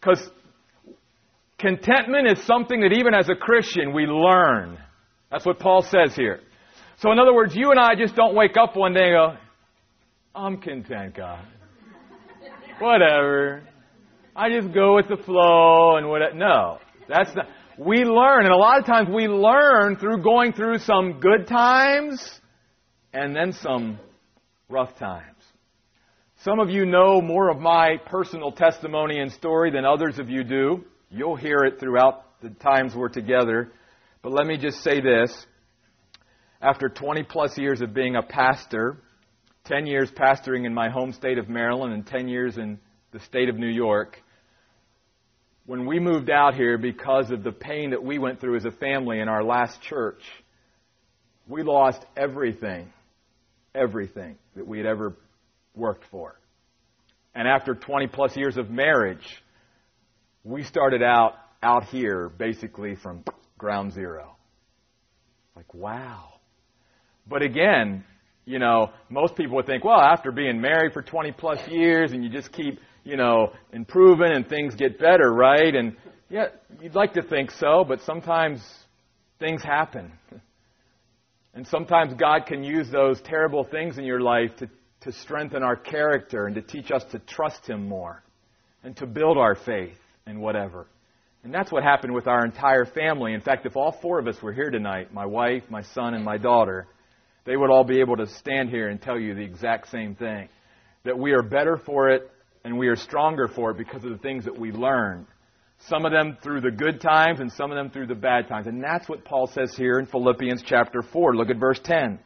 Because 0.00 0.30
contentment 1.58 2.30
is 2.30 2.44
something 2.44 2.80
that 2.82 2.92
even 2.92 3.14
as 3.14 3.28
a 3.28 3.34
Christian 3.34 3.92
we 3.92 4.06
learn. 4.06 4.78
That's 5.28 5.44
what 5.44 5.58
Paul 5.58 5.82
says 5.82 6.14
here. 6.14 6.38
So, 6.98 7.10
in 7.10 7.18
other 7.18 7.34
words, 7.34 7.52
you 7.56 7.72
and 7.72 7.80
I 7.80 7.96
just 7.96 8.14
don't 8.14 8.36
wake 8.36 8.56
up 8.56 8.76
one 8.76 8.94
day 8.94 9.06
and 9.06 9.12
go, 9.12 9.36
I'm 10.36 10.60
content, 10.60 11.16
God. 11.16 11.44
Whatever. 12.78 13.64
I 14.36 14.50
just 14.50 14.72
go 14.72 14.94
with 14.94 15.08
the 15.08 15.16
flow 15.24 15.96
and 15.96 16.08
what. 16.08 16.36
No, 16.36 16.78
that's 17.08 17.34
not. 17.34 17.46
We 17.78 18.04
learn, 18.04 18.44
and 18.44 18.52
a 18.52 18.56
lot 18.56 18.78
of 18.78 18.86
times 18.86 19.08
we 19.12 19.28
learn 19.28 19.96
through 19.96 20.22
going 20.22 20.52
through 20.52 20.78
some 20.78 21.20
good 21.20 21.46
times 21.46 22.40
and 23.12 23.34
then 23.34 23.52
some 23.52 23.98
rough 24.68 24.96
times. 24.98 25.36
Some 26.44 26.58
of 26.58 26.70
you 26.70 26.84
know 26.84 27.20
more 27.20 27.50
of 27.50 27.58
my 27.58 27.96
personal 28.06 28.52
testimony 28.52 29.20
and 29.20 29.30
story 29.30 29.70
than 29.70 29.84
others 29.84 30.18
of 30.18 30.28
you 30.28 30.44
do. 30.44 30.84
You'll 31.08 31.36
hear 31.36 31.58
it 31.58 31.78
throughout 31.78 32.40
the 32.42 32.50
times 32.50 32.94
we're 32.94 33.08
together. 33.08 33.72
But 34.22 34.32
let 34.32 34.46
me 34.46 34.56
just 34.56 34.82
say 34.82 35.00
this. 35.00 35.46
After 36.60 36.88
20 36.88 37.24
plus 37.24 37.58
years 37.58 37.80
of 37.80 37.92
being 37.92 38.16
a 38.16 38.22
pastor, 38.22 38.98
10 39.64 39.86
years 39.86 40.10
pastoring 40.10 40.64
in 40.64 40.74
my 40.74 40.88
home 40.88 41.12
state 41.12 41.38
of 41.38 41.48
Maryland 41.48 41.92
and 41.92 42.06
10 42.06 42.28
years 42.28 42.56
in 42.56 42.78
the 43.12 43.20
state 43.20 43.48
of 43.48 43.56
New 43.56 43.68
York. 43.68 44.21
When 45.72 45.86
we 45.86 46.00
moved 46.00 46.28
out 46.28 46.54
here 46.54 46.76
because 46.76 47.30
of 47.30 47.42
the 47.42 47.50
pain 47.50 47.92
that 47.92 48.04
we 48.04 48.18
went 48.18 48.42
through 48.42 48.56
as 48.56 48.66
a 48.66 48.70
family 48.70 49.20
in 49.20 49.28
our 49.30 49.42
last 49.42 49.80
church, 49.80 50.20
we 51.48 51.62
lost 51.62 52.04
everything, 52.14 52.92
everything 53.74 54.36
that 54.54 54.66
we 54.66 54.76
had 54.76 54.86
ever 54.86 55.16
worked 55.74 56.04
for. 56.10 56.38
And 57.34 57.48
after 57.48 57.74
20 57.74 58.08
plus 58.08 58.36
years 58.36 58.58
of 58.58 58.68
marriage, 58.68 59.42
we 60.44 60.62
started 60.62 61.02
out 61.02 61.36
out 61.62 61.84
here 61.84 62.28
basically 62.28 62.94
from 62.96 63.24
ground 63.56 63.94
zero. 63.94 64.36
Like, 65.56 65.72
wow. 65.72 66.34
But 67.26 67.40
again, 67.40 68.04
you 68.44 68.58
know, 68.58 68.90
most 69.08 69.36
people 69.36 69.56
would 69.56 69.64
think, 69.64 69.84
well, 69.84 70.00
after 70.00 70.32
being 70.32 70.60
married 70.60 70.92
for 70.92 71.00
20 71.00 71.32
plus 71.32 71.66
years 71.70 72.12
and 72.12 72.22
you 72.22 72.28
just 72.28 72.52
keep, 72.52 72.78
you 73.04 73.16
know, 73.16 73.52
improving 73.72 74.32
and 74.32 74.48
things 74.48 74.74
get 74.74 74.98
better, 74.98 75.32
right? 75.32 75.74
And 75.74 75.96
yeah, 76.30 76.46
you'd 76.80 76.94
like 76.94 77.14
to 77.14 77.22
think 77.22 77.50
so, 77.50 77.84
but 77.86 78.00
sometimes 78.02 78.62
things 79.38 79.62
happen. 79.62 80.12
And 81.54 81.66
sometimes 81.66 82.14
God 82.14 82.46
can 82.46 82.64
use 82.64 82.90
those 82.90 83.20
terrible 83.20 83.64
things 83.64 83.98
in 83.98 84.04
your 84.04 84.20
life 84.20 84.56
to, 84.58 84.70
to 85.02 85.12
strengthen 85.12 85.62
our 85.62 85.76
character 85.76 86.46
and 86.46 86.54
to 86.54 86.62
teach 86.62 86.90
us 86.90 87.04
to 87.12 87.18
trust 87.18 87.68
Him 87.68 87.88
more 87.88 88.22
and 88.82 88.96
to 88.96 89.06
build 89.06 89.36
our 89.36 89.54
faith 89.54 89.98
and 90.26 90.40
whatever. 90.40 90.86
And 91.44 91.52
that's 91.52 91.72
what 91.72 91.82
happened 91.82 92.14
with 92.14 92.26
our 92.26 92.44
entire 92.44 92.86
family. 92.86 93.34
In 93.34 93.40
fact, 93.40 93.66
if 93.66 93.76
all 93.76 93.98
four 94.00 94.18
of 94.18 94.28
us 94.28 94.40
were 94.40 94.52
here 94.52 94.70
tonight, 94.70 95.12
my 95.12 95.26
wife, 95.26 95.64
my 95.68 95.82
son, 95.82 96.14
and 96.14 96.24
my 96.24 96.38
daughter, 96.38 96.86
they 97.44 97.56
would 97.56 97.70
all 97.70 97.84
be 97.84 98.00
able 98.00 98.16
to 98.16 98.26
stand 98.26 98.70
here 98.70 98.88
and 98.88 99.02
tell 99.02 99.18
you 99.18 99.34
the 99.34 99.42
exact 99.42 99.90
same 99.90 100.14
thing. 100.14 100.48
That 101.04 101.18
we 101.18 101.32
are 101.32 101.42
better 101.42 101.76
for 101.76 102.10
it 102.10 102.30
and 102.64 102.78
we 102.78 102.88
are 102.88 102.96
stronger 102.96 103.48
for 103.48 103.70
it 103.70 103.78
because 103.78 104.04
of 104.04 104.10
the 104.10 104.18
things 104.18 104.44
that 104.44 104.58
we 104.58 104.72
learned. 104.72 105.26
Some 105.88 106.04
of 106.04 106.12
them 106.12 106.36
through 106.42 106.60
the 106.60 106.70
good 106.70 107.00
times 107.00 107.40
and 107.40 107.50
some 107.52 107.72
of 107.72 107.76
them 107.76 107.90
through 107.90 108.06
the 108.06 108.14
bad 108.14 108.46
times. 108.48 108.68
And 108.68 108.82
that's 108.82 109.08
what 109.08 109.24
Paul 109.24 109.48
says 109.48 109.74
here 109.76 109.98
in 109.98 110.06
Philippians 110.06 110.62
chapter 110.64 111.02
4. 111.02 111.34
Look 111.34 111.50
at 111.50 111.56
verse 111.56 111.80
10. 111.82 112.20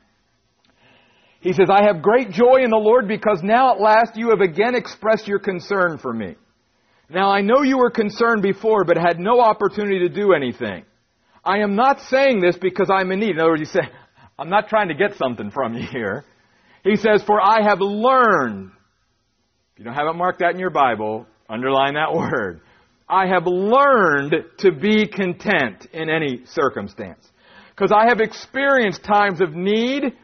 He 1.40 1.52
says, 1.52 1.68
I 1.70 1.84
have 1.84 2.02
great 2.02 2.30
joy 2.30 2.64
in 2.64 2.70
the 2.70 2.76
Lord 2.76 3.08
because 3.08 3.40
now 3.42 3.72
at 3.72 3.80
last 3.80 4.16
you 4.16 4.30
have 4.30 4.40
again 4.40 4.74
expressed 4.74 5.26
your 5.26 5.38
concern 5.38 5.98
for 5.98 6.12
me. 6.12 6.34
Now 7.08 7.30
I 7.30 7.40
know 7.40 7.62
you 7.62 7.78
were 7.78 7.90
concerned 7.90 8.42
before, 8.42 8.84
but 8.84 8.98
had 8.98 9.20
no 9.20 9.40
opportunity 9.40 10.00
to 10.00 10.08
do 10.08 10.32
anything. 10.32 10.84
I 11.44 11.58
am 11.58 11.76
not 11.76 12.00
saying 12.00 12.40
this 12.40 12.56
because 12.56 12.90
I'm 12.92 13.12
in 13.12 13.20
need. 13.20 13.30
In 13.30 13.40
other 13.40 13.50
words, 13.50 13.60
he 13.60 13.66
said, 13.66 13.90
I'm 14.38 14.50
not 14.50 14.68
trying 14.68 14.88
to 14.88 14.94
get 14.94 15.16
something 15.16 15.50
from 15.50 15.74
you 15.74 15.86
here. 15.86 16.24
He 16.82 16.96
says, 16.96 17.22
For 17.24 17.40
I 17.40 17.62
have 17.62 17.80
learned. 17.80 18.72
If 19.76 19.80
you 19.80 19.84
don't 19.84 19.94
have 19.94 20.08
it 20.08 20.16
marked 20.16 20.38
that 20.38 20.54
in 20.54 20.58
your 20.58 20.70
Bible, 20.70 21.26
underline 21.50 21.94
that 21.94 22.14
word. 22.14 22.62
I 23.06 23.26
have 23.26 23.46
learned 23.46 24.34
to 24.60 24.72
be 24.72 25.06
content 25.06 25.86
in 25.92 26.08
any 26.08 26.46
circumstance. 26.46 27.30
Because 27.74 27.92
I 27.92 28.08
have 28.08 28.20
experienced 28.20 29.04
times 29.04 29.42
of 29.42 29.52
need 29.52 30.14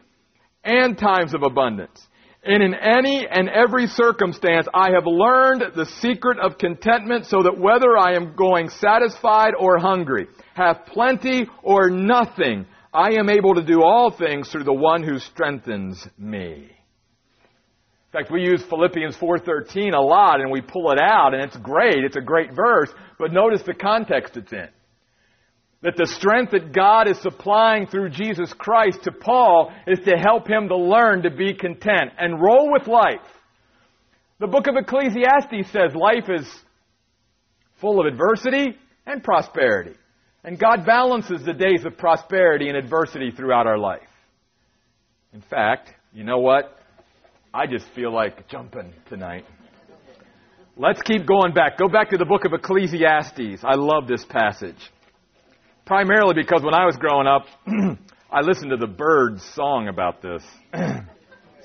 and 0.65 0.97
times 0.97 1.35
of 1.35 1.43
abundance. 1.43 2.01
And 2.43 2.63
in 2.63 2.73
any 2.73 3.27
and 3.31 3.51
every 3.51 3.89
circumstance, 3.89 4.69
I 4.73 4.93
have 4.93 5.05
learned 5.05 5.75
the 5.77 5.85
secret 6.01 6.39
of 6.39 6.57
contentment 6.57 7.27
so 7.27 7.43
that 7.43 7.59
whether 7.59 7.99
I 7.99 8.15
am 8.15 8.35
going 8.35 8.71
satisfied 8.71 9.53
or 9.61 9.77
hungry, 9.79 10.29
have 10.55 10.87
plenty 10.87 11.47
or 11.63 11.91
nothing, 11.91 12.65
I 12.95 13.17
am 13.19 13.29
able 13.29 13.55
to 13.57 13.63
do 13.63 13.83
all 13.83 14.11
things 14.11 14.49
through 14.49 14.65
the 14.65 14.73
one 14.73 15.03
who 15.03 15.19
strengthens 15.19 16.09
me. 16.17 16.71
In 18.13 18.21
fact, 18.21 18.31
we 18.31 18.43
use 18.43 18.63
Philippians 18.65 19.17
4:13 19.17 19.95
a 19.95 20.01
lot 20.01 20.41
and 20.41 20.51
we 20.51 20.61
pull 20.61 20.91
it 20.91 21.01
out 21.01 21.33
and 21.33 21.43
it's 21.43 21.57
great. 21.57 22.05
It's 22.05 22.17
a 22.17 22.21
great 22.21 22.53
verse, 22.53 22.93
but 23.19 23.33
notice 23.33 23.63
the 23.63 23.73
context 23.73 24.37
it's 24.37 24.53
in. 24.53 24.69
That 25.81 25.97
the 25.97 26.07
strength 26.07 26.53
that 26.53 26.73
God 26.73 27.09
is 27.09 27.19
supplying 27.21 27.87
through 27.87 28.11
Jesus 28.11 28.53
Christ 28.53 29.05
to 29.05 29.13
Paul 29.13 29.73
is 29.87 29.99
to 30.01 30.19
help 30.19 30.47
him 30.47 30.69
to 30.69 30.77
learn 30.77 31.23
to 31.23 31.31
be 31.31 31.55
content 31.55 32.13
and 32.19 32.41
roll 32.41 32.71
with 32.71 32.87
life. 32.87 33.27
The 34.41 34.47
book 34.47 34.67
of 34.67 34.77
Ecclesiastes 34.77 35.71
says 35.73 35.95
life 35.95 36.29
is 36.29 36.47
full 37.81 37.99
of 37.99 38.07
adversity 38.07 38.77
and 39.07 39.25
prosperity. 39.25 39.97
And 40.45 40.59
God 40.59 40.85
balances 40.85 41.45
the 41.45 41.55
days 41.55 41.87
of 41.87 41.97
prosperity 41.97 42.69
and 42.69 42.77
adversity 42.77 43.31
throughout 43.31 43.67
our 43.67 43.79
life. 43.79 44.03
In 45.33 45.41
fact, 45.41 45.95
you 46.13 46.25
know 46.25 46.39
what? 46.39 46.79
I 47.55 47.67
just 47.67 47.87
feel 47.95 48.13
like 48.13 48.49
jumping 48.49 48.95
tonight. 49.11 49.45
Let's 50.77 51.03
keep 51.03 51.27
going 51.27 51.53
back. 51.53 51.77
Go 51.77 51.87
back 51.87 52.09
to 52.11 52.17
the 52.17 52.25
book 52.25 52.47
of 52.47 52.55
Ecclesiastes. 52.55 53.63
I 53.63 53.75
love 53.75 54.09
this 54.09 54.25
passage. 54.25 54.79
Primarily 55.85 56.35
because 56.35 56.63
when 56.63 56.73
I 56.73 56.87
was 56.87 56.97
growing 56.97 57.27
up, 57.27 57.45
I 58.31 58.41
listened 58.41 58.71
to 58.71 58.79
the 58.79 58.87
Byrds 58.87 59.45
song 59.55 59.89
about 59.89 60.23
this. 60.23 60.43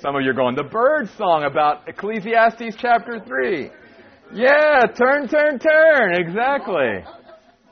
Some 0.01 0.15
of 0.15 0.23
you 0.23 0.31
are 0.31 0.33
going, 0.33 0.55
the 0.55 0.63
Byrds 0.63 1.09
song 1.17 1.45
about 1.45 1.87
Ecclesiastes 1.87 2.75
chapter 2.77 3.23
3. 3.25 3.69
Yeah, 4.33 4.81
turn, 4.93 5.29
turn, 5.29 5.57
turn. 5.57 6.19
Exactly. 6.19 7.05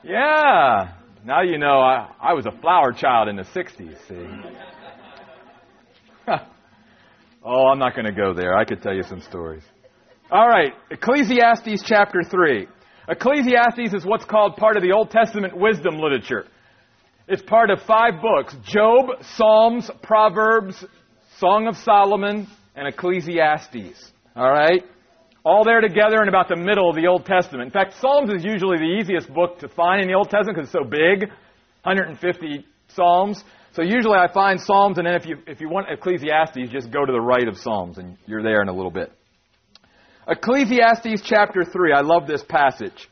Yeah. 0.02 0.94
Now 1.22 1.42
you 1.42 1.58
know 1.58 1.80
I, 1.80 2.08
I 2.18 2.32
was 2.32 2.46
a 2.46 2.60
flower 2.62 2.92
child 2.92 3.28
in 3.28 3.36
the 3.36 3.42
60s, 3.42 3.96
see. 4.08 4.26
Oh, 7.46 7.68
I'm 7.68 7.78
not 7.78 7.94
going 7.94 8.06
to 8.06 8.12
go 8.12 8.34
there. 8.34 8.56
I 8.56 8.64
could 8.64 8.82
tell 8.82 8.94
you 8.94 9.02
some 9.02 9.20
stories. 9.20 9.62
All 10.30 10.48
right, 10.48 10.72
Ecclesiastes 10.90 11.84
chapter 11.84 12.22
3. 12.22 12.66
Ecclesiastes 13.08 13.94
is 13.94 14.04
what's 14.04 14.24
called 14.24 14.56
part 14.56 14.76
of 14.76 14.82
the 14.82 14.92
Old 14.92 15.10
Testament 15.10 15.56
wisdom 15.56 15.98
literature. 15.98 16.46
It's 17.28 17.42
part 17.42 17.70
of 17.70 17.80
five 17.82 18.14
books 18.20 18.56
Job, 18.64 19.22
Psalms, 19.22 19.90
Proverbs, 20.02 20.84
Song 21.38 21.68
of 21.68 21.76
Solomon, 21.76 22.48
and 22.74 22.88
Ecclesiastes. 22.88 24.12
All 24.34 24.50
right? 24.50 24.82
all 25.46 25.62
there 25.62 25.80
together 25.80 26.20
in 26.22 26.28
about 26.28 26.48
the 26.48 26.56
middle 26.56 26.90
of 26.90 26.96
the 26.96 27.06
Old 27.06 27.24
Testament. 27.24 27.62
In 27.62 27.70
fact, 27.70 27.94
Psalms 28.00 28.32
is 28.32 28.44
usually 28.44 28.78
the 28.78 28.98
easiest 29.00 29.32
book 29.32 29.60
to 29.60 29.68
find 29.68 30.02
in 30.02 30.08
the 30.08 30.14
Old 30.14 30.28
Testament 30.28 30.56
because 30.56 30.66
it's 30.66 30.72
so 30.72 30.82
big 30.82 31.30
150 31.84 32.66
Psalms. 32.88 33.44
So 33.76 33.82
usually 33.82 34.16
I 34.16 34.32
find 34.32 34.58
Psalms, 34.58 34.96
and 34.96 35.06
then 35.06 35.16
if 35.16 35.26
you, 35.26 35.36
if 35.46 35.60
you 35.60 35.68
want 35.68 35.88
Ecclesiastes, 35.90 36.72
just 36.72 36.90
go 36.90 37.04
to 37.04 37.12
the 37.12 37.20
right 37.20 37.46
of 37.46 37.58
Psalms, 37.58 37.98
and 37.98 38.16
you're 38.24 38.42
there 38.42 38.62
in 38.62 38.68
a 38.68 38.72
little 38.72 38.90
bit. 38.90 39.12
Ecclesiastes 40.26 41.20
chapter 41.22 41.62
3. 41.62 41.92
I 41.92 42.00
love 42.00 42.26
this 42.26 42.42
passage. 42.48 43.06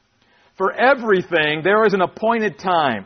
For 0.56 0.72
everything, 0.72 1.60
there 1.62 1.84
is 1.84 1.92
an 1.92 2.00
appointed 2.00 2.58
time 2.58 3.04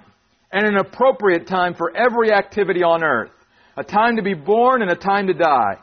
and 0.53 0.69
an 0.69 0.77
appropriate 0.77 1.49
time 1.49 1.75
for 1.75 1.91
every 1.97 2.33
activity 2.33 2.85
on 2.85 3.03
earth. 3.03 3.33
A 3.77 3.83
time 3.83 4.15
to 4.19 4.23
be 4.23 4.35
born 4.35 4.81
and 4.81 4.93
a 4.93 4.97
time 4.97 5.27
to 5.27 5.35
die. 5.35 5.79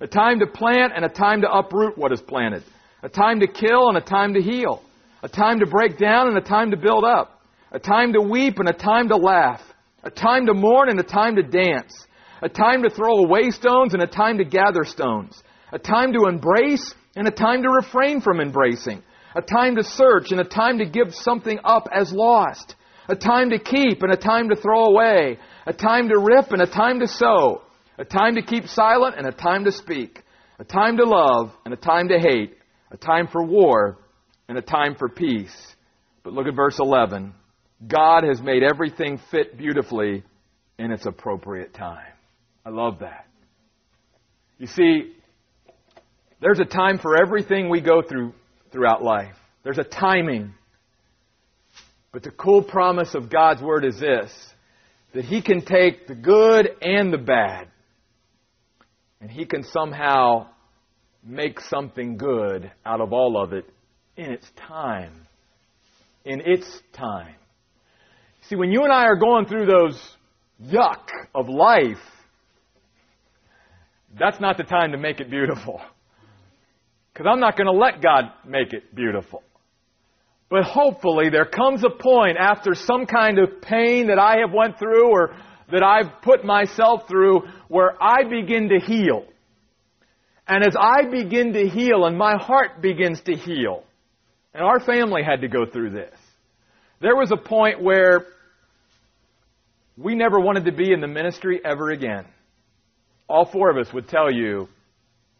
A 0.00 0.08
time 0.08 0.40
to 0.40 0.48
plant 0.48 0.94
and 0.96 1.04
a 1.04 1.08
time 1.08 1.42
to 1.42 1.52
uproot 1.52 1.96
what 1.96 2.12
is 2.12 2.20
planted 2.20 2.64
a 3.02 3.08
time 3.08 3.40
to 3.40 3.46
kill 3.46 3.88
and 3.88 3.96
a 3.96 4.02
time 4.02 4.34
to 4.34 4.42
heal, 4.42 4.82
a 5.22 5.28
time 5.28 5.60
to 5.60 5.66
break 5.66 5.96
down 5.96 6.28
and 6.28 6.36
a 6.36 6.42
time 6.42 6.70
to 6.70 6.76
build 6.76 7.02
up, 7.02 7.40
a 7.72 7.78
time 7.78 8.12
to 8.12 8.20
weep 8.20 8.58
and 8.58 8.68
a 8.68 8.74
time 8.74 9.08
to 9.08 9.16
laugh, 9.16 9.62
a 10.02 10.10
time 10.10 10.46
to 10.46 10.54
mourn 10.54 10.88
and 10.88 10.98
a 10.98 11.04
time 11.04 11.36
to 11.36 11.42
dance, 11.42 12.06
a 12.42 12.48
time 12.48 12.82
to 12.82 12.90
throw 12.90 13.18
away 13.18 13.50
stones 13.50 13.94
and 13.94 14.02
a 14.02 14.06
time 14.06 14.38
to 14.38 14.44
gather 14.44 14.84
stones, 14.84 15.42
a 15.72 15.78
time 15.78 16.12
to 16.12 16.26
embrace 16.26 16.94
and 17.16 17.26
a 17.28 17.30
time 17.30 17.62
to 17.62 17.68
refrain 17.68 18.20
from 18.20 18.40
embracing, 18.40 19.02
a 19.34 19.42
time 19.42 19.76
to 19.76 19.84
search 19.84 20.30
and 20.30 20.40
a 20.40 20.44
time 20.44 20.78
to 20.78 20.86
give 20.86 21.14
something 21.14 21.58
up 21.64 21.88
as 21.92 22.12
lost, 22.12 22.76
a 23.08 23.16
time 23.16 23.50
to 23.50 23.58
keep 23.58 24.02
and 24.02 24.12
a 24.12 24.16
time 24.16 24.48
to 24.48 24.56
throw 24.56 24.86
away, 24.86 25.38
a 25.66 25.72
time 25.72 26.08
to 26.08 26.18
rip 26.18 26.52
and 26.52 26.62
a 26.62 26.66
time 26.66 27.00
to 27.00 27.08
sow, 27.08 27.62
a 27.98 28.04
time 28.04 28.34
to 28.36 28.42
keep 28.42 28.66
silent 28.66 29.16
and 29.18 29.26
a 29.26 29.32
time 29.32 29.64
to 29.64 29.72
speak, 29.72 30.22
a 30.58 30.64
time 30.64 30.96
to 30.96 31.04
love 31.04 31.52
and 31.64 31.74
a 31.74 31.76
time 31.76 32.08
to 32.08 32.18
hate, 32.18 32.56
a 32.90 32.96
time 32.96 33.28
for 33.28 33.44
war 33.44 33.98
and 34.48 34.56
a 34.56 34.62
time 34.62 34.94
for 34.94 35.08
peace. 35.08 35.54
But 36.22 36.32
look 36.32 36.46
at 36.46 36.54
verse 36.54 36.78
11. 36.78 37.34
God 37.86 38.24
has 38.24 38.40
made 38.40 38.62
everything 38.62 39.20
fit 39.30 39.56
beautifully 39.56 40.22
in 40.78 40.92
its 40.92 41.06
appropriate 41.06 41.74
time. 41.74 42.12
I 42.64 42.70
love 42.70 42.98
that. 43.00 43.26
You 44.58 44.66
see, 44.66 45.12
there's 46.40 46.60
a 46.60 46.64
time 46.64 46.98
for 46.98 47.16
everything 47.16 47.70
we 47.70 47.80
go 47.80 48.02
through 48.02 48.34
throughout 48.72 49.02
life. 49.02 49.34
There's 49.62 49.78
a 49.78 49.84
timing. 49.84 50.54
But 52.12 52.22
the 52.22 52.30
cool 52.30 52.62
promise 52.62 53.14
of 53.14 53.30
God's 53.30 53.62
Word 53.62 53.84
is 53.84 53.98
this 53.98 54.32
that 55.12 55.24
He 55.24 55.42
can 55.42 55.62
take 55.64 56.06
the 56.06 56.14
good 56.14 56.70
and 56.80 57.12
the 57.12 57.18
bad, 57.18 57.68
and 59.20 59.30
He 59.30 59.44
can 59.44 59.64
somehow 59.64 60.46
make 61.22 61.60
something 61.60 62.16
good 62.16 62.70
out 62.84 63.00
of 63.00 63.12
all 63.12 63.42
of 63.42 63.52
it 63.52 63.64
in 64.16 64.30
its 64.30 64.46
time. 64.68 65.26
In 66.24 66.40
its 66.44 66.66
time. 66.92 67.34
See, 68.50 68.56
when 68.56 68.72
you 68.72 68.82
and 68.82 68.92
I 68.92 69.04
are 69.04 69.14
going 69.14 69.46
through 69.46 69.66
those 69.66 69.96
yuck 70.60 71.06
of 71.32 71.48
life, 71.48 72.02
that's 74.18 74.40
not 74.40 74.56
the 74.56 74.64
time 74.64 74.90
to 74.90 74.98
make 74.98 75.20
it 75.20 75.30
beautiful. 75.30 75.80
Because 77.12 77.26
I'm 77.30 77.38
not 77.38 77.56
going 77.56 77.68
to 77.68 77.72
let 77.72 78.02
God 78.02 78.24
make 78.44 78.72
it 78.72 78.92
beautiful. 78.92 79.44
But 80.48 80.64
hopefully 80.64 81.30
there 81.30 81.44
comes 81.44 81.84
a 81.84 81.90
point 81.90 82.38
after 82.40 82.74
some 82.74 83.06
kind 83.06 83.38
of 83.38 83.62
pain 83.62 84.08
that 84.08 84.18
I 84.18 84.38
have 84.38 84.52
went 84.52 84.80
through 84.80 85.12
or 85.12 85.36
that 85.70 85.84
I've 85.84 86.20
put 86.22 86.44
myself 86.44 87.02
through 87.06 87.42
where 87.68 88.02
I 88.02 88.24
begin 88.24 88.70
to 88.70 88.80
heal. 88.84 89.26
And 90.48 90.66
as 90.66 90.74
I 90.76 91.08
begin 91.08 91.52
to 91.52 91.68
heal 91.68 92.04
and 92.04 92.18
my 92.18 92.34
heart 92.36 92.82
begins 92.82 93.20
to 93.20 93.36
heal, 93.36 93.84
and 94.52 94.64
our 94.64 94.80
family 94.80 95.22
had 95.22 95.42
to 95.42 95.48
go 95.48 95.66
through 95.66 95.90
this, 95.90 96.18
there 97.00 97.14
was 97.14 97.30
a 97.30 97.36
point 97.36 97.80
where 97.80 98.26
we 99.96 100.14
never 100.14 100.40
wanted 100.40 100.64
to 100.64 100.72
be 100.72 100.92
in 100.92 101.00
the 101.00 101.06
ministry 101.06 101.60
ever 101.64 101.90
again. 101.90 102.24
All 103.28 103.44
four 103.44 103.70
of 103.70 103.76
us 103.76 103.92
would 103.92 104.08
tell 104.08 104.30
you, 104.32 104.68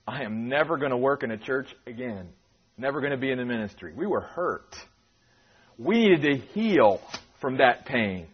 I 0.07 0.23
am 0.23 0.49
never 0.49 0.77
going 0.77 0.91
to 0.91 0.97
work 0.97 1.23
in 1.23 1.31
a 1.31 1.39
church 1.39 1.69
again. 1.87 2.29
Never 2.77 3.01
going 3.01 3.13
to 3.13 3.19
be 3.19 3.31
in 3.31 3.39
the 3.39 3.45
ministry. 3.45 3.93
We 3.95 4.07
were 4.07 4.21
hurt. 4.21 4.75
We 5.79 6.07
needed 6.07 6.23
to 6.23 6.47
heal 6.53 7.01
from 7.41 7.59
that 7.59 7.87
pain. 7.87 8.27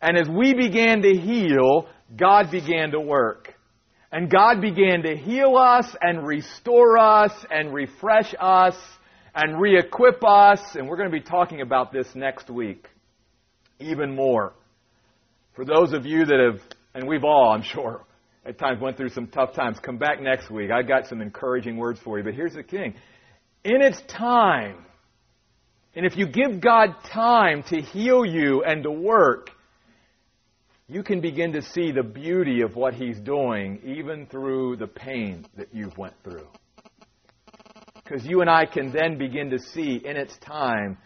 And 0.00 0.16
as 0.16 0.28
we 0.28 0.54
began 0.54 1.02
to 1.02 1.14
heal, 1.14 1.86
God 2.16 2.50
began 2.50 2.90
to 2.92 3.00
work. 3.00 3.54
And 4.10 4.30
God 4.30 4.60
began 4.60 5.02
to 5.02 5.16
heal 5.16 5.56
us 5.56 5.86
and 6.00 6.26
restore 6.26 6.98
us 6.98 7.32
and 7.50 7.72
refresh 7.72 8.34
us 8.38 8.76
and 9.34 9.60
re 9.60 9.78
equip 9.78 10.22
us. 10.24 10.60
And 10.74 10.88
we're 10.88 10.96
going 10.96 11.10
to 11.10 11.18
be 11.18 11.24
talking 11.24 11.60
about 11.60 11.92
this 11.92 12.06
next 12.14 12.50
week 12.50 12.86
even 13.82 14.14
more. 14.14 14.52
For 15.54 15.64
those 15.64 15.92
of 15.92 16.06
you 16.06 16.24
that 16.24 16.38
have, 16.38 16.60
and 16.94 17.06
we've 17.06 17.24
all, 17.24 17.52
I'm 17.52 17.62
sure, 17.62 18.04
at 18.44 18.58
times 18.58 18.80
went 18.80 18.96
through 18.96 19.10
some 19.10 19.26
tough 19.26 19.54
times, 19.54 19.78
come 19.78 19.98
back 19.98 20.20
next 20.20 20.50
week. 20.50 20.70
I've 20.70 20.88
got 20.88 21.06
some 21.06 21.20
encouraging 21.20 21.76
words 21.76 22.00
for 22.00 22.18
you. 22.18 22.24
But 22.24 22.34
here's 22.34 22.54
the 22.54 22.62
thing 22.62 22.94
in 23.64 23.82
its 23.82 24.00
time, 24.08 24.84
and 25.94 26.06
if 26.06 26.16
you 26.16 26.26
give 26.26 26.60
God 26.60 26.94
time 27.12 27.62
to 27.64 27.80
heal 27.80 28.24
you 28.24 28.64
and 28.64 28.82
to 28.82 28.90
work, 28.90 29.50
you 30.88 31.02
can 31.02 31.20
begin 31.20 31.52
to 31.52 31.62
see 31.62 31.92
the 31.92 32.02
beauty 32.02 32.62
of 32.62 32.74
what 32.74 32.94
He's 32.94 33.18
doing 33.18 33.80
even 33.84 34.26
through 34.26 34.76
the 34.76 34.86
pain 34.86 35.46
that 35.56 35.68
you've 35.72 35.96
went 35.96 36.14
through. 36.24 36.48
Because 38.02 38.26
you 38.26 38.40
and 38.40 38.50
I 38.50 38.66
can 38.66 38.90
then 38.90 39.16
begin 39.16 39.50
to 39.50 39.58
see 39.58 40.00
in 40.04 40.16
its 40.16 40.36
time 40.38 40.98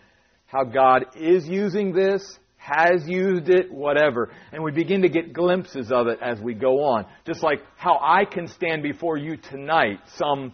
how 0.47 0.65
God 0.65 1.05
is 1.17 1.47
using 1.47 1.93
this, 1.93 2.39
has 2.67 3.09
used 3.09 3.49
it, 3.49 3.73
whatever. 3.73 4.31
And 4.51 4.63
we 4.63 4.73
begin 4.73 5.03
to 5.03 5.09
get 5.09 5.33
glimpses 5.33 5.93
of 5.93 6.09
it 6.09 6.19
as 6.21 6.41
we 6.41 6.55
go 6.55 6.83
on. 6.83 7.07
Just 7.25 7.43
like 7.43 7.61
how 7.77 7.99
I 8.03 8.25
can 8.25 8.49
stand 8.49 8.83
before 8.83 9.17
you 9.17 9.37
tonight, 9.37 10.01
some 10.17 10.53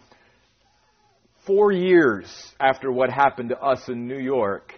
four 1.46 1.72
years 1.72 2.30
after 2.60 2.92
what 2.92 3.10
happened 3.10 3.48
to 3.48 3.58
us 3.58 3.88
in 3.88 4.06
New 4.06 4.18
York, 4.18 4.74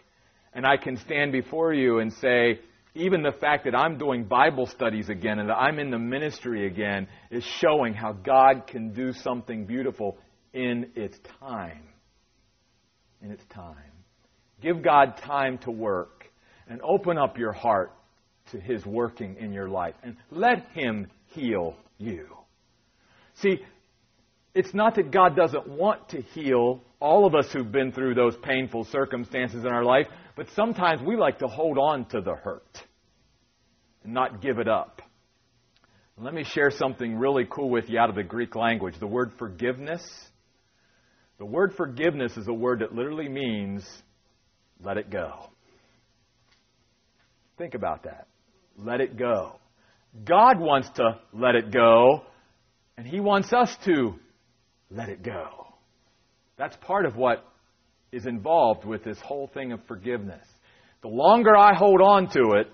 and 0.52 0.64
I 0.64 0.76
can 0.76 0.96
stand 0.98 1.32
before 1.32 1.74
you 1.74 1.98
and 1.98 2.12
say, 2.12 2.60
even 2.94 3.24
the 3.24 3.32
fact 3.32 3.64
that 3.64 3.74
I'm 3.74 3.98
doing 3.98 4.24
Bible 4.24 4.66
studies 4.66 5.08
again 5.08 5.40
and 5.40 5.48
that 5.48 5.56
I'm 5.56 5.80
in 5.80 5.90
the 5.90 5.98
ministry 5.98 6.68
again 6.68 7.08
is 7.32 7.42
showing 7.58 7.94
how 7.94 8.12
God 8.12 8.68
can 8.68 8.92
do 8.92 9.12
something 9.12 9.66
beautiful 9.66 10.16
in 10.52 10.92
its 10.94 11.18
time. 11.40 11.88
In 13.20 13.32
its 13.32 13.44
time. 13.46 13.74
Give 14.62 14.80
God 14.80 15.16
time 15.16 15.58
to 15.58 15.72
work 15.72 16.23
and 16.68 16.80
open 16.82 17.18
up 17.18 17.38
your 17.38 17.52
heart 17.52 17.92
to 18.52 18.60
His 18.60 18.84
working 18.84 19.36
in 19.38 19.52
your 19.52 19.68
life 19.68 19.94
and 20.02 20.16
let 20.30 20.66
Him 20.74 21.06
heal 21.26 21.74
you. 21.98 22.26
See, 23.34 23.58
it's 24.54 24.72
not 24.72 24.94
that 24.94 25.10
God 25.10 25.34
doesn't 25.34 25.68
want 25.68 26.10
to 26.10 26.22
heal 26.22 26.80
all 27.00 27.26
of 27.26 27.34
us 27.34 27.52
who've 27.52 27.70
been 27.70 27.92
through 27.92 28.14
those 28.14 28.36
painful 28.42 28.84
circumstances 28.84 29.64
in 29.64 29.70
our 29.70 29.84
life, 29.84 30.06
but 30.36 30.46
sometimes 30.54 31.02
we 31.02 31.16
like 31.16 31.40
to 31.40 31.48
hold 31.48 31.76
on 31.78 32.04
to 32.06 32.20
the 32.20 32.34
hurt 32.34 32.82
and 34.04 34.14
not 34.14 34.40
give 34.40 34.58
it 34.58 34.68
up. 34.68 35.02
Let 36.16 36.32
me 36.32 36.44
share 36.44 36.70
something 36.70 37.16
really 37.18 37.44
cool 37.50 37.68
with 37.70 37.90
you 37.90 37.98
out 37.98 38.08
of 38.08 38.14
the 38.14 38.22
Greek 38.22 38.54
language. 38.54 38.94
The 39.00 39.06
word 39.06 39.32
forgiveness. 39.36 40.02
The 41.38 41.44
word 41.44 41.74
forgiveness 41.76 42.36
is 42.36 42.46
a 42.46 42.52
word 42.52 42.80
that 42.80 42.94
literally 42.94 43.28
means 43.28 43.84
let 44.80 44.96
it 44.96 45.10
go. 45.10 45.50
Think 47.58 47.74
about 47.74 48.04
that. 48.04 48.26
Let 48.76 49.00
it 49.00 49.16
go. 49.16 49.56
God 50.24 50.58
wants 50.58 50.88
to 50.96 51.18
let 51.32 51.54
it 51.54 51.72
go, 51.72 52.22
and 52.96 53.06
He 53.06 53.20
wants 53.20 53.52
us 53.52 53.74
to 53.84 54.14
let 54.90 55.08
it 55.08 55.22
go. 55.22 55.66
That's 56.56 56.76
part 56.76 57.06
of 57.06 57.16
what 57.16 57.44
is 58.12 58.26
involved 58.26 58.84
with 58.84 59.02
this 59.02 59.18
whole 59.20 59.48
thing 59.48 59.72
of 59.72 59.80
forgiveness. 59.86 60.46
The 61.02 61.08
longer 61.08 61.56
I 61.56 61.74
hold 61.74 62.00
on 62.00 62.28
to 62.30 62.52
it, 62.60 62.68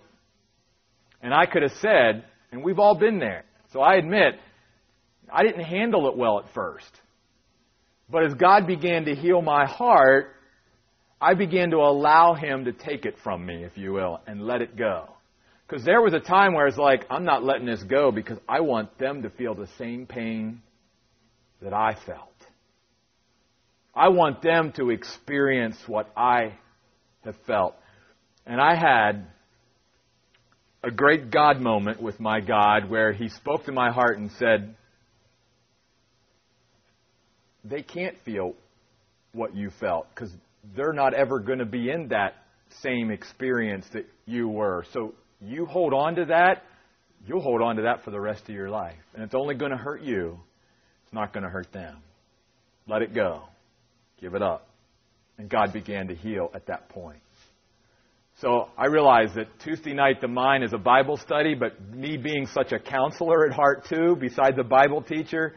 and 1.22 1.32
I 1.32 1.46
could 1.46 1.62
have 1.62 1.72
said, 1.80 2.24
and 2.52 2.62
we've 2.62 2.78
all 2.78 2.94
been 2.94 3.18
there, 3.18 3.44
so 3.72 3.80
I 3.80 3.94
admit, 3.94 4.34
I 5.32 5.42
didn't 5.42 5.64
handle 5.64 6.08
it 6.08 6.16
well 6.16 6.40
at 6.40 6.52
first. 6.52 6.90
But 8.10 8.24
as 8.24 8.34
God 8.34 8.66
began 8.66 9.04
to 9.04 9.14
heal 9.14 9.40
my 9.40 9.66
heart, 9.66 10.34
I 11.20 11.34
began 11.34 11.70
to 11.70 11.76
allow 11.76 12.34
Him 12.34 12.64
to 12.64 12.72
take 12.72 13.04
it 13.04 13.16
from 13.22 13.44
me, 13.44 13.64
if 13.64 13.76
you 13.76 13.92
will, 13.92 14.20
and 14.26 14.46
let 14.46 14.62
it 14.62 14.76
go. 14.76 15.10
Because 15.68 15.84
there 15.84 16.00
was 16.00 16.14
a 16.14 16.20
time 16.20 16.54
where 16.54 16.66
it's 16.66 16.78
like, 16.78 17.04
I'm 17.10 17.24
not 17.24 17.44
letting 17.44 17.66
this 17.66 17.82
go 17.82 18.10
because 18.10 18.38
I 18.48 18.60
want 18.60 18.98
them 18.98 19.22
to 19.22 19.30
feel 19.30 19.54
the 19.54 19.68
same 19.78 20.06
pain 20.06 20.62
that 21.62 21.72
I 21.72 21.96
felt. 22.06 22.26
I 23.94 24.08
want 24.08 24.42
them 24.42 24.72
to 24.76 24.90
experience 24.90 25.76
what 25.86 26.10
I 26.16 26.54
have 27.24 27.36
felt. 27.46 27.74
And 28.46 28.60
I 28.60 28.74
had 28.74 29.26
a 30.82 30.90
great 30.90 31.30
God 31.30 31.60
moment 31.60 32.00
with 32.02 32.18
my 32.18 32.40
God 32.40 32.88
where 32.88 33.12
He 33.12 33.28
spoke 33.28 33.66
to 33.66 33.72
my 33.72 33.90
heart 33.92 34.18
and 34.18 34.30
said, 34.38 34.74
They 37.62 37.82
can't 37.82 38.16
feel 38.24 38.54
what 39.32 39.54
you 39.54 39.70
felt 39.78 40.08
because 40.14 40.30
they're 40.76 40.92
not 40.92 41.14
ever 41.14 41.40
going 41.40 41.58
to 41.58 41.66
be 41.66 41.90
in 41.90 42.08
that 42.08 42.34
same 42.82 43.10
experience 43.10 43.86
that 43.92 44.06
you 44.26 44.48
were. 44.48 44.84
So 44.92 45.14
you 45.40 45.66
hold 45.66 45.92
on 45.92 46.14
to 46.16 46.26
that, 46.26 46.62
you'll 47.26 47.42
hold 47.42 47.62
on 47.62 47.76
to 47.76 47.82
that 47.82 48.04
for 48.04 48.10
the 48.10 48.20
rest 48.20 48.42
of 48.48 48.54
your 48.54 48.70
life. 48.70 48.98
And 49.14 49.22
it's 49.22 49.34
only 49.34 49.54
going 49.54 49.72
to 49.72 49.76
hurt 49.76 50.02
you, 50.02 50.38
it's 51.04 51.12
not 51.12 51.32
going 51.32 51.44
to 51.44 51.50
hurt 51.50 51.72
them. 51.72 51.98
Let 52.86 53.02
it 53.02 53.14
go. 53.14 53.44
Give 54.20 54.34
it 54.34 54.42
up. 54.42 54.68
And 55.38 55.48
God 55.48 55.72
began 55.72 56.08
to 56.08 56.14
heal 56.14 56.50
at 56.54 56.66
that 56.66 56.88
point. 56.88 57.20
So 58.40 58.68
I 58.76 58.86
realize 58.86 59.34
that 59.34 59.48
Tuesday 59.60 59.92
night 59.92 60.20
the 60.20 60.28
mine 60.28 60.62
is 60.62 60.72
a 60.72 60.78
Bible 60.78 61.18
study, 61.18 61.54
but 61.54 61.80
me 61.90 62.16
being 62.16 62.46
such 62.46 62.72
a 62.72 62.78
counselor 62.78 63.46
at 63.46 63.52
heart 63.52 63.86
too, 63.86 64.16
besides 64.18 64.56
a 64.58 64.64
Bible 64.64 65.02
teacher, 65.02 65.56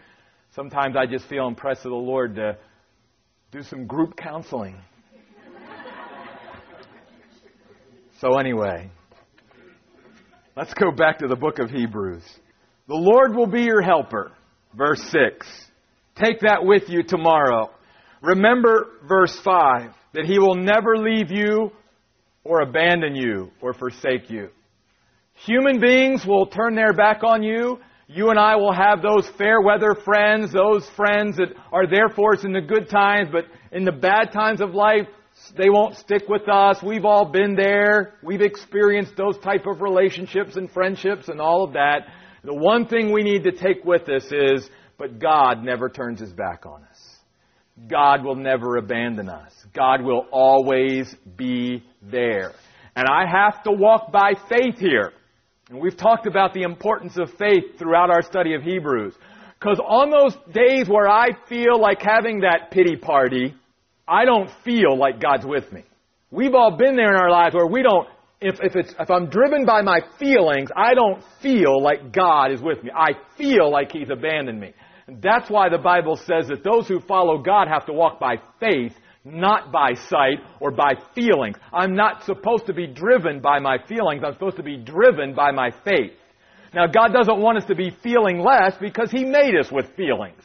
sometimes 0.53 0.95
I 0.97 1.05
just 1.05 1.25
feel 1.27 1.47
impressed 1.47 1.85
of 1.85 1.91
the 1.91 1.95
Lord 1.95 2.35
to 2.35 2.57
do 3.51 3.61
some 3.63 3.85
group 3.85 4.17
counseling. 4.17 4.77
So 8.23 8.37
anyway, 8.37 8.89
let's 10.55 10.73
go 10.75 10.91
back 10.91 11.19
to 11.19 11.27
the 11.27 11.35
book 11.35 11.59
of 11.59 11.69
Hebrews. 11.69 12.23
The 12.87 12.95
Lord 12.95 13.35
will 13.35 13.47
be 13.47 13.63
your 13.63 13.81
helper. 13.81 14.31
Verse 14.73 15.01
6. 15.11 15.45
Take 16.15 16.39
that 16.39 16.59
with 16.63 16.83
you 16.87 17.03
tomorrow. 17.03 17.69
Remember 18.21 18.91
verse 19.05 19.37
5 19.43 19.91
that 20.13 20.23
he 20.23 20.39
will 20.39 20.55
never 20.55 20.95
leave 20.95 21.31
you 21.31 21.71
or 22.45 22.61
abandon 22.61 23.13
you 23.13 23.51
or 23.59 23.73
forsake 23.73 24.29
you. 24.29 24.47
Human 25.45 25.81
beings 25.81 26.25
will 26.25 26.45
turn 26.45 26.75
their 26.75 26.93
back 26.93 27.25
on 27.25 27.43
you. 27.43 27.77
You 28.07 28.29
and 28.29 28.39
I 28.39 28.55
will 28.55 28.73
have 28.73 29.01
those 29.01 29.27
fair 29.37 29.59
weather 29.59 29.95
friends, 30.05 30.53
those 30.53 30.89
friends 30.95 31.35
that 31.35 31.49
are 31.73 31.87
there 31.87 32.07
for 32.07 32.35
us 32.35 32.45
in 32.45 32.53
the 32.53 32.61
good 32.61 32.89
times, 32.89 33.27
but 33.29 33.47
in 33.73 33.83
the 33.83 33.91
bad 33.91 34.31
times 34.31 34.61
of 34.61 34.73
life, 34.73 35.07
they 35.57 35.69
won't 35.69 35.97
stick 35.97 36.23
with 36.27 36.47
us. 36.49 36.81
We've 36.81 37.05
all 37.05 37.25
been 37.25 37.55
there. 37.55 38.15
We've 38.23 38.41
experienced 38.41 39.15
those 39.15 39.37
type 39.39 39.65
of 39.65 39.81
relationships 39.81 40.55
and 40.55 40.71
friendships 40.71 41.27
and 41.27 41.41
all 41.41 41.63
of 41.63 41.73
that. 41.73 42.07
The 42.43 42.53
one 42.53 42.87
thing 42.87 43.11
we 43.11 43.23
need 43.23 43.43
to 43.43 43.51
take 43.51 43.83
with 43.83 44.09
us 44.09 44.25
is, 44.31 44.69
but 44.97 45.19
God 45.19 45.63
never 45.63 45.89
turns 45.89 46.19
his 46.19 46.31
back 46.31 46.65
on 46.65 46.83
us. 46.83 47.17
God 47.87 48.23
will 48.23 48.35
never 48.35 48.77
abandon 48.77 49.29
us. 49.29 49.51
God 49.73 50.03
will 50.03 50.25
always 50.31 51.15
be 51.35 51.83
there. 52.01 52.51
And 52.95 53.07
I 53.07 53.25
have 53.25 53.63
to 53.63 53.71
walk 53.71 54.11
by 54.11 54.33
faith 54.49 54.77
here. 54.77 55.13
And 55.69 55.79
we've 55.79 55.97
talked 55.97 56.27
about 56.27 56.53
the 56.53 56.61
importance 56.63 57.17
of 57.17 57.31
faith 57.39 57.79
throughout 57.79 58.11
our 58.11 58.21
study 58.21 58.53
of 58.53 58.61
Hebrews. 58.61 59.15
Because 59.59 59.79
on 59.79 60.11
those 60.11 60.35
days 60.53 60.87
where 60.87 61.07
I 61.07 61.29
feel 61.47 61.79
like 61.79 62.01
having 62.01 62.41
that 62.41 62.69
pity 62.69 62.97
party, 62.97 63.55
I 64.07 64.25
don't 64.25 64.49
feel 64.63 64.97
like 64.97 65.21
God's 65.21 65.45
with 65.45 65.71
me. 65.71 65.83
We've 66.31 66.55
all 66.55 66.77
been 66.77 66.95
there 66.95 67.13
in 67.13 67.19
our 67.19 67.29
lives 67.29 67.55
where 67.55 67.67
we 67.67 67.83
don't, 67.83 68.07
if, 68.41 68.55
if, 68.61 68.75
it's, 68.75 68.93
if 68.99 69.09
I'm 69.09 69.29
driven 69.29 69.65
by 69.65 69.81
my 69.81 70.01
feelings, 70.19 70.69
I 70.75 70.93
don't 70.93 71.23
feel 71.41 71.81
like 71.81 72.11
God 72.11 72.51
is 72.51 72.61
with 72.61 72.83
me. 72.83 72.91
I 72.93 73.11
feel 73.37 73.71
like 73.71 73.91
He's 73.91 74.09
abandoned 74.09 74.59
me. 74.59 74.73
That's 75.21 75.49
why 75.49 75.69
the 75.69 75.77
Bible 75.77 76.17
says 76.17 76.47
that 76.47 76.63
those 76.63 76.87
who 76.87 76.99
follow 77.01 77.37
God 77.37 77.67
have 77.67 77.85
to 77.85 77.93
walk 77.93 78.19
by 78.19 78.37
faith, 78.59 78.93
not 79.25 79.71
by 79.71 79.93
sight 79.93 80.39
or 80.59 80.71
by 80.71 80.93
feelings. 81.15 81.55
I'm 81.71 81.95
not 81.95 82.23
supposed 82.25 82.65
to 82.67 82.73
be 82.73 82.87
driven 82.87 83.39
by 83.39 83.59
my 83.59 83.77
feelings. 83.87 84.23
I'm 84.25 84.33
supposed 84.33 84.57
to 84.57 84.63
be 84.63 84.77
driven 84.77 85.33
by 85.33 85.51
my 85.51 85.71
faith. 85.85 86.13
Now, 86.73 86.87
God 86.87 87.13
doesn't 87.13 87.39
want 87.39 87.59
us 87.59 87.65
to 87.65 87.75
be 87.75 87.95
feeling 88.01 88.39
less 88.39 88.73
because 88.79 89.11
He 89.11 89.23
made 89.23 89.55
us 89.55 89.71
with 89.71 89.95
feelings. 89.95 90.41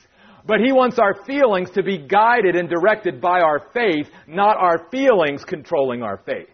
But 0.48 0.60
He 0.60 0.72
wants 0.72 0.98
our 0.98 1.14
feelings 1.26 1.70
to 1.72 1.82
be 1.82 1.98
guided 1.98 2.56
and 2.56 2.70
directed 2.70 3.20
by 3.20 3.42
our 3.42 3.66
faith, 3.74 4.08
not 4.26 4.56
our 4.56 4.88
feelings 4.90 5.44
controlling 5.44 6.02
our 6.02 6.16
faith. 6.24 6.48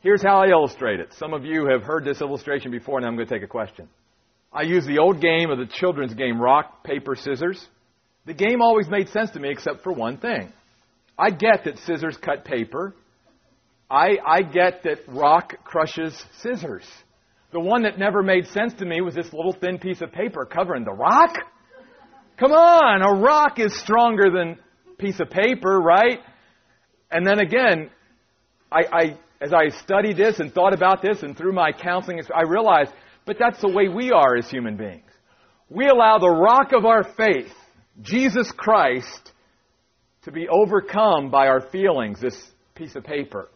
Here's 0.00 0.22
how 0.22 0.42
I 0.42 0.48
illustrate 0.48 1.00
it. 1.00 1.12
Some 1.12 1.34
of 1.34 1.44
you 1.44 1.66
have 1.70 1.82
heard 1.82 2.02
this 2.02 2.22
illustration 2.22 2.70
before, 2.70 2.96
and 2.96 3.06
I'm 3.06 3.14
going 3.14 3.28
to 3.28 3.34
take 3.34 3.42
a 3.42 3.46
question. 3.46 3.90
I 4.50 4.62
use 4.62 4.86
the 4.86 4.98
old 4.98 5.20
game 5.20 5.50
of 5.50 5.58
the 5.58 5.66
children's 5.66 6.14
game, 6.14 6.40
rock, 6.40 6.82
paper, 6.82 7.14
scissors. 7.14 7.62
The 8.24 8.32
game 8.32 8.62
always 8.62 8.88
made 8.88 9.10
sense 9.10 9.30
to 9.32 9.38
me 9.38 9.50
except 9.50 9.82
for 9.82 9.92
one 9.92 10.16
thing. 10.16 10.50
I 11.18 11.28
get 11.28 11.64
that 11.64 11.78
scissors 11.80 12.16
cut 12.16 12.46
paper. 12.46 12.94
I, 13.90 14.16
I 14.26 14.42
get 14.42 14.82
that 14.84 15.00
rock 15.08 15.62
crushes 15.62 16.24
scissors. 16.38 16.86
The 17.52 17.60
one 17.60 17.82
that 17.82 17.98
never 17.98 18.22
made 18.22 18.46
sense 18.46 18.72
to 18.74 18.86
me 18.86 19.02
was 19.02 19.14
this 19.14 19.30
little 19.30 19.52
thin 19.52 19.78
piece 19.78 20.00
of 20.00 20.10
paper 20.10 20.46
covering 20.46 20.84
the 20.84 20.92
rock. 20.92 21.36
Come 22.38 22.52
on, 22.52 23.02
a 23.02 23.20
rock 23.20 23.58
is 23.58 23.78
stronger 23.78 24.30
than 24.30 24.58
a 24.92 24.96
piece 24.96 25.20
of 25.20 25.30
paper, 25.30 25.80
right? 25.80 26.18
And 27.10 27.26
then 27.26 27.38
again, 27.38 27.90
I, 28.70 28.82
I, 28.92 29.18
as 29.40 29.52
I 29.52 29.68
studied 29.68 30.16
this 30.16 30.38
and 30.38 30.52
thought 30.52 30.74
about 30.74 31.02
this 31.02 31.22
and 31.22 31.36
through 31.36 31.52
my 31.52 31.72
counseling, 31.72 32.20
I 32.34 32.42
realized 32.42 32.92
but 33.26 33.36
that's 33.38 33.60
the 33.60 33.68
way 33.68 33.88
we 33.88 34.12
are 34.12 34.36
as 34.36 34.48
human 34.48 34.76
beings. 34.76 35.10
We 35.68 35.88
allow 35.88 36.18
the 36.18 36.30
rock 36.30 36.72
of 36.72 36.86
our 36.86 37.02
faith, 37.02 37.52
Jesus 38.00 38.50
Christ, 38.56 39.32
to 40.22 40.32
be 40.32 40.48
overcome 40.48 41.30
by 41.30 41.48
our 41.48 41.60
feelings, 41.60 42.20
this 42.20 42.40
piece 42.76 42.94
of 42.94 43.02
paper. 43.02 43.50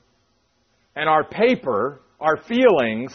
And 0.97 1.09
our 1.09 1.23
paper, 1.23 2.01
our 2.21 2.37
feelings, 2.37 3.15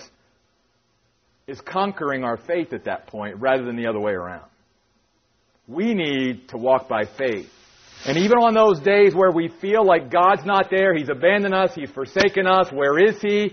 is 1.46 1.60
conquering 1.62 2.24
our 2.24 2.38
faith 2.38 2.72
at 2.72 2.86
that 2.86 3.08
point 3.08 3.36
rather 3.38 3.66
than 3.66 3.76
the 3.76 3.88
other 3.88 4.00
way 4.00 4.14
around. 4.14 4.50
We 5.68 5.94
need 5.94 6.50
to 6.50 6.58
walk 6.58 6.88
by 6.88 7.06
faith. 7.18 7.50
And 8.06 8.18
even 8.18 8.38
on 8.38 8.54
those 8.54 8.80
days 8.82 9.16
where 9.16 9.32
we 9.32 9.50
feel 9.62 9.84
like 9.84 10.12
God's 10.12 10.46
not 10.46 10.68
there, 10.70 10.96
He's 10.96 11.10
abandoned 11.10 11.56
us, 11.56 11.74
He's 11.74 11.90
forsaken 11.90 12.46
us, 12.46 12.72
where 12.72 13.00
is 13.00 13.20
He? 13.22 13.52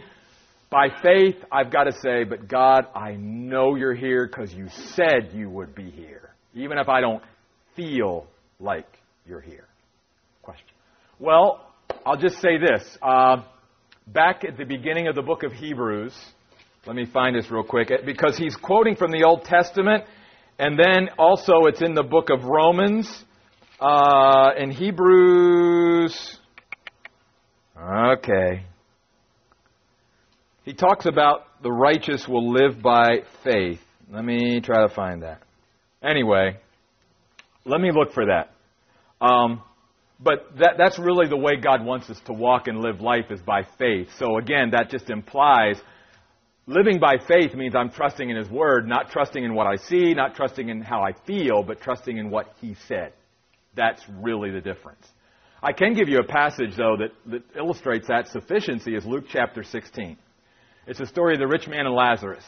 By 0.71 0.89
faith, 1.03 1.37
I've 1.51 1.71
got 1.71 1.85
to 1.85 1.93
say, 1.93 2.25
but 2.25 2.49
God, 2.49 2.87
I 2.95 3.13
know 3.15 3.77
you're 3.77 3.95
here 3.95 4.27
because 4.27 4.53
you 4.53 4.69
said 4.95 5.31
you 5.33 5.49
would 5.51 5.75
be 5.75 5.91
here, 5.91 6.31
even 6.55 6.79
if 6.79 6.89
I 6.89 7.01
don't 7.01 7.23
feel 7.77 8.27
like 8.59 8.87
you're 9.27 9.41
here. 9.41 9.67
Question. 10.43 10.67
Well, 11.19 11.67
I'll 12.05 12.17
just 12.17 12.41
say 12.41 12.59
this. 12.59 12.99
Uh, 13.01 13.45
back 14.07 14.45
at 14.45 14.57
the 14.57 14.65
beginning 14.65 15.09
of 15.09 15.15
the 15.15 15.23
book 15.23 15.43
of 15.43 15.53
Hebrews, 15.53 16.15
let 16.87 16.97
me 16.97 17.07
find 17.07 17.37
this 17.37 17.51
real 17.51 17.63
quick, 17.63 17.91
because 18.05 18.37
he's 18.37 18.57
quoting 18.57 18.97
from 18.97 19.13
the 19.13 19.25
Old 19.25 19.45
Testament, 19.45 20.05
and 20.63 20.79
then 20.79 21.11
also 21.19 21.67
it's 21.67 21.83
in 21.83 21.95
the 21.95 22.05
book 22.05 22.31
of 22.31 22.45
Romans. 22.45 23.25
Uh, 23.81 24.53
in 24.57 24.71
Hebrews. 24.71 26.39
Okay. 27.77 28.65
He 30.65 30.73
talks 30.73 31.07
about 31.07 31.47
the 31.65 31.73
righteous 31.73 32.29
will 32.29 32.53
live 32.53 32.81
by 32.81 33.23
faith. 33.43 33.81
Let 34.09 34.25
me 34.25 34.61
try 34.61 34.87
to 34.87 34.95
find 34.95 35.25
that. 35.25 35.43
Anyway, 36.01 36.59
let 37.65 37.81
me 37.81 37.91
look 37.93 38.13
for 38.13 38.27
that. 38.27 38.53
Um, 39.21 39.63
but 40.21 40.57
that, 40.59 40.75
that's 40.79 40.97
really 40.97 41.27
the 41.27 41.37
way 41.37 41.57
God 41.61 41.85
wants 41.85 42.09
us 42.09 42.21
to 42.27 42.33
walk 42.33 42.69
and 42.69 42.79
live 42.79 43.01
life 43.01 43.31
is 43.31 43.41
by 43.41 43.63
faith. 43.81 44.11
So 44.17 44.39
again, 44.39 44.71
that 44.71 44.91
just 44.91 45.11
implies 45.11 45.81
living 46.67 46.99
by 46.99 47.17
faith 47.27 47.55
means 47.55 47.75
I'm 47.75 47.91
trusting 47.91 48.29
in 48.29 48.37
His 48.37 48.49
Word, 48.49 48.89
not 48.89 49.11
trusting 49.11 49.43
in 49.43 49.55
what 49.55 49.67
I 49.67 49.77
see, 49.77 50.15
not 50.15 50.35
trusting 50.35 50.69
in 50.69 50.83
how 50.83 51.03
I 51.03 51.13
feel, 51.27 51.63
but 51.63 51.81
trusting 51.81 52.17
in 52.17 52.31
what 52.31 52.55
He 52.61 52.77
said. 52.89 53.13
That's 53.75 54.03
really 54.21 54.51
the 54.51 54.61
difference. 54.61 55.07
I 55.63 55.73
can 55.73 55.95
give 55.95 56.09
you 56.09 56.19
a 56.19 56.27
passage, 56.27 56.77
though, 56.77 56.97
that, 56.99 57.11
that 57.31 57.43
illustrates 57.57 58.09
that 58.09 58.29
sufficiency 58.29 58.97
is 58.97 59.07
Luke 59.07 59.25
chapter 59.31 59.63
16. 59.63 60.17
It's 60.87 60.99
a 60.99 61.07
story 61.07 61.35
of 61.35 61.41
the 61.41 61.47
rich 61.47 61.69
man 61.69 61.87
and 61.87 61.95
Lazarus. 61.95 62.45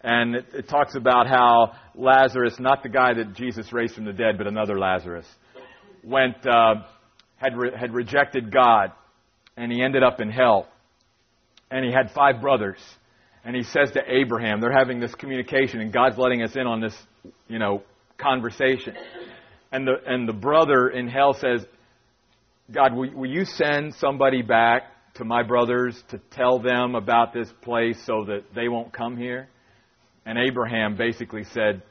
And 0.00 0.36
it, 0.36 0.46
it 0.54 0.68
talks 0.68 0.94
about 0.94 1.26
how 1.26 1.72
Lazarus, 1.94 2.58
not 2.58 2.82
the 2.82 2.88
guy 2.88 3.12
that 3.14 3.34
Jesus 3.34 3.72
raised 3.72 3.94
from 3.94 4.06
the 4.06 4.12
dead, 4.12 4.38
but 4.38 4.46
another 4.46 4.78
Lazarus, 4.78 5.26
went, 6.02 6.46
uh, 6.46 6.76
had, 7.36 7.56
re- 7.56 7.72
had 7.78 7.92
rejected 7.92 8.50
God, 8.50 8.92
and 9.56 9.70
he 9.70 9.82
ended 9.82 10.02
up 10.02 10.20
in 10.20 10.30
hell. 10.30 10.66
And 11.70 11.84
he 11.84 11.92
had 11.92 12.12
five 12.12 12.40
brothers. 12.40 12.78
And 13.46 13.54
he 13.54 13.62
says 13.62 13.92
to 13.92 14.00
Abraham, 14.08 14.60
they're 14.60 14.76
having 14.76 14.98
this 14.98 15.14
communication, 15.14 15.80
and 15.80 15.92
God's 15.92 16.18
letting 16.18 16.42
us 16.42 16.56
in 16.56 16.66
on 16.66 16.80
this, 16.80 16.96
you 17.46 17.60
know, 17.60 17.84
conversation. 18.18 18.94
And 19.70 19.86
the, 19.86 19.94
and 20.04 20.28
the 20.28 20.32
brother 20.32 20.88
in 20.88 21.06
hell 21.06 21.32
says, 21.32 21.64
God, 22.72 22.92
will, 22.92 23.08
will 23.14 23.30
you 23.30 23.44
send 23.44 23.94
somebody 23.94 24.42
back 24.42 24.82
to 25.14 25.24
my 25.24 25.44
brothers 25.44 26.02
to 26.08 26.18
tell 26.32 26.58
them 26.58 26.96
about 26.96 27.32
this 27.32 27.48
place 27.62 27.96
so 28.04 28.24
that 28.24 28.52
they 28.52 28.66
won't 28.66 28.92
come 28.92 29.16
here? 29.16 29.48
And 30.24 30.38
Abraham 30.38 30.96
basically 30.96 31.44
said, 31.44 31.82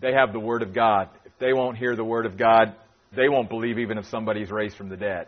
They 0.00 0.12
have 0.12 0.32
the 0.32 0.38
Word 0.38 0.62
of 0.62 0.72
God. 0.72 1.08
If 1.24 1.32
they 1.40 1.52
won't 1.52 1.76
hear 1.76 1.96
the 1.96 2.04
Word 2.04 2.24
of 2.24 2.38
God, 2.38 2.76
they 3.16 3.28
won't 3.28 3.48
believe 3.48 3.80
even 3.80 3.98
if 3.98 4.06
somebody's 4.06 4.52
raised 4.52 4.76
from 4.76 4.90
the 4.90 4.96
dead. 4.96 5.26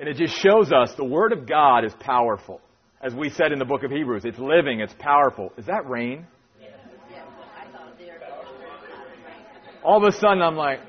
And 0.00 0.08
it 0.08 0.16
just 0.16 0.34
shows 0.34 0.72
us 0.72 0.92
the 0.96 1.04
Word 1.04 1.32
of 1.32 1.48
God 1.48 1.84
is 1.84 1.92
powerful. 2.00 2.60
As 3.00 3.14
we 3.14 3.30
said 3.30 3.52
in 3.52 3.58
the 3.58 3.64
book 3.64 3.84
of 3.84 3.90
Hebrews, 3.90 4.24
it's 4.24 4.38
living, 4.38 4.80
it's 4.80 4.94
powerful. 4.98 5.52
Is 5.56 5.66
that 5.66 5.88
rain? 5.88 6.26
All 9.84 10.04
of 10.04 10.12
a 10.12 10.16
sudden, 10.16 10.42
I'm 10.42 10.56
like, 10.56 10.80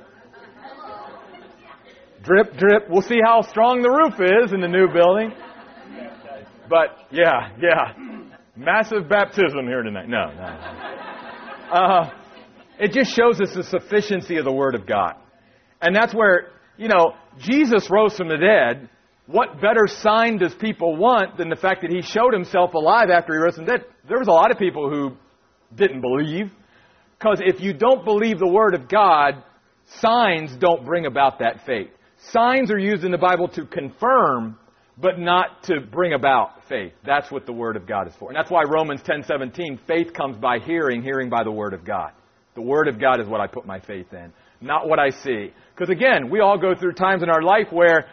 Drip, 2.24 2.57
drip. 2.57 2.89
We'll 2.89 3.01
see 3.01 3.20
how 3.24 3.41
strong 3.41 3.82
the 3.82 3.89
roof 3.89 4.14
is 4.43 4.51
in 4.51 4.60
the 4.60 4.68
new 4.68 4.88
building. 4.88 5.32
But 6.70 6.97
yeah, 7.12 7.49
yeah. 7.62 7.93
Massive 8.55 9.07
baptism 9.07 9.66
here 9.66 9.84
tonight. 9.84 10.10
No, 10.10 10.32
no. 10.34 11.76
Uh, 11.76 12.12
it 12.80 12.91
just 12.91 13.16
shows 13.16 13.39
us 13.39 13.53
the 13.55 13.64
sufficiency 13.64 14.38
of 14.38 14.45
the 14.45 14.51
Word 14.51 14.76
of 14.76 14.86
God. 14.86 15.14
And 15.82 15.95
that's 15.95 16.14
where, 16.14 16.51
you 16.78 16.89
know, 16.89 17.14
Jesus 17.39 17.89
rose 17.89 18.18
from 18.18 18.28
the 18.28 18.38
dead. 18.38 18.89
What 19.32 19.62
better 19.62 19.86
sign 19.86 20.40
does 20.40 20.56
people 20.56 20.96
want 20.96 21.38
than 21.38 21.50
the 21.50 21.56
fact 21.56 21.82
that 21.82 21.92
he 21.92 22.02
showed 22.02 22.34
himself 22.34 22.74
alive 22.74 23.12
after 23.12 23.34
he 23.34 23.38
rose 23.38 23.56
from 23.56 23.66
the 23.66 23.78
dead? 23.78 23.86
There 24.08 24.18
was 24.18 24.28
a 24.28 24.32
lot 24.32 24.50
of 24.50 24.58
people 24.58 24.90
who 24.90 25.18
didn't 25.76 26.02
believe. 26.02 26.52
Because 27.20 27.40
if 27.46 27.62
you 27.62 27.74
don't 27.74 28.04
believe 28.04 28.40
the 28.40 28.48
Word 28.48 28.74
of 28.74 28.90
God, 28.90 29.44
signs 30.00 30.56
don't 30.58 30.84
bring 30.84 31.06
about 31.06 31.40
that 31.40 31.64
faith. 31.68 31.90
Signs 32.32 32.72
are 32.72 32.80
used 32.80 33.04
in 33.04 33.12
the 33.12 33.20
Bible 33.20 33.48
to 33.50 33.66
confirm, 33.68 34.58
but 34.98 35.20
not 35.20 35.62
to 35.66 35.80
bring 35.80 36.14
about 36.14 36.68
faith. 36.68 36.94
That's 37.06 37.30
what 37.30 37.46
the 37.46 37.54
Word 37.54 37.76
of 37.76 37.86
God 37.86 38.08
is 38.08 38.16
for. 38.18 38.30
And 38.30 38.36
that's 38.36 38.50
why 38.50 38.64
Romans 38.64 39.02
10:17, 39.04 39.78
faith 39.86 40.12
comes 40.12 40.38
by 40.38 40.58
hearing, 40.58 41.04
hearing 41.04 41.30
by 41.30 41.44
the 41.44 41.52
Word 41.52 41.76
of 41.76 41.86
God. 41.86 42.14
The 42.56 42.62
Word 42.62 42.88
of 42.88 43.00
God 43.00 43.20
is 43.20 43.28
what 43.28 43.42
I 43.42 43.46
put 43.46 43.68
my 43.68 43.80
faith 43.80 44.12
in, 44.12 44.34
not 44.60 44.90
what 44.90 44.98
I 44.98 45.12
see. 45.12 45.54
Because 45.76 45.92
again, 45.92 46.32
we 46.32 46.40
all 46.40 46.58
go 46.58 46.74
through 46.74 46.94
times 46.94 47.22
in 47.22 47.30
our 47.30 47.44
life 47.44 47.68
where 47.72 48.08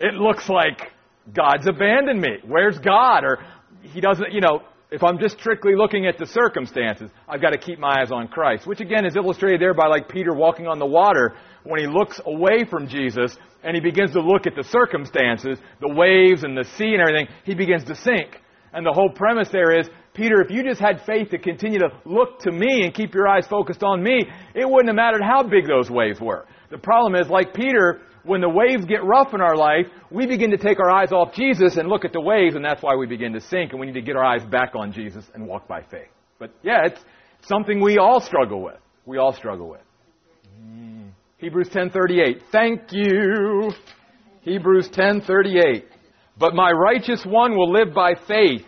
it 0.00 0.14
looks 0.14 0.48
like 0.48 0.92
God's 1.32 1.68
abandoned 1.68 2.20
me. 2.20 2.38
Where's 2.46 2.78
God? 2.78 3.24
Or 3.24 3.38
He 3.82 4.00
doesn't, 4.00 4.32
you 4.32 4.40
know, 4.40 4.62
if 4.90 5.04
I'm 5.04 5.18
just 5.18 5.38
strictly 5.38 5.76
looking 5.76 6.06
at 6.06 6.18
the 6.18 6.26
circumstances, 6.26 7.10
I've 7.28 7.40
got 7.40 7.50
to 7.50 7.58
keep 7.58 7.78
my 7.78 8.00
eyes 8.00 8.10
on 8.10 8.26
Christ. 8.26 8.66
Which 8.66 8.80
again 8.80 9.06
is 9.06 9.14
illustrated 9.14 9.60
there 9.60 9.74
by 9.74 9.86
like 9.86 10.08
Peter 10.08 10.34
walking 10.34 10.66
on 10.66 10.78
the 10.78 10.86
water 10.86 11.36
when 11.62 11.80
he 11.80 11.86
looks 11.86 12.20
away 12.26 12.64
from 12.68 12.88
Jesus 12.88 13.36
and 13.62 13.74
he 13.76 13.80
begins 13.80 14.12
to 14.12 14.20
look 14.20 14.46
at 14.46 14.56
the 14.56 14.64
circumstances, 14.64 15.58
the 15.80 15.94
waves 15.94 16.42
and 16.42 16.56
the 16.56 16.64
sea 16.76 16.94
and 16.94 17.00
everything, 17.00 17.28
he 17.44 17.54
begins 17.54 17.84
to 17.84 17.94
sink. 17.94 18.40
And 18.72 18.86
the 18.86 18.92
whole 18.92 19.10
premise 19.10 19.48
there 19.50 19.78
is, 19.78 19.88
Peter, 20.14 20.40
if 20.40 20.50
you 20.50 20.64
just 20.64 20.80
had 20.80 21.02
faith 21.04 21.30
to 21.30 21.38
continue 21.38 21.78
to 21.78 21.88
look 22.04 22.40
to 22.40 22.50
me 22.50 22.82
and 22.82 22.94
keep 22.94 23.14
your 23.14 23.28
eyes 23.28 23.46
focused 23.46 23.82
on 23.82 24.02
me, 24.02 24.24
it 24.54 24.68
wouldn't 24.68 24.88
have 24.88 24.96
mattered 24.96 25.22
how 25.22 25.42
big 25.42 25.66
those 25.66 25.90
waves 25.90 26.20
were. 26.20 26.46
The 26.70 26.78
problem 26.78 27.14
is, 27.14 27.28
like 27.28 27.54
Peter, 27.54 28.00
when 28.24 28.40
the 28.40 28.48
waves 28.48 28.84
get 28.84 29.04
rough 29.04 29.34
in 29.34 29.40
our 29.40 29.56
life, 29.56 29.86
we 30.10 30.26
begin 30.26 30.50
to 30.50 30.56
take 30.56 30.78
our 30.78 30.90
eyes 30.90 31.12
off 31.12 31.34
Jesus 31.34 31.76
and 31.76 31.88
look 31.88 32.04
at 32.04 32.12
the 32.12 32.20
waves, 32.20 32.56
and 32.56 32.64
that's 32.64 32.82
why 32.82 32.94
we 32.94 33.06
begin 33.06 33.32
to 33.32 33.40
sink, 33.40 33.72
and 33.72 33.80
we 33.80 33.86
need 33.86 33.94
to 33.94 34.02
get 34.02 34.16
our 34.16 34.24
eyes 34.24 34.44
back 34.44 34.74
on 34.74 34.92
Jesus 34.92 35.24
and 35.34 35.46
walk 35.46 35.66
by 35.66 35.82
faith. 35.82 36.10
But 36.38 36.50
yeah, 36.62 36.86
it's 36.86 37.00
something 37.42 37.80
we 37.80 37.98
all 37.98 38.20
struggle 38.20 38.62
with. 38.62 38.78
We 39.06 39.18
all 39.18 39.32
struggle 39.32 39.68
with. 39.68 39.80
Hebrews 41.38 41.70
10:38. 41.70 42.42
Thank 42.52 42.82
you. 42.92 43.72
Hebrews 44.42 44.90
10:38. 44.90 45.84
But 46.38 46.54
my 46.54 46.70
righteous 46.70 47.24
one 47.24 47.56
will 47.56 47.72
live 47.72 47.94
by 47.94 48.14
faith. 48.14 48.66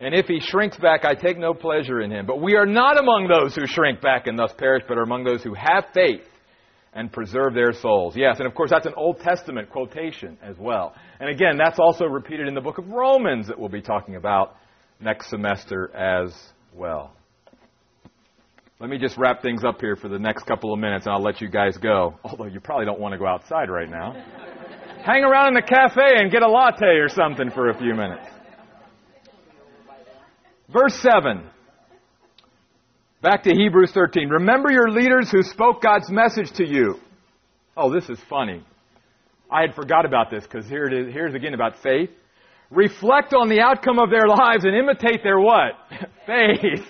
And 0.00 0.14
if 0.14 0.26
he 0.26 0.40
shrinks 0.40 0.76
back, 0.76 1.04
I 1.04 1.14
take 1.14 1.38
no 1.38 1.54
pleasure 1.54 2.00
in 2.00 2.10
him. 2.10 2.26
But 2.26 2.40
we 2.40 2.54
are 2.54 2.66
not 2.66 2.98
among 2.98 3.28
those 3.28 3.54
who 3.54 3.66
shrink 3.66 4.00
back 4.00 4.26
and 4.26 4.38
thus 4.38 4.52
perish, 4.52 4.84
but 4.86 4.96
are 4.96 5.02
among 5.02 5.24
those 5.24 5.42
who 5.42 5.54
have 5.54 5.86
faith 5.92 6.27
and 6.98 7.12
preserve 7.12 7.54
their 7.54 7.72
souls. 7.72 8.16
Yes, 8.16 8.38
and 8.40 8.46
of 8.48 8.56
course 8.56 8.70
that's 8.70 8.84
an 8.84 8.94
Old 8.96 9.20
Testament 9.20 9.70
quotation 9.70 10.36
as 10.42 10.58
well. 10.58 10.96
And 11.20 11.30
again, 11.30 11.56
that's 11.56 11.78
also 11.78 12.06
repeated 12.06 12.48
in 12.48 12.54
the 12.54 12.60
book 12.60 12.78
of 12.78 12.88
Romans 12.88 13.46
that 13.46 13.56
we'll 13.56 13.68
be 13.68 13.80
talking 13.80 14.16
about 14.16 14.56
next 14.98 15.30
semester 15.30 15.94
as 15.94 16.34
well. 16.74 17.12
Let 18.80 18.90
me 18.90 18.98
just 18.98 19.16
wrap 19.16 19.42
things 19.42 19.62
up 19.64 19.80
here 19.80 19.94
for 19.94 20.08
the 20.08 20.18
next 20.18 20.42
couple 20.42 20.74
of 20.74 20.80
minutes 20.80 21.06
and 21.06 21.14
I'll 21.14 21.22
let 21.22 21.40
you 21.40 21.48
guys 21.48 21.76
go. 21.76 22.18
Although 22.24 22.46
you 22.46 22.58
probably 22.58 22.86
don't 22.86 22.98
want 22.98 23.12
to 23.12 23.18
go 23.18 23.28
outside 23.28 23.70
right 23.70 23.88
now. 23.88 24.12
Hang 25.06 25.22
around 25.22 25.48
in 25.48 25.54
the 25.54 25.62
cafe 25.62 26.16
and 26.16 26.32
get 26.32 26.42
a 26.42 26.48
latte 26.48 26.84
or 26.84 27.08
something 27.08 27.52
for 27.52 27.70
a 27.70 27.78
few 27.78 27.94
minutes. 27.94 28.26
Verse 30.68 30.94
7. 30.96 31.48
Back 33.20 33.42
to 33.44 33.50
Hebrews 33.50 33.90
13. 33.92 34.28
Remember 34.28 34.70
your 34.70 34.90
leaders 34.90 35.28
who 35.28 35.42
spoke 35.42 35.82
God's 35.82 36.08
message 36.08 36.52
to 36.52 36.64
you. 36.64 37.00
Oh, 37.76 37.92
this 37.92 38.08
is 38.08 38.18
funny. 38.30 38.62
I 39.50 39.62
had 39.62 39.74
forgot 39.74 40.06
about 40.06 40.30
this 40.30 40.44
because 40.44 40.68
here 40.68 40.84
it 40.84 40.92
is. 40.92 41.12
Here's 41.12 41.34
again 41.34 41.52
about 41.52 41.82
faith. 41.82 42.10
Reflect 42.70 43.34
on 43.34 43.48
the 43.48 43.60
outcome 43.60 43.98
of 43.98 44.10
their 44.10 44.28
lives 44.28 44.64
and 44.64 44.76
imitate 44.76 45.24
their 45.24 45.40
what? 45.40 45.72
faith. 46.26 46.86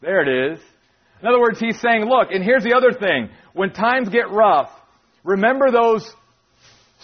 There 0.00 0.22
it 0.22 0.52
is. 0.54 0.60
In 1.20 1.28
other 1.28 1.40
words, 1.40 1.60
he's 1.60 1.78
saying, 1.78 2.06
look, 2.06 2.28
and 2.30 2.42
here's 2.42 2.64
the 2.64 2.74
other 2.74 2.98
thing. 2.98 3.28
When 3.52 3.70
times 3.70 4.08
get 4.08 4.30
rough, 4.30 4.70
remember 5.24 5.70
those 5.70 6.10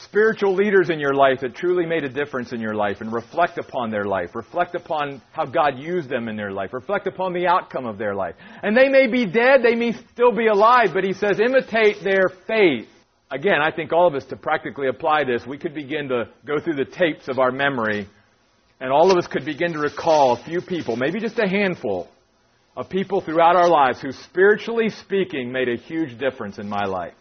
spiritual 0.05 0.55
leaders 0.55 0.91
in 0.91 1.01
your 1.01 1.15
life 1.15 1.41
that 1.41 1.55
truly 1.55 1.87
made 1.87 2.05
a 2.05 2.09
difference 2.09 2.53
in 2.53 2.61
your 2.61 2.75
life 2.75 3.01
and 3.01 3.13
reflect 3.13 3.59
upon 3.59 3.91
their 3.91 4.05
life. 4.05 4.35
Reflect 4.35 4.75
upon 4.75 5.23
how 5.33 5.47
God 5.47 5.79
used 5.79 6.09
them 6.09 6.29
in 6.29 6.37
their 6.37 6.53
life. 6.53 6.73
Reflect 6.73 7.07
upon 7.07 7.33
the 7.33 7.47
outcome 7.47 7.87
of 7.87 7.99
their 7.99 8.15
life. 8.15 8.35
And 8.63 8.77
they 8.77 8.89
may 8.89 9.07
be 9.07 9.27
dead, 9.27 9.63
they 9.63 9.75
may 9.75 9.93
still 10.13 10.33
be 10.33 10.49
alive, 10.49 10.91
but 10.93 11.05
he 11.05 11.13
says 11.13 11.41
imitate 11.41 12.05
their 12.05 12.29
faith. 12.47 12.89
Again, 13.31 13.61
I 13.61 13.71
think 13.71 13.93
all 13.93 14.07
of 14.07 14.15
us 14.15 14.25
to 14.27 14.37
practically 14.37 14.89
apply 14.89 15.25
this, 15.25 15.47
we 15.47 15.59
could 15.59 15.75
begin 15.75 16.09
to 16.09 16.25
go 16.47 16.59
through 16.61 16.77
the 16.77 16.85
tapes 16.85 17.29
of 17.29 17.39
our 17.39 17.51
memory 17.51 18.07
and 18.81 18.93
all 18.93 19.11
of 19.11 19.17
us 19.17 19.27
could 19.27 19.45
begin 19.45 19.73
to 19.73 19.79
recall 19.79 20.33
a 20.33 20.45
few 20.45 20.61
people, 20.61 20.97
maybe 20.97 21.19
just 21.19 21.39
a 21.39 21.49
handful 21.49 22.09
of 22.77 22.91
people 22.91 23.23
throughout 23.23 23.57
our 23.57 23.69
lives 23.69 24.01
who 24.03 24.13
spiritually 24.13 24.91
speaking 24.91 25.51
made 25.51 25.69
a 25.69 25.77
huge 25.77 26.19
difference 26.19 26.59
in 26.59 26.69
my 26.69 26.85
life. 26.85 27.15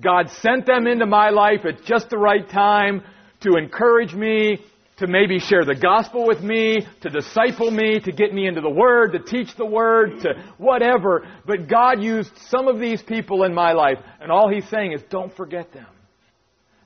God 0.00 0.30
sent 0.30 0.66
them 0.66 0.86
into 0.86 1.06
my 1.06 1.30
life 1.30 1.64
at 1.64 1.84
just 1.84 2.10
the 2.10 2.18
right 2.18 2.48
time 2.48 3.02
to 3.40 3.56
encourage 3.56 4.14
me, 4.14 4.58
to 4.98 5.06
maybe 5.06 5.38
share 5.38 5.64
the 5.64 5.74
gospel 5.74 6.26
with 6.26 6.40
me, 6.40 6.86
to 7.00 7.10
disciple 7.10 7.70
me, 7.70 7.98
to 8.00 8.12
get 8.12 8.32
me 8.32 8.46
into 8.46 8.60
the 8.60 8.70
Word, 8.70 9.12
to 9.12 9.18
teach 9.18 9.54
the 9.56 9.66
Word, 9.66 10.20
to 10.20 10.34
whatever. 10.58 11.26
But 11.46 11.68
God 11.68 12.02
used 12.02 12.30
some 12.48 12.68
of 12.68 12.78
these 12.78 13.02
people 13.02 13.44
in 13.44 13.52
my 13.54 13.72
life, 13.72 13.98
and 14.20 14.30
all 14.30 14.48
He's 14.48 14.68
saying 14.68 14.92
is 14.92 15.02
don't 15.10 15.34
forget 15.36 15.72
them. 15.72 15.86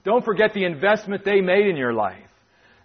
Don't 0.05 0.25
forget 0.25 0.55
the 0.55 0.65
investment 0.65 1.25
they 1.25 1.41
made 1.41 1.67
in 1.67 1.77
your 1.77 1.93
life. 1.93 2.23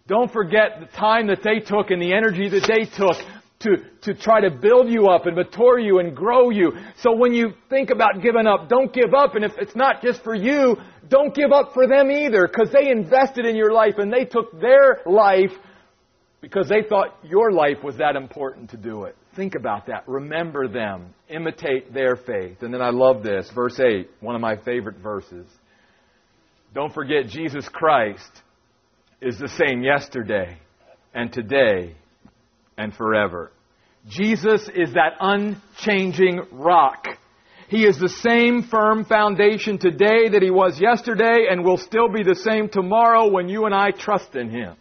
Don't 0.07 0.31
forget 0.33 0.79
the 0.79 0.97
time 0.97 1.27
that 1.27 1.43
they 1.43 1.59
took 1.59 1.91
and 1.91 2.01
the 2.01 2.13
energy 2.13 2.49
that 2.49 2.67
they 2.67 2.85
took 2.85 3.15
to, 3.61 3.77
to 4.01 4.13
try 4.13 4.41
to 4.41 4.49
build 4.49 4.89
you 4.89 5.07
up 5.07 5.25
and 5.25 5.35
mature 5.35 5.79
you 5.79 5.99
and 5.99 6.15
grow 6.15 6.49
you. 6.49 6.71
So 6.99 7.15
when 7.15 7.33
you 7.33 7.53
think 7.69 7.89
about 7.89 8.21
giving 8.21 8.47
up, 8.47 8.69
don't 8.69 8.93
give 8.93 9.13
up. 9.13 9.35
And 9.35 9.43
if 9.45 9.53
it's 9.57 9.75
not 9.75 10.01
just 10.01 10.23
for 10.23 10.35
you, 10.35 10.77
don't 11.09 11.33
give 11.33 11.51
up 11.51 11.73
for 11.73 11.87
them 11.87 12.11
either 12.11 12.47
because 12.47 12.71
they 12.71 12.89
invested 12.89 13.45
in 13.45 13.55
your 13.55 13.71
life 13.71 13.95
and 13.97 14.11
they 14.11 14.25
took 14.25 14.59
their 14.59 15.01
life 15.05 15.51
because 16.41 16.67
they 16.67 16.81
thought 16.87 17.17
your 17.23 17.51
life 17.51 17.83
was 17.83 17.97
that 17.97 18.15
important 18.15 18.71
to 18.71 18.77
do 18.77 19.03
it. 19.03 19.15
Think 19.35 19.55
about 19.55 19.87
that. 19.87 20.07
Remember 20.07 20.67
them. 20.67 21.13
Imitate 21.29 21.93
their 21.93 22.15
faith. 22.15 22.61
And 22.61 22.73
then 22.73 22.81
I 22.81 22.89
love 22.89 23.23
this. 23.23 23.49
Verse 23.53 23.79
8, 23.79 24.09
one 24.19 24.35
of 24.35 24.41
my 24.41 24.57
favorite 24.57 24.97
verses. 24.97 25.45
Don't 26.73 26.93
forget 26.93 27.27
Jesus 27.27 27.67
Christ 27.69 28.31
is 29.21 29.37
the 29.37 29.49
same 29.49 29.83
yesterday 29.83 30.57
and 31.13 31.31
today 31.31 31.95
and 32.81 32.93
forever. 32.93 33.51
Jesus 34.09 34.67
is 34.73 34.93
that 34.93 35.13
unchanging 35.19 36.41
rock. 36.51 37.05
He 37.67 37.85
is 37.85 37.99
the 37.99 38.09
same 38.09 38.63
firm 38.63 39.05
foundation 39.05 39.77
today 39.77 40.29
that 40.29 40.41
he 40.41 40.49
was 40.49 40.79
yesterday 40.81 41.45
and 41.49 41.63
will 41.63 41.77
still 41.77 42.09
be 42.09 42.23
the 42.23 42.35
same 42.35 42.67
tomorrow 42.67 43.29
when 43.29 43.47
you 43.47 43.65
and 43.65 43.75
I 43.75 43.91
trust 43.91 44.35
in 44.35 44.49
him. 44.49 44.75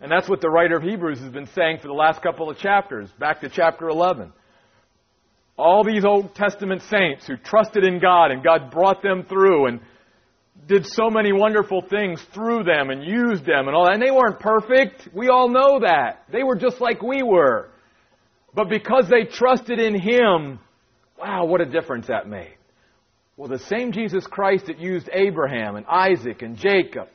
And 0.00 0.12
that's 0.12 0.28
what 0.28 0.40
the 0.40 0.50
writer 0.50 0.76
of 0.76 0.82
Hebrews 0.82 1.18
has 1.18 1.32
been 1.32 1.48
saying 1.56 1.78
for 1.78 1.88
the 1.88 1.94
last 1.94 2.22
couple 2.22 2.48
of 2.50 2.58
chapters, 2.58 3.10
back 3.18 3.40
to 3.40 3.48
chapter 3.48 3.88
11. 3.88 4.32
All 5.56 5.82
these 5.82 6.04
Old 6.04 6.36
Testament 6.36 6.82
saints 6.82 7.26
who 7.26 7.36
trusted 7.36 7.82
in 7.82 7.98
God 7.98 8.30
and 8.30 8.44
God 8.44 8.70
brought 8.70 9.02
them 9.02 9.24
through 9.24 9.66
and 9.66 9.80
did 10.66 10.86
so 10.86 11.08
many 11.10 11.32
wonderful 11.32 11.82
things 11.82 12.22
through 12.34 12.64
them 12.64 12.90
and 12.90 13.02
used 13.02 13.44
them 13.44 13.68
and 13.68 13.76
all 13.76 13.84
that. 13.84 13.94
And 13.94 14.02
they 14.02 14.10
weren't 14.10 14.40
perfect. 14.40 15.08
We 15.14 15.28
all 15.28 15.48
know 15.48 15.80
that. 15.80 16.24
They 16.30 16.42
were 16.42 16.56
just 16.56 16.80
like 16.80 17.02
we 17.02 17.22
were. 17.22 17.70
But 18.54 18.68
because 18.68 19.08
they 19.08 19.24
trusted 19.24 19.78
in 19.78 19.94
Him, 19.98 20.58
wow, 21.18 21.46
what 21.46 21.60
a 21.60 21.66
difference 21.66 22.08
that 22.08 22.28
made. 22.28 22.54
Well, 23.36 23.48
the 23.48 23.58
same 23.58 23.92
Jesus 23.92 24.26
Christ 24.26 24.66
that 24.66 24.78
used 24.78 25.08
Abraham 25.12 25.76
and 25.76 25.86
Isaac 25.86 26.42
and 26.42 26.56
Jacob 26.56 27.08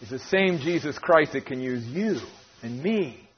is 0.00 0.08
the 0.08 0.18
same 0.18 0.58
Jesus 0.58 0.98
Christ 0.98 1.32
that 1.32 1.46
can 1.46 1.60
use 1.60 1.84
you 1.86 2.18
and 2.62 2.82
me 2.82 3.28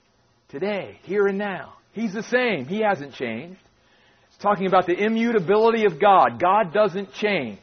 today, 0.49 1.01
here 1.03 1.27
and 1.27 1.39
now. 1.39 1.75
He's 1.93 2.13
the 2.13 2.23
same. 2.23 2.67
He 2.67 2.81
hasn't 2.81 3.15
changed. 3.15 3.61
It's 4.29 4.39
talking 4.39 4.67
about 4.67 4.87
the 4.87 4.95
immutability 4.95 5.87
of 5.87 6.01
God. 6.01 6.41
God 6.41 6.73
doesn't 6.73 7.13
change 7.15 7.59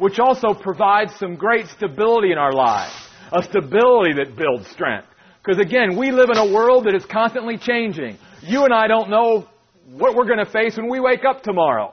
which 0.00 0.18
also 0.18 0.54
provides 0.54 1.14
some 1.16 1.36
great 1.36 1.66
stability 1.66 2.32
in 2.32 2.38
our 2.38 2.52
lives, 2.52 2.94
a 3.32 3.42
stability 3.42 4.14
that 4.14 4.34
builds 4.34 4.66
strength. 4.70 5.06
Because 5.44 5.60
again, 5.60 5.94
we 5.98 6.10
live 6.10 6.30
in 6.30 6.38
a 6.38 6.54
world 6.54 6.86
that 6.86 6.94
is 6.96 7.04
constantly 7.04 7.58
changing. 7.58 8.16
You 8.40 8.64
and 8.64 8.72
I 8.72 8.88
don't 8.88 9.10
know 9.10 9.46
what 9.92 10.16
we're 10.16 10.24
going 10.24 10.42
to 10.42 10.50
face 10.50 10.78
when 10.78 10.88
we 10.88 11.00
wake 11.00 11.26
up 11.28 11.42
tomorrow. 11.42 11.92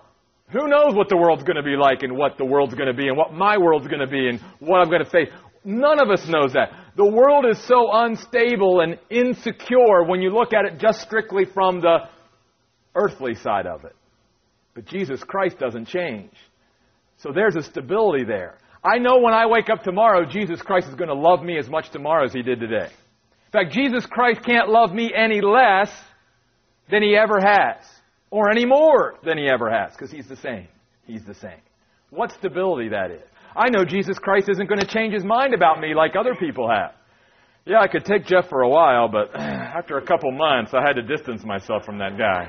Who 0.53 0.69
knows 0.69 0.95
what 0.95 1.09
the 1.09 1.17
world's 1.17 1.43
going 1.43 1.57
to 1.57 1.63
be 1.63 1.75
like 1.75 2.01
and 2.01 2.15
what 2.17 2.37
the 2.37 2.45
world's 2.45 2.75
going 2.75 2.87
to 2.87 2.93
be 2.93 3.09
and 3.09 3.17
what 3.17 3.33
my 3.33 3.57
world's 3.57 3.87
going 3.87 3.99
to 3.99 4.07
be 4.07 4.29
and 4.29 4.39
what 4.59 4.79
I'm 4.79 4.89
going 4.89 5.03
to 5.03 5.09
face? 5.09 5.27
None 5.65 5.99
of 5.99 6.09
us 6.09 6.25
knows 6.29 6.53
that. 6.53 6.71
The 6.95 7.05
world 7.05 7.45
is 7.45 7.61
so 7.67 7.91
unstable 7.91 8.79
and 8.79 8.97
insecure 9.09 10.05
when 10.07 10.21
you 10.21 10.29
look 10.29 10.53
at 10.53 10.63
it 10.63 10.79
just 10.79 11.01
strictly 11.01 11.43
from 11.43 11.81
the 11.81 12.07
earthly 12.95 13.35
side 13.35 13.67
of 13.67 13.83
it. 13.83 13.95
But 14.75 14.85
Jesus 14.85 15.21
Christ 15.25 15.59
doesn't 15.59 15.89
change. 15.89 16.31
So 17.17 17.31
there's 17.33 17.55
a 17.55 17.63
stability 17.63 18.23
there. 18.23 18.57
I 18.83 18.99
know 18.99 19.19
when 19.19 19.33
I 19.33 19.47
wake 19.47 19.69
up 19.69 19.83
tomorrow, 19.83 20.25
Jesus 20.25 20.61
Christ 20.61 20.87
is 20.87 20.95
going 20.95 21.09
to 21.09 21.15
love 21.15 21.43
me 21.43 21.57
as 21.57 21.69
much 21.69 21.89
tomorrow 21.89 22.25
as 22.25 22.33
he 22.33 22.41
did 22.41 22.59
today. 22.59 22.89
In 23.47 23.51
fact, 23.51 23.71
Jesus 23.71 24.05
Christ 24.05 24.43
can't 24.43 24.69
love 24.69 24.93
me 24.93 25.11
any 25.15 25.41
less 25.41 25.89
than 26.89 27.01
he 27.01 27.15
ever 27.15 27.39
has, 27.39 27.77
or 28.29 28.51
any 28.51 28.65
more 28.65 29.15
than 29.23 29.37
he 29.37 29.47
ever 29.47 29.69
has, 29.69 29.93
because 29.93 30.11
he's 30.11 30.27
the 30.27 30.35
same. 30.37 30.67
He's 31.05 31.25
the 31.25 31.33
same. 31.33 31.59
What 32.09 32.31
stability 32.31 32.89
that 32.89 33.11
is. 33.11 33.23
I 33.55 33.69
know 33.69 33.83
Jesus 33.83 34.19
Christ 34.19 34.49
isn't 34.49 34.67
going 34.67 34.79
to 34.79 34.87
change 34.87 35.13
his 35.13 35.23
mind 35.23 35.53
about 35.53 35.79
me 35.79 35.93
like 35.95 36.15
other 36.15 36.35
people 36.35 36.69
have. 36.69 36.91
Yeah, 37.65 37.81
I 37.81 37.87
could 37.87 38.05
take 38.05 38.25
Jeff 38.25 38.47
for 38.47 38.61
a 38.61 38.69
while, 38.69 39.09
but 39.09 39.35
after 39.35 39.97
a 39.97 40.05
couple 40.05 40.31
months, 40.31 40.71
I 40.73 40.81
had 40.81 40.93
to 40.93 41.01
distance 41.01 41.43
myself 41.43 41.83
from 41.83 41.97
that 41.97 42.17
guy. 42.17 42.47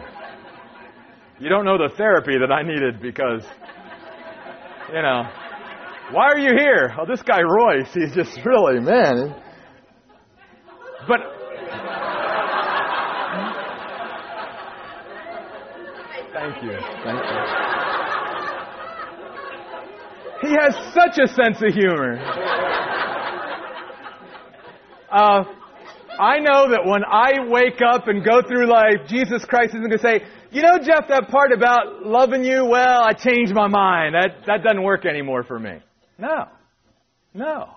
You 1.40 1.48
don't 1.48 1.64
know 1.64 1.78
the 1.78 1.94
therapy 1.96 2.34
that 2.38 2.52
I 2.52 2.62
needed 2.62 3.00
because, 3.00 3.42
you 4.88 5.02
know, 5.02 5.28
why 6.12 6.28
are 6.28 6.38
you 6.38 6.52
here? 6.56 6.94
Oh, 6.98 7.04
this 7.06 7.22
guy 7.22 7.40
Royce, 7.42 7.92
he's 7.92 8.14
just 8.14 8.38
really, 8.44 8.80
man. 8.80 9.34
But 11.06 11.20
Thank 16.32 16.62
you. 16.62 16.70
Thank 17.04 17.18
you. 17.24 17.68
He 20.40 20.54
has 20.60 20.74
such 20.94 21.18
a 21.18 21.26
sense 21.26 21.60
of 21.60 21.74
humor. 21.74 22.16
Uh, 25.10 25.44
I 26.20 26.38
know 26.38 26.70
that 26.70 26.84
when 26.84 27.02
I 27.04 27.48
wake 27.48 27.80
up 27.84 28.06
and 28.06 28.24
go 28.24 28.40
through 28.42 28.70
life, 28.70 29.08
Jesus 29.08 29.44
Christ 29.44 29.74
isn't 29.74 29.88
going 29.88 29.90
to 29.90 29.98
say, 29.98 30.22
you 30.50 30.62
know, 30.62 30.78
Jeff, 30.78 31.08
that 31.08 31.28
part 31.28 31.52
about 31.52 32.06
loving 32.06 32.44
you, 32.44 32.64
well, 32.64 33.02
I 33.02 33.12
changed 33.12 33.52
my 33.54 33.66
mind. 33.66 34.14
That, 34.14 34.46
that 34.46 34.62
doesn't 34.62 34.82
work 34.82 35.04
anymore 35.04 35.42
for 35.42 35.58
me. 35.58 35.78
No. 36.18 36.46
No. 37.34 37.70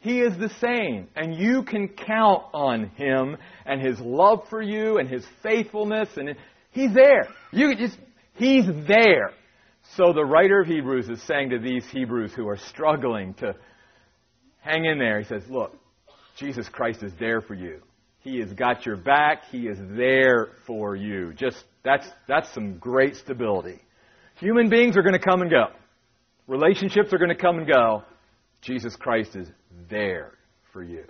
He 0.00 0.20
is 0.20 0.36
the 0.38 0.50
same. 0.60 1.08
And 1.16 1.34
you 1.34 1.62
can 1.62 1.88
count 1.88 2.44
on 2.52 2.90
Him 2.96 3.36
and 3.66 3.80
His 3.80 3.98
love 4.00 4.42
for 4.50 4.62
you 4.62 4.98
and 4.98 5.08
His 5.08 5.24
faithfulness. 5.42 6.08
And 6.16 6.36
He's 6.70 6.92
there. 6.94 7.28
You 7.52 7.74
just 7.76 7.98
He's 8.34 8.66
there. 8.86 9.32
So 9.96 10.12
the 10.12 10.24
writer 10.24 10.60
of 10.60 10.68
Hebrews 10.68 11.08
is 11.08 11.22
saying 11.22 11.50
to 11.50 11.58
these 11.58 11.84
Hebrews 11.90 12.32
who 12.34 12.46
are 12.46 12.58
struggling 12.58 13.34
to 13.34 13.54
hang 14.60 14.84
in 14.84 14.98
there, 14.98 15.18
he 15.18 15.26
says, 15.26 15.42
Look, 15.48 15.76
Jesus 16.36 16.68
Christ 16.68 17.02
is 17.02 17.12
there 17.18 17.40
for 17.40 17.54
you. 17.54 17.80
He 18.20 18.38
has 18.40 18.52
got 18.52 18.84
your 18.84 18.96
back. 18.96 19.44
He 19.50 19.66
is 19.66 19.78
there 19.96 20.48
for 20.66 20.94
you. 20.94 21.32
Just 21.32 21.64
that's 21.84 22.06
that's 22.26 22.52
some 22.52 22.78
great 22.78 23.16
stability. 23.16 23.80
Human 24.36 24.68
beings 24.68 24.96
are 24.96 25.02
going 25.02 25.18
to 25.18 25.24
come 25.24 25.42
and 25.42 25.50
go. 25.50 25.66
Relationships 26.46 27.12
are 27.12 27.18
going 27.18 27.30
to 27.30 27.34
come 27.34 27.58
and 27.58 27.66
go. 27.66 28.02
Jesus 28.62 28.96
Christ 28.96 29.36
is 29.36 29.48
there 29.90 30.32
for 30.72 30.82
you. 30.82 31.04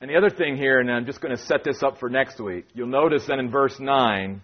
And 0.00 0.10
the 0.10 0.16
other 0.16 0.30
thing 0.30 0.56
here, 0.56 0.80
and 0.80 0.90
I'm 0.90 1.06
just 1.06 1.20
going 1.20 1.34
to 1.34 1.42
set 1.42 1.64
this 1.64 1.82
up 1.82 1.98
for 1.98 2.10
next 2.10 2.40
week, 2.40 2.66
you'll 2.74 2.88
notice 2.88 3.26
that 3.26 3.38
in 3.38 3.50
verse 3.50 3.78
9, 3.78 4.42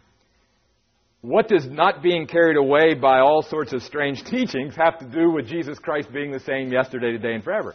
what 1.22 1.48
does 1.48 1.66
not 1.66 2.02
being 2.02 2.26
carried 2.26 2.56
away 2.56 2.94
by 2.94 3.18
all 3.18 3.42
sorts 3.42 3.72
of 3.72 3.82
strange 3.82 4.24
teachings 4.24 4.74
have 4.76 4.98
to 5.00 5.04
do 5.04 5.30
with 5.30 5.46
Jesus 5.46 5.78
Christ 5.78 6.12
being 6.12 6.30
the 6.30 6.40
same 6.40 6.72
yesterday, 6.72 7.12
today, 7.12 7.34
and 7.34 7.44
forever? 7.44 7.74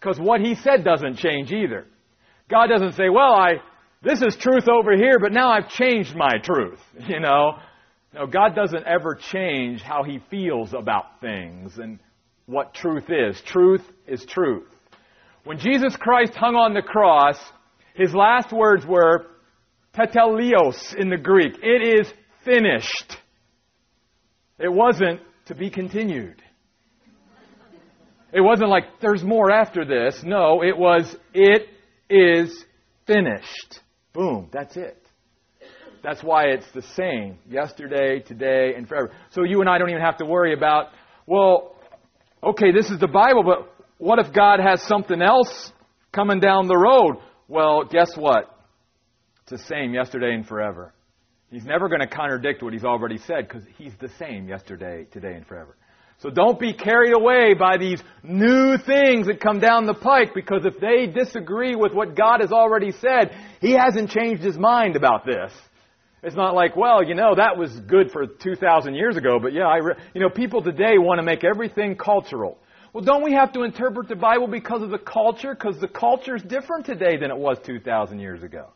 Because 0.00 0.18
what 0.18 0.40
he 0.40 0.56
said 0.56 0.84
doesn't 0.84 1.18
change 1.18 1.52
either. 1.52 1.86
God 2.50 2.66
doesn't 2.66 2.94
say, 2.94 3.08
well, 3.08 3.32
I, 3.32 3.52
this 4.02 4.20
is 4.22 4.36
truth 4.36 4.68
over 4.68 4.96
here, 4.96 5.18
but 5.20 5.32
now 5.32 5.50
I've 5.50 5.68
changed 5.68 6.14
my 6.16 6.38
truth. 6.42 6.80
You 7.08 7.20
know? 7.20 7.58
No, 8.14 8.26
God 8.26 8.54
doesn't 8.54 8.86
ever 8.86 9.14
change 9.14 9.80
how 9.80 10.02
he 10.02 10.20
feels 10.30 10.74
about 10.74 11.20
things 11.22 11.78
and 11.78 11.98
what 12.44 12.74
truth 12.74 13.08
is. 13.08 13.40
Truth 13.46 13.82
is 14.06 14.24
truth. 14.26 14.68
When 15.44 15.58
Jesus 15.58 15.96
Christ 15.96 16.34
hung 16.34 16.54
on 16.54 16.74
the 16.74 16.82
cross, 16.82 17.38
his 17.94 18.14
last 18.14 18.52
words 18.52 18.84
were 18.86 19.26
tetelestai 19.94 20.96
in 20.96 21.08
the 21.08 21.16
Greek. 21.16 21.54
It 21.62 22.00
is 22.00 22.12
finished. 22.44 23.16
It 24.58 24.72
wasn't 24.72 25.20
to 25.46 25.54
be 25.54 25.70
continued. 25.70 26.42
It 28.32 28.40
wasn't 28.40 28.70
like 28.70 28.84
there's 29.00 29.22
more 29.22 29.50
after 29.50 29.84
this. 29.84 30.22
No, 30.24 30.62
it 30.62 30.76
was 30.76 31.16
it 31.34 31.66
is 32.08 32.64
finished. 33.06 33.80
Boom, 34.12 34.48
that's 34.52 34.76
it. 34.76 34.98
That's 36.02 36.22
why 36.22 36.46
it's 36.46 36.66
the 36.74 36.82
same 36.96 37.38
yesterday, 37.48 38.20
today, 38.20 38.74
and 38.76 38.88
forever. 38.88 39.12
So 39.30 39.44
you 39.44 39.60
and 39.60 39.70
I 39.70 39.78
don't 39.78 39.90
even 39.90 40.02
have 40.02 40.18
to 40.18 40.26
worry 40.26 40.52
about, 40.52 40.88
well, 41.26 41.76
okay, 42.42 42.72
this 42.72 42.90
is 42.90 42.98
the 42.98 43.06
Bible, 43.06 43.44
but 43.44 43.72
what 43.98 44.18
if 44.18 44.32
God 44.34 44.58
has 44.58 44.82
something 44.82 45.22
else 45.22 45.72
coming 46.12 46.40
down 46.40 46.66
the 46.66 46.76
road? 46.76 47.18
Well, 47.46 47.84
guess 47.84 48.16
what? 48.16 48.50
It's 49.42 49.62
the 49.62 49.68
same 49.68 49.94
yesterday 49.94 50.34
and 50.34 50.46
forever. 50.46 50.92
He's 51.50 51.64
never 51.64 51.88
going 51.88 52.00
to 52.00 52.06
contradict 52.06 52.62
what 52.62 52.72
he's 52.72 52.84
already 52.84 53.18
said 53.18 53.46
because 53.46 53.62
he's 53.76 53.92
the 54.00 54.08
same 54.18 54.48
yesterday, 54.48 55.06
today, 55.12 55.34
and 55.34 55.46
forever. 55.46 55.76
So 56.22 56.30
don't 56.30 56.58
be 56.58 56.72
carried 56.72 57.14
away 57.14 57.54
by 57.54 57.78
these 57.78 58.00
new 58.22 58.78
things 58.78 59.26
that 59.26 59.40
come 59.40 59.58
down 59.58 59.86
the 59.86 59.94
pike 59.94 60.34
because 60.36 60.64
if 60.64 60.78
they 60.80 61.06
disagree 61.08 61.74
with 61.74 61.92
what 61.92 62.14
God 62.16 62.40
has 62.40 62.52
already 62.52 62.92
said, 62.92 63.34
He 63.60 63.72
hasn't 63.72 64.10
changed 64.10 64.40
His 64.40 64.56
mind 64.56 64.94
about 64.94 65.26
this. 65.26 65.52
It's 66.22 66.36
not 66.36 66.54
like, 66.54 66.76
well, 66.76 67.02
you 67.02 67.16
know, 67.16 67.34
that 67.34 67.58
was 67.58 67.72
good 67.88 68.12
for 68.12 68.24
2,000 68.28 68.94
years 68.94 69.16
ago, 69.16 69.40
but 69.42 69.52
yeah, 69.52 69.66
I 69.66 69.78
re-. 69.78 69.94
you 70.14 70.20
know, 70.20 70.30
people 70.30 70.62
today 70.62 70.96
want 70.96 71.18
to 71.18 71.24
make 71.24 71.42
everything 71.42 71.96
cultural. 71.96 72.56
Well, 72.92 73.02
don't 73.02 73.24
we 73.24 73.32
have 73.32 73.52
to 73.54 73.64
interpret 73.64 74.06
the 74.06 74.14
Bible 74.14 74.46
because 74.46 74.82
of 74.82 74.90
the 74.90 74.98
culture? 74.98 75.56
Because 75.56 75.80
the 75.80 75.88
culture 75.88 76.36
is 76.36 76.42
different 76.42 76.86
today 76.86 77.16
than 77.16 77.32
it 77.32 77.36
was 77.36 77.58
2,000 77.66 78.20
years 78.20 78.44
ago. 78.44 78.68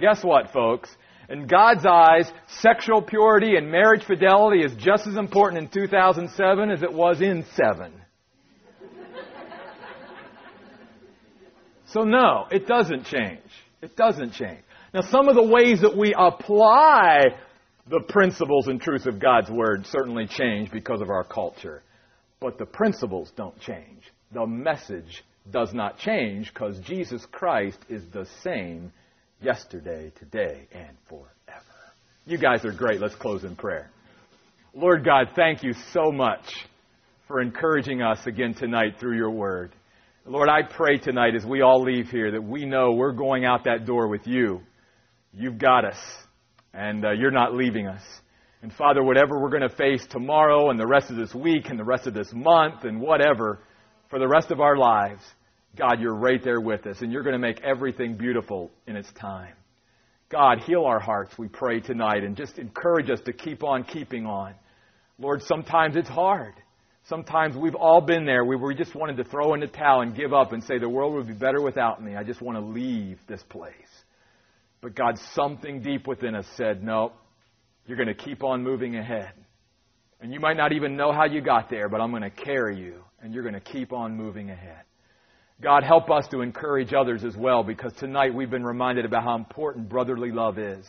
Guess 0.00 0.22
what, 0.22 0.52
folks? 0.52 0.96
In 1.28 1.46
God's 1.46 1.86
eyes, 1.86 2.30
sexual 2.60 3.00
purity 3.02 3.56
and 3.56 3.70
marriage 3.70 4.04
fidelity 4.04 4.64
is 4.64 4.74
just 4.76 5.06
as 5.06 5.16
important 5.16 5.62
in 5.62 5.68
2007 5.68 6.70
as 6.70 6.82
it 6.82 6.92
was 6.92 7.20
in 7.20 7.44
7. 7.54 7.92
So, 11.86 12.00
no, 12.02 12.46
it 12.50 12.66
doesn't 12.66 13.04
change. 13.04 13.40
It 13.80 13.96
doesn't 13.96 14.32
change. 14.32 14.62
Now, 14.92 15.02
some 15.02 15.28
of 15.28 15.36
the 15.36 15.44
ways 15.44 15.80
that 15.82 15.96
we 15.96 16.12
apply 16.16 17.22
the 17.88 18.00
principles 18.08 18.66
and 18.66 18.80
truths 18.80 19.06
of 19.06 19.20
God's 19.20 19.50
Word 19.50 19.86
certainly 19.86 20.26
change 20.26 20.70
because 20.70 21.00
of 21.00 21.10
our 21.10 21.24
culture. 21.24 21.82
But 22.40 22.58
the 22.58 22.66
principles 22.66 23.32
don't 23.36 23.58
change. 23.60 24.02
The 24.32 24.46
message 24.46 25.24
does 25.50 25.72
not 25.72 25.98
change 25.98 26.52
because 26.52 26.80
Jesus 26.80 27.24
Christ 27.30 27.78
is 27.88 28.02
the 28.12 28.26
same 28.42 28.92
yesterday, 29.44 30.10
today, 30.18 30.66
and 30.72 30.96
forever. 31.08 31.28
You 32.26 32.38
guys 32.38 32.64
are 32.64 32.72
great. 32.72 33.00
Let's 33.00 33.14
close 33.14 33.44
in 33.44 33.54
prayer. 33.54 33.90
Lord 34.74 35.04
God, 35.04 35.28
thank 35.36 35.62
you 35.62 35.74
so 35.92 36.10
much 36.10 36.44
for 37.28 37.40
encouraging 37.40 38.02
us 38.02 38.18
again 38.26 38.54
tonight 38.54 38.94
through 38.98 39.16
your 39.16 39.30
word. 39.30 39.72
Lord, 40.26 40.48
I 40.48 40.62
pray 40.62 40.96
tonight 40.96 41.34
as 41.36 41.44
we 41.44 41.60
all 41.60 41.82
leave 41.82 42.08
here 42.08 42.32
that 42.32 42.42
we 42.42 42.64
know 42.64 42.92
we're 42.92 43.12
going 43.12 43.44
out 43.44 43.64
that 43.64 43.84
door 43.84 44.08
with 44.08 44.26
you. 44.26 44.60
You've 45.34 45.58
got 45.58 45.84
us, 45.84 45.98
and 46.72 47.04
uh, 47.04 47.10
you're 47.10 47.30
not 47.30 47.54
leaving 47.54 47.86
us. 47.86 48.02
And 48.62 48.72
Father, 48.72 49.02
whatever 49.04 49.38
we're 49.38 49.50
going 49.50 49.68
to 49.68 49.76
face 49.76 50.06
tomorrow 50.08 50.70
and 50.70 50.80
the 50.80 50.86
rest 50.86 51.10
of 51.10 51.16
this 51.16 51.34
week 51.34 51.68
and 51.68 51.78
the 51.78 51.84
rest 51.84 52.06
of 52.06 52.14
this 52.14 52.32
month 52.32 52.84
and 52.84 52.98
whatever 52.98 53.60
for 54.08 54.18
the 54.18 54.26
rest 54.26 54.50
of 54.50 54.60
our 54.60 54.78
lives, 54.78 55.22
God, 55.76 56.00
you're 56.00 56.14
right 56.14 56.42
there 56.42 56.60
with 56.60 56.86
us, 56.86 57.00
and 57.00 57.12
you're 57.12 57.22
going 57.22 57.34
to 57.34 57.38
make 57.38 57.60
everything 57.62 58.16
beautiful 58.16 58.70
in 58.86 58.96
its 58.96 59.10
time. 59.12 59.54
God, 60.30 60.60
heal 60.60 60.84
our 60.84 61.00
hearts, 61.00 61.36
we 61.38 61.48
pray 61.48 61.80
tonight, 61.80 62.24
and 62.24 62.36
just 62.36 62.58
encourage 62.58 63.10
us 63.10 63.20
to 63.26 63.32
keep 63.32 63.62
on 63.62 63.84
keeping 63.84 64.26
on. 64.26 64.54
Lord, 65.18 65.42
sometimes 65.42 65.96
it's 65.96 66.08
hard. 66.08 66.54
Sometimes 67.08 67.56
we've 67.56 67.74
all 67.74 68.00
been 68.00 68.24
there. 68.24 68.44
We, 68.44 68.74
just 68.74 68.94
wanted 68.94 69.18
to 69.18 69.24
throw 69.24 69.54
in 69.54 69.60
the 69.60 69.66
towel 69.66 70.00
and 70.00 70.16
give 70.16 70.32
up 70.32 70.52
and 70.52 70.64
say, 70.64 70.78
the 70.78 70.88
world 70.88 71.14
would 71.14 71.26
be 71.26 71.34
better 71.34 71.60
without 71.60 72.02
me. 72.02 72.16
I 72.16 72.24
just 72.24 72.40
want 72.40 72.56
to 72.56 72.64
leave 72.64 73.18
this 73.28 73.42
place. 73.42 73.72
But 74.80 74.94
God, 74.94 75.18
something 75.34 75.82
deep 75.82 76.06
within 76.06 76.34
us 76.34 76.46
said, 76.56 76.82
no, 76.82 77.12
you're 77.86 77.98
going 77.98 78.08
to 78.08 78.14
keep 78.14 78.42
on 78.42 78.62
moving 78.62 78.96
ahead. 78.96 79.32
And 80.20 80.32
you 80.32 80.40
might 80.40 80.56
not 80.56 80.72
even 80.72 80.96
know 80.96 81.12
how 81.12 81.26
you 81.26 81.42
got 81.42 81.68
there, 81.68 81.88
but 81.88 82.00
I'm 82.00 82.10
going 82.10 82.22
to 82.22 82.30
carry 82.30 82.78
you, 82.78 83.02
and 83.20 83.34
you're 83.34 83.42
going 83.42 83.54
to 83.54 83.60
keep 83.60 83.92
on 83.92 84.16
moving 84.16 84.50
ahead. 84.50 84.84
God, 85.60 85.84
help 85.84 86.10
us 86.10 86.26
to 86.28 86.40
encourage 86.40 86.92
others 86.92 87.24
as 87.24 87.36
well 87.36 87.62
because 87.62 87.92
tonight 87.94 88.34
we've 88.34 88.50
been 88.50 88.64
reminded 88.64 89.04
about 89.04 89.22
how 89.24 89.36
important 89.36 89.88
brotherly 89.88 90.30
love 90.30 90.58
is. 90.58 90.84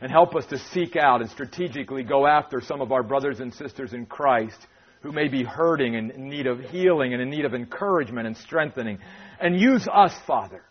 And 0.00 0.10
help 0.10 0.34
us 0.34 0.46
to 0.46 0.58
seek 0.58 0.96
out 0.96 1.20
and 1.20 1.30
strategically 1.30 2.02
go 2.02 2.26
after 2.26 2.60
some 2.60 2.80
of 2.80 2.90
our 2.90 3.02
brothers 3.02 3.40
and 3.40 3.52
sisters 3.52 3.92
in 3.92 4.06
Christ 4.06 4.58
who 5.02 5.12
may 5.12 5.28
be 5.28 5.44
hurting 5.44 5.94
and 5.96 6.10
in 6.10 6.28
need 6.28 6.46
of 6.46 6.58
healing 6.60 7.12
and 7.12 7.22
in 7.22 7.30
need 7.30 7.44
of 7.44 7.54
encouragement 7.54 8.26
and 8.26 8.36
strengthening. 8.36 8.98
And 9.40 9.58
use 9.60 9.86
us, 9.92 10.14
Father, 10.26 10.62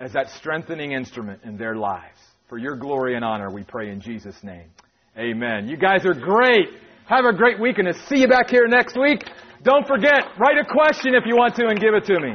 as 0.00 0.12
that 0.14 0.30
strengthening 0.30 0.92
instrument 0.92 1.42
in 1.44 1.56
their 1.56 1.76
lives. 1.76 2.18
For 2.48 2.58
your 2.58 2.76
glory 2.76 3.14
and 3.14 3.24
honor, 3.24 3.50
we 3.50 3.62
pray 3.62 3.90
in 3.90 4.00
Jesus' 4.00 4.42
name. 4.42 4.70
Amen. 5.18 5.68
You 5.68 5.76
guys 5.76 6.04
are 6.04 6.14
great. 6.14 6.68
Have 7.06 7.24
a 7.24 7.32
great 7.32 7.60
week 7.60 7.78
and 7.78 7.94
see 8.08 8.20
you 8.20 8.28
back 8.28 8.50
here 8.50 8.66
next 8.66 8.98
week. 8.98 9.22
Don't 9.62 9.86
forget, 9.86 10.24
write 10.38 10.58
a 10.58 10.64
question 10.64 11.14
if 11.14 11.24
you 11.26 11.36
want 11.36 11.54
to 11.56 11.66
and 11.66 11.80
give 11.80 11.94
it 11.94 12.04
to 12.06 12.20
me. 12.20 12.34